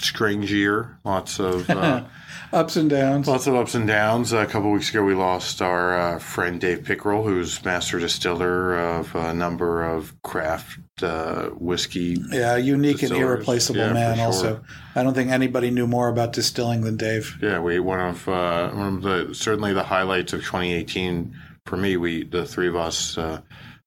strange 0.00 0.52
year. 0.52 0.98
Lots 1.04 1.38
of 1.40 1.68
uh, 1.70 2.04
Ups 2.52 2.76
and 2.76 2.90
downs. 2.90 3.26
lots 3.26 3.46
of 3.46 3.54
ups 3.54 3.74
and 3.74 3.86
downs. 3.86 4.32
a 4.34 4.44
couple 4.44 4.70
weeks 4.70 4.90
ago, 4.90 5.02
we 5.02 5.14
lost 5.14 5.62
our 5.62 5.96
uh, 5.96 6.18
friend 6.18 6.60
Dave 6.60 6.80
Pickerell, 6.84 7.24
who's 7.24 7.64
master 7.64 7.98
distiller 7.98 8.76
of 8.78 9.14
a 9.14 9.32
number 9.32 9.82
of 9.82 10.12
craft 10.22 10.78
uh, 11.02 11.46
whiskey. 11.58 12.18
yeah, 12.30 12.56
unique 12.56 13.02
and 13.02 13.12
irreplaceable 13.12 13.80
Yeah, 13.80 13.92
man. 13.94 14.16
sure. 14.16 14.26
Also, 14.26 14.60
I 14.94 15.02
don't 15.02 15.14
think 15.14 15.30
anybody 15.30 15.70
knew 15.70 15.86
more 15.86 16.08
about 16.08 16.34
distilling 16.34 16.82
than 16.82 16.98
Dave. 16.98 17.38
Yeah, 17.40 17.58
we 17.60 17.80
one 17.80 18.00
of 18.00 18.28
uh, 18.28 18.68
one 18.70 18.96
of 18.96 19.02
the 19.02 19.34
certainly 19.34 19.72
the 19.72 19.84
highlights 19.84 20.34
of 20.34 20.40
2018 20.40 21.34
for 21.64 21.78
me. 21.78 21.96
We 21.96 22.24
the 22.24 22.44
three 22.44 22.68
of 22.68 22.76
us. 22.76 23.16
Uh, 23.16 23.40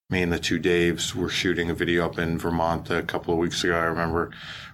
me 0.10 0.22
and 0.22 0.32
the 0.32 0.38
two 0.40 0.60
Daves 0.60 1.16
were 1.16 1.30
shooting 1.30 1.72
a 1.72 1.74
video 1.74 2.06
up 2.06 2.20
in 2.20 2.38
Vermont 2.38 2.92
a 2.92 3.02
couple 3.02 3.34
of 3.34 3.40
weeks 3.40 3.64
ago. 3.64 3.76
I 3.76 3.86
remember 3.86 4.30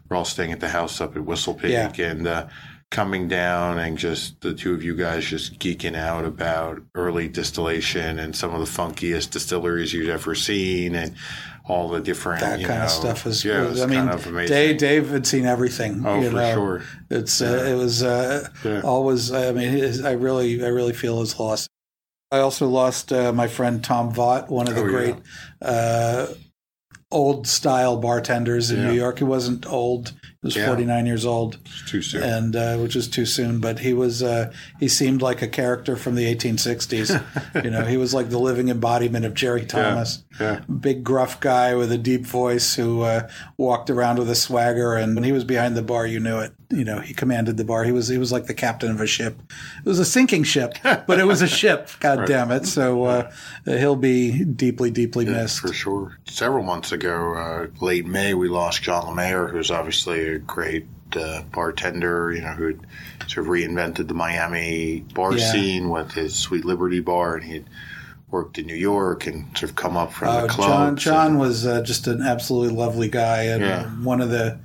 we're 0.09 0.17
all 0.17 0.25
staying 0.25 0.51
at 0.51 0.59
the 0.59 0.67
house 0.67 0.99
up 0.99 1.15
at 1.15 1.23
Whistle 1.23 1.53
Pig 1.53 1.71
Yeah. 1.71 2.05
and 2.05 2.27
uh, 2.27 2.47
coming 2.91 3.27
down 3.27 3.79
and 3.79 3.97
just 3.97 4.39
the 4.41 4.53
two 4.53 4.73
of 4.73 4.83
you 4.83 4.95
guys 4.95 5.25
just 5.25 5.57
geeking 5.59 5.95
out 5.95 6.25
about 6.25 6.79
early 6.93 7.27
distillation 7.27 8.19
and 8.19 8.35
some 8.35 8.53
of 8.53 8.59
the 8.59 8.65
funkiest 8.65 9.31
distilleries 9.31 9.93
you'd 9.93 10.09
ever 10.09 10.35
seen. 10.35 10.93
And 10.95 11.15
all 11.67 11.87
the 11.89 12.01
different 12.01 12.41
that 12.41 12.59
kind 12.59 12.79
know, 12.79 12.83
of 12.85 12.89
stuff 12.89 13.25
is. 13.25 13.45
yeah, 13.45 13.61
was 13.65 13.81
I 13.81 13.85
mean, 13.85 13.99
kind 13.99 14.09
of 14.11 14.27
amazing. 14.27 14.53
Dave, 14.55 14.77
Dave 14.77 15.09
had 15.09 15.25
seen 15.25 15.45
everything. 15.45 16.03
Oh, 16.05 16.19
you 16.19 16.29
for 16.29 16.35
know. 16.35 16.53
sure. 16.53 16.83
It's 17.09 17.41
uh, 17.41 17.65
it 17.69 17.75
was 17.75 18.03
uh, 18.03 18.49
Yeah. 18.63 18.81
always. 18.81 19.31
I 19.31 19.51
mean, 19.53 19.69
his, 19.69 20.03
I 20.03 20.11
really, 20.13 20.63
I 20.65 20.67
really 20.67 20.91
feel 20.93 21.19
his 21.21 21.39
loss. 21.39 21.67
I 22.31 22.39
also 22.39 22.67
lost 22.67 23.13
uh, 23.13 23.31
my 23.31 23.47
friend 23.47 23.83
Tom 23.83 24.11
Vaught, 24.13 24.49
one 24.49 24.67
of 24.67 24.75
the 24.75 24.81
Oh, 24.81 24.85
yeah. 24.85 24.91
great 24.91 25.15
uh, 25.61 26.27
old 27.11 27.47
style 27.47 27.97
bartenders 27.97 28.71
in 28.71 28.79
Yeah. 28.79 28.87
New 28.87 28.93
York. 28.97 29.19
He 29.19 29.23
wasn't 29.23 29.65
old; 29.67 30.13
was 30.43 30.55
Yeah. 30.55 30.67
forty 30.67 30.85
nine 30.85 31.05
years 31.05 31.25
old, 31.25 31.57
It's 31.65 31.89
too 31.89 32.01
soon. 32.01 32.23
and 32.23 32.55
uh, 32.55 32.77
which 32.77 32.95
is 32.95 33.07
too 33.07 33.25
soon. 33.25 33.59
But 33.59 33.79
he 33.79 33.93
was 33.93 34.23
uh, 34.23 34.51
he 34.79 34.87
seemed 34.87 35.21
like 35.21 35.41
a 35.41 35.47
character 35.47 35.95
from 35.95 36.15
the 36.15 36.25
eighteen 36.25 36.57
sixties. 36.57 37.11
you 37.63 37.69
know, 37.69 37.83
he 37.85 37.97
was 37.97 38.13
like 38.13 38.29
the 38.29 38.39
living 38.39 38.69
embodiment 38.69 39.25
of 39.25 39.33
Jerry 39.33 39.65
Thomas 39.65 40.23
yeah. 40.39 40.59
big 40.79 41.03
gruff 41.03 41.39
guy 41.39 41.75
with 41.75 41.91
a 41.91 41.97
deep 41.97 42.25
voice 42.25 42.75
who 42.75 43.01
uh, 43.01 43.29
walked 43.57 43.89
around 43.89 44.19
with 44.19 44.29
a 44.29 44.35
swagger 44.35 44.95
and 44.95 45.15
when 45.15 45.23
he 45.23 45.31
was 45.31 45.43
behind 45.43 45.75
the 45.75 45.81
bar 45.81 46.05
you 46.05 46.19
knew 46.19 46.39
it 46.39 46.53
you 46.69 46.85
know 46.85 46.99
he 46.99 47.13
commanded 47.13 47.57
the 47.57 47.65
bar 47.65 47.83
he 47.83 47.91
was 47.91 48.07
he 48.07 48.17
was 48.17 48.31
like 48.31 48.45
the 48.45 48.53
captain 48.53 48.89
of 48.91 49.01
a 49.01 49.07
ship 49.07 49.39
it 49.83 49.87
was 49.89 49.99
a 49.99 50.05
sinking 50.05 50.43
ship 50.43 50.75
but 50.83 51.19
it 51.19 51.25
was 51.25 51.41
a 51.41 51.47
ship 51.47 51.89
god 51.99 52.25
damn 52.25 52.51
it 52.51 52.65
so 52.65 53.03
uh, 53.03 53.31
he'll 53.65 53.95
be 53.95 54.43
deeply 54.43 54.89
deeply 54.89 55.25
missed 55.25 55.59
For 55.59 55.73
sure. 55.73 56.17
Several 56.25 56.63
months 56.63 56.91
ago, 56.91 57.35
uh, 57.35 57.67
late 57.83 58.05
May, 58.05 58.33
we 58.33 58.47
lost 58.47 58.81
John 58.81 59.03
Lermayer, 59.03 59.51
who's 59.51 59.69
obviously 59.69 60.30
a 60.35 60.39
great 60.39 60.87
uh, 61.15 61.41
bartender, 61.53 62.31
you 62.31 62.41
know, 62.41 62.49
who 62.53 62.75
sort 63.27 63.45
of 63.45 63.51
reinvented 63.51 64.07
the 64.07 64.13
Miami 64.13 65.01
bar 65.13 65.33
Yeah. 65.35 65.51
scene 65.51 65.89
with 65.89 66.11
his 66.13 66.35
Sweet 66.35 66.63
Liberty 66.65 66.99
bar, 67.01 67.35
and 67.35 67.43
he 67.43 67.63
worked 68.29 68.57
in 68.57 68.65
New 68.65 68.75
York 68.75 69.27
and 69.27 69.45
sort 69.57 69.71
of 69.71 69.75
come 69.75 69.97
up 69.97 70.13
from 70.13 70.29
Uh, 70.29 70.41
the 70.43 70.47
John. 70.53 70.95
John 70.95 71.27
and- 71.31 71.39
was 71.39 71.65
uh, 71.65 71.81
just 71.81 72.07
an 72.07 72.21
absolutely 72.21 72.73
lovely 72.75 73.09
guy 73.09 73.43
and 73.43 73.61
Yeah. 73.61 73.83
one 74.03 74.21
of 74.21 74.29
the 74.29 74.57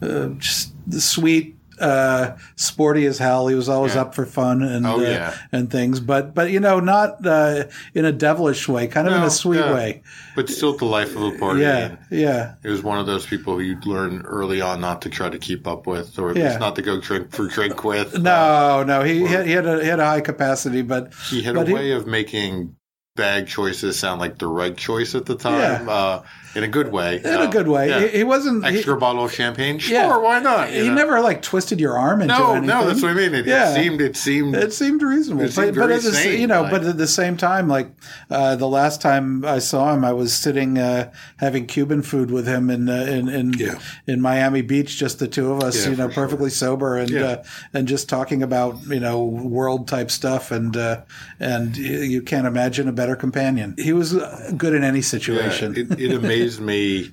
uh, 0.00 0.28
just 0.38 0.70
the 0.86 1.00
sweet 1.00 1.56
uh, 1.80 2.36
sporty 2.56 3.06
as 3.06 3.18
hell. 3.18 3.46
He 3.48 3.54
was 3.54 3.68
always 3.68 3.94
Yeah. 3.94 4.02
up 4.02 4.14
for 4.14 4.26
fun 4.26 4.62
and 4.62 4.86
Oh, 4.86 4.98
uh, 4.98 5.02
yeah. 5.02 5.34
and 5.52 5.70
things, 5.70 6.00
but 6.00 6.34
but 6.34 6.50
you 6.50 6.60
know 6.60 6.80
not 6.80 7.24
uh, 7.26 7.64
in 7.94 8.04
a 8.04 8.12
devilish 8.12 8.68
way, 8.68 8.86
kind 8.86 9.06
of 9.08 9.14
in 9.14 9.22
a 9.22 9.30
sweet 9.30 9.58
yeah. 9.60 9.74
way. 9.74 10.02
but 10.36 10.48
still 10.48 10.76
the 10.76 10.84
life 10.84 11.16
of 11.16 11.22
a 11.22 11.38
party. 11.38 11.60
Yeah, 11.60 11.76
and 11.78 11.98
yeah. 12.10 12.54
He 12.62 12.68
was 12.68 12.82
one 12.82 12.98
of 12.98 13.06
those 13.06 13.26
people 13.26 13.54
who 13.54 13.60
you'd 13.60 13.86
learn 13.86 14.22
early 14.26 14.60
on 14.60 14.80
not 14.80 15.02
to 15.02 15.08
try 15.10 15.28
to 15.28 15.38
keep 15.38 15.66
up 15.66 15.86
with, 15.86 16.18
or 16.18 16.30
at 16.30 16.36
least 16.36 16.60
not 16.60 16.76
to 16.76 16.82
go 16.82 17.00
drink 17.00 17.32
for 17.32 17.46
drink 17.48 17.82
with. 17.84 18.14
Uh, 18.14 18.18
No, 18.18 18.82
no, 18.84 19.02
he, 19.02 19.18
he 19.20 19.26
had 19.26 19.46
he 19.46 19.52
had 19.52 19.66
a, 19.66 19.80
he 19.82 19.88
had 19.88 20.00
a 20.00 20.04
high 20.06 20.20
capacity, 20.20 20.82
but 20.82 21.12
he 21.30 21.42
had 21.42 21.54
but 21.54 21.68
a 21.68 21.72
way 21.74 21.92
of 21.92 22.06
making 22.06 22.76
bag 23.16 23.48
choices 23.48 23.98
sound 23.98 24.20
like 24.20 24.38
the 24.38 24.46
right 24.46 24.76
choice 24.76 25.16
at 25.16 25.26
the 25.26 25.34
time, 25.34 25.86
Yeah. 25.86 25.92
uh, 25.92 26.22
in 26.54 26.64
a 26.64 26.68
good 26.68 26.90
way. 26.92 27.16
in 27.18 27.26
a 27.26 27.48
good 27.48 27.68
way. 27.68 28.08
He, 28.10 28.18
he 28.18 28.24
wasn't. 28.24 28.66
he- 28.66 28.76
Extra 28.78 28.96
bottle 28.96 29.24
of 29.24 29.32
champagne, 29.32 29.78
sure, 29.78 29.94
Yeah. 29.94 30.16
why 30.18 30.38
not? 30.40 30.70
he 30.70 30.88
know? 30.88 30.94
never 30.94 31.20
like 31.20 31.42
twisted 31.42 31.78
your 31.80 31.96
arm 31.98 32.22
into 32.22 32.34
No, 32.38 32.50
anything. 32.52 32.66
no, 32.68 32.86
that's 32.86 33.02
what 33.02 33.10
I 33.10 33.14
mean. 33.14 33.34
It, 33.34 33.46
Yeah. 33.46 33.70
it 33.70 33.74
seemed, 33.74 34.00
it 34.00 34.16
seemed, 34.16 34.54
It 34.56 34.72
seemed 34.72 35.02
reasonable, 35.02 35.44
It 35.44 35.52
seemed 35.52 35.74
but, 35.76 35.88
but 35.88 35.90
at 35.92 36.02
the, 36.02 36.36
you 36.38 36.46
know, 36.46 36.62
like- 36.62 36.70
but 36.70 36.84
at 36.84 36.96
the 36.98 37.06
same 37.06 37.36
time, 37.36 37.68
like 37.68 37.88
uh, 38.30 38.56
the 38.56 38.68
last 38.68 39.00
time 39.02 39.44
I 39.44 39.58
saw 39.58 39.94
him, 39.94 40.04
I 40.04 40.12
was 40.12 40.32
sitting 40.32 40.78
uh, 40.78 41.10
having 41.38 41.66
Cuban 41.66 42.02
food 42.02 42.30
with 42.30 42.46
him 42.46 42.70
in 42.70 42.88
uh, 42.88 42.94
in 42.94 43.28
in, 43.28 43.52
Yeah. 43.54 43.78
in 44.06 44.20
Miami 44.20 44.62
Beach, 44.62 44.96
just 44.98 45.18
the 45.18 45.28
two 45.28 45.52
of 45.52 45.62
us, 45.62 45.84
Yeah, 45.84 45.90
you 45.90 45.96
know, 45.96 46.08
for 46.08 46.14
sure. 46.14 46.24
perfectly 46.24 46.50
sober 46.50 46.96
and 46.96 47.10
Yeah. 47.10 47.24
uh, 47.24 47.42
and 47.74 47.86
just 47.88 48.08
talking 48.08 48.42
about 48.42 48.76
you 48.88 49.00
know 49.00 49.22
world 49.24 49.86
type 49.88 50.10
stuff, 50.10 50.50
and 50.50 50.76
uh, 50.76 51.02
and 51.40 51.76
you 51.76 52.22
can't 52.22 52.46
imagine 52.46 52.88
a 52.88 52.92
better 52.92 53.16
companion. 53.16 53.74
He 53.78 53.92
was 53.92 54.14
uh, 54.16 54.52
good 54.56 54.74
in 54.74 54.82
any 54.84 54.98
yeah, 54.98 55.04
situation. 55.04 55.76
it, 55.76 56.00
it 56.00 56.12
amazed 56.12 56.47
me 56.60 57.10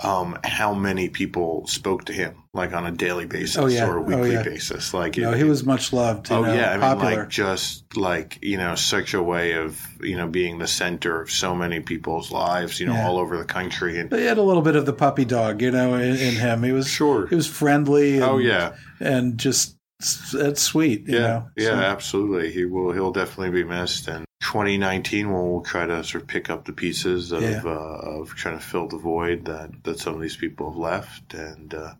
um, 0.00 0.38
how 0.44 0.74
many 0.74 1.08
people 1.08 1.66
spoke 1.66 2.04
to 2.04 2.12
him, 2.12 2.44
like 2.54 2.72
on 2.72 2.86
a 2.86 2.92
daily 2.92 3.26
basis 3.26 3.56
Oh, 3.56 3.66
yeah. 3.66 3.84
or 3.88 3.96
a 3.96 4.00
Oh, 4.00 4.04
weekly 4.04 4.32
yeah. 4.34 4.44
basis. 4.44 4.94
Like, 4.94 5.16
no, 5.16 5.32
it- 5.32 5.38
he 5.38 5.42
was 5.42 5.64
much 5.66 5.92
loved. 5.92 6.30
You 6.30 6.36
Oh 6.36 6.42
know, 6.44 6.54
yeah, 6.54 6.70
I 6.80 6.94
mean, 6.94 7.02
like 7.02 7.28
just 7.28 7.96
like 7.96 8.38
you 8.40 8.58
know, 8.58 8.76
such 8.76 9.12
a 9.14 9.20
way 9.22 9.54
of 9.54 9.80
you 10.00 10.16
know 10.16 10.28
being 10.28 10.58
the 10.58 10.68
center 10.68 11.20
of 11.20 11.32
so 11.32 11.52
many 11.52 11.80
people's 11.80 12.30
lives, 12.30 12.78
you 12.78 12.86
know, 12.86 12.92
Yeah. 12.94 13.08
all 13.08 13.18
over 13.18 13.36
the 13.36 13.44
country. 13.44 13.98
And 13.98 14.08
But 14.08 14.20
he 14.20 14.26
had 14.26 14.38
a 14.38 14.42
little 14.42 14.62
bit 14.62 14.76
of 14.76 14.86
the 14.86 14.92
puppy 14.92 15.24
dog, 15.24 15.60
you 15.62 15.72
know, 15.72 15.94
in, 15.94 16.14
in 16.14 16.34
him. 16.36 16.62
He 16.62 16.70
was 16.70 16.86
Sure. 16.88 17.26
He 17.26 17.34
was 17.34 17.48
friendly. 17.48 18.14
And, 18.14 18.22
oh 18.24 18.38
yeah, 18.38 18.74
and 19.00 19.36
just 19.36 19.74
that's 20.32 20.62
sweet. 20.62 21.08
You 21.08 21.14
yeah, 21.16 21.20
know? 21.26 21.48
yeah, 21.56 21.66
So- 21.70 21.74
absolutely. 21.74 22.52
He 22.52 22.64
will. 22.66 22.92
He'll 22.92 23.10
definitely 23.10 23.50
be 23.50 23.68
missed. 23.68 24.06
And 24.06 24.24
2019, 24.40 25.32
we'll, 25.32 25.48
we'll 25.48 25.60
try 25.62 25.86
to 25.86 26.02
sort 26.04 26.22
of 26.22 26.28
pick 26.28 26.48
up 26.50 26.64
the 26.64 26.72
pieces 26.72 27.32
of 27.32 27.42
Yeah. 27.42 27.62
uh, 27.64 27.68
of 28.20 28.34
trying 28.34 28.58
to 28.58 28.64
fill 28.64 28.86
the 28.88 28.98
void 28.98 29.44
that 29.46 29.70
that 29.84 29.98
some 29.98 30.14
of 30.14 30.20
these 30.20 30.36
people 30.36 30.70
have 30.70 30.78
left 30.78 31.34
and 31.34 31.74
uh, 31.74 31.94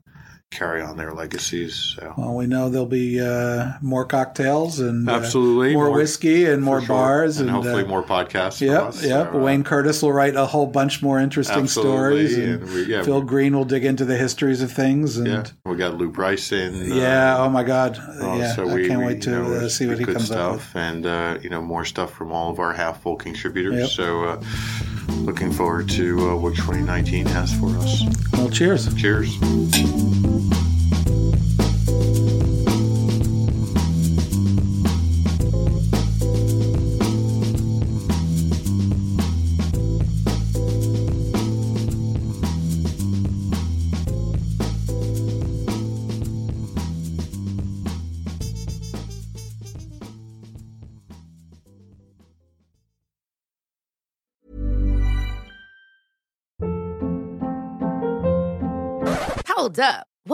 carry 0.50 0.80
on 0.80 0.96
their 0.96 1.12
legacies. 1.12 1.94
So. 1.96 2.14
Well, 2.16 2.34
we 2.34 2.46
know 2.46 2.70
there'll 2.70 2.86
be 2.86 3.20
uh, 3.20 3.72
more 3.82 4.06
cocktails 4.06 4.80
and 4.80 5.08
uh, 5.08 5.12
Absolutely. 5.12 5.74
more, 5.74 5.86
More- 5.88 5.96
whiskey 5.98 6.46
and 6.46 6.62
more 6.62 6.80
sure. 6.80 6.88
bars 6.88 7.38
and, 7.38 7.50
hopefully 7.50 7.84
uh, 7.84 7.86
more 7.86 8.02
podcasts. 8.02 8.60
Yep, 8.60 8.94
yep. 8.94 8.94
So, 9.30 9.38
uh, 9.38 9.42
Wayne 9.42 9.62
Curtis 9.62 10.00
will 10.02 10.12
write 10.12 10.36
a 10.36 10.46
whole 10.46 10.66
bunch 10.66 11.02
more 11.02 11.18
interesting 11.18 11.66
stories, 11.68 12.36
and, 12.36 12.62
and 12.62 12.72
we- 12.72 12.84
yeah, 12.86 13.02
Phil 13.02 13.20
Greene 13.22 13.54
will 13.54 13.66
dig 13.66 13.84
into 13.84 14.04
the 14.06 14.16
histories 14.16 14.62
of 14.62 14.72
things. 14.72 15.18
And 15.18 15.26
Yeah, 15.26 15.34
yeah, 15.44 15.70
we 15.70 15.76
got 15.76 15.94
Lou 15.98 16.10
Bryson. 16.10 16.92
uh, 16.92 17.36
oh 17.40 17.50
my 17.50 17.62
God, 17.62 17.98
Uh, 17.98 18.36
yeah, 18.38 18.54
so 18.54 18.68
I 18.68 18.86
can't 18.86 19.00
we, 19.00 19.06
wait 19.06 19.22
to 19.22 19.30
you 19.30 19.36
know, 19.36 19.52
uh, 19.54 19.68
see 19.68 19.86
what 19.86 19.98
he 19.98 20.06
comes 20.06 20.26
stuff, 20.26 20.38
up 20.38 20.52
with. 20.54 20.76
and 20.76 21.06
uh, 21.06 21.38
you 21.42 21.50
know 21.50 21.60
more 21.60 21.84
stuff 21.84 22.12
from 22.14 22.32
all 22.32 22.50
of 22.50 22.58
our 22.58 22.72
half 22.72 23.02
full 23.02 23.16
contributors. 23.16 23.74
Yep. 23.78 23.88
So 23.90 24.24
uh, 24.24 24.42
looking 25.20 25.52
forward 25.52 25.88
to 25.90 26.30
uh, 26.30 26.36
what 26.36 26.56
2019 26.56 27.26
has 27.26 27.52
for 27.58 27.68
us. 27.78 28.02
Well, 28.32 28.48
cheers. 28.48 28.92
Cheers. 28.94 29.36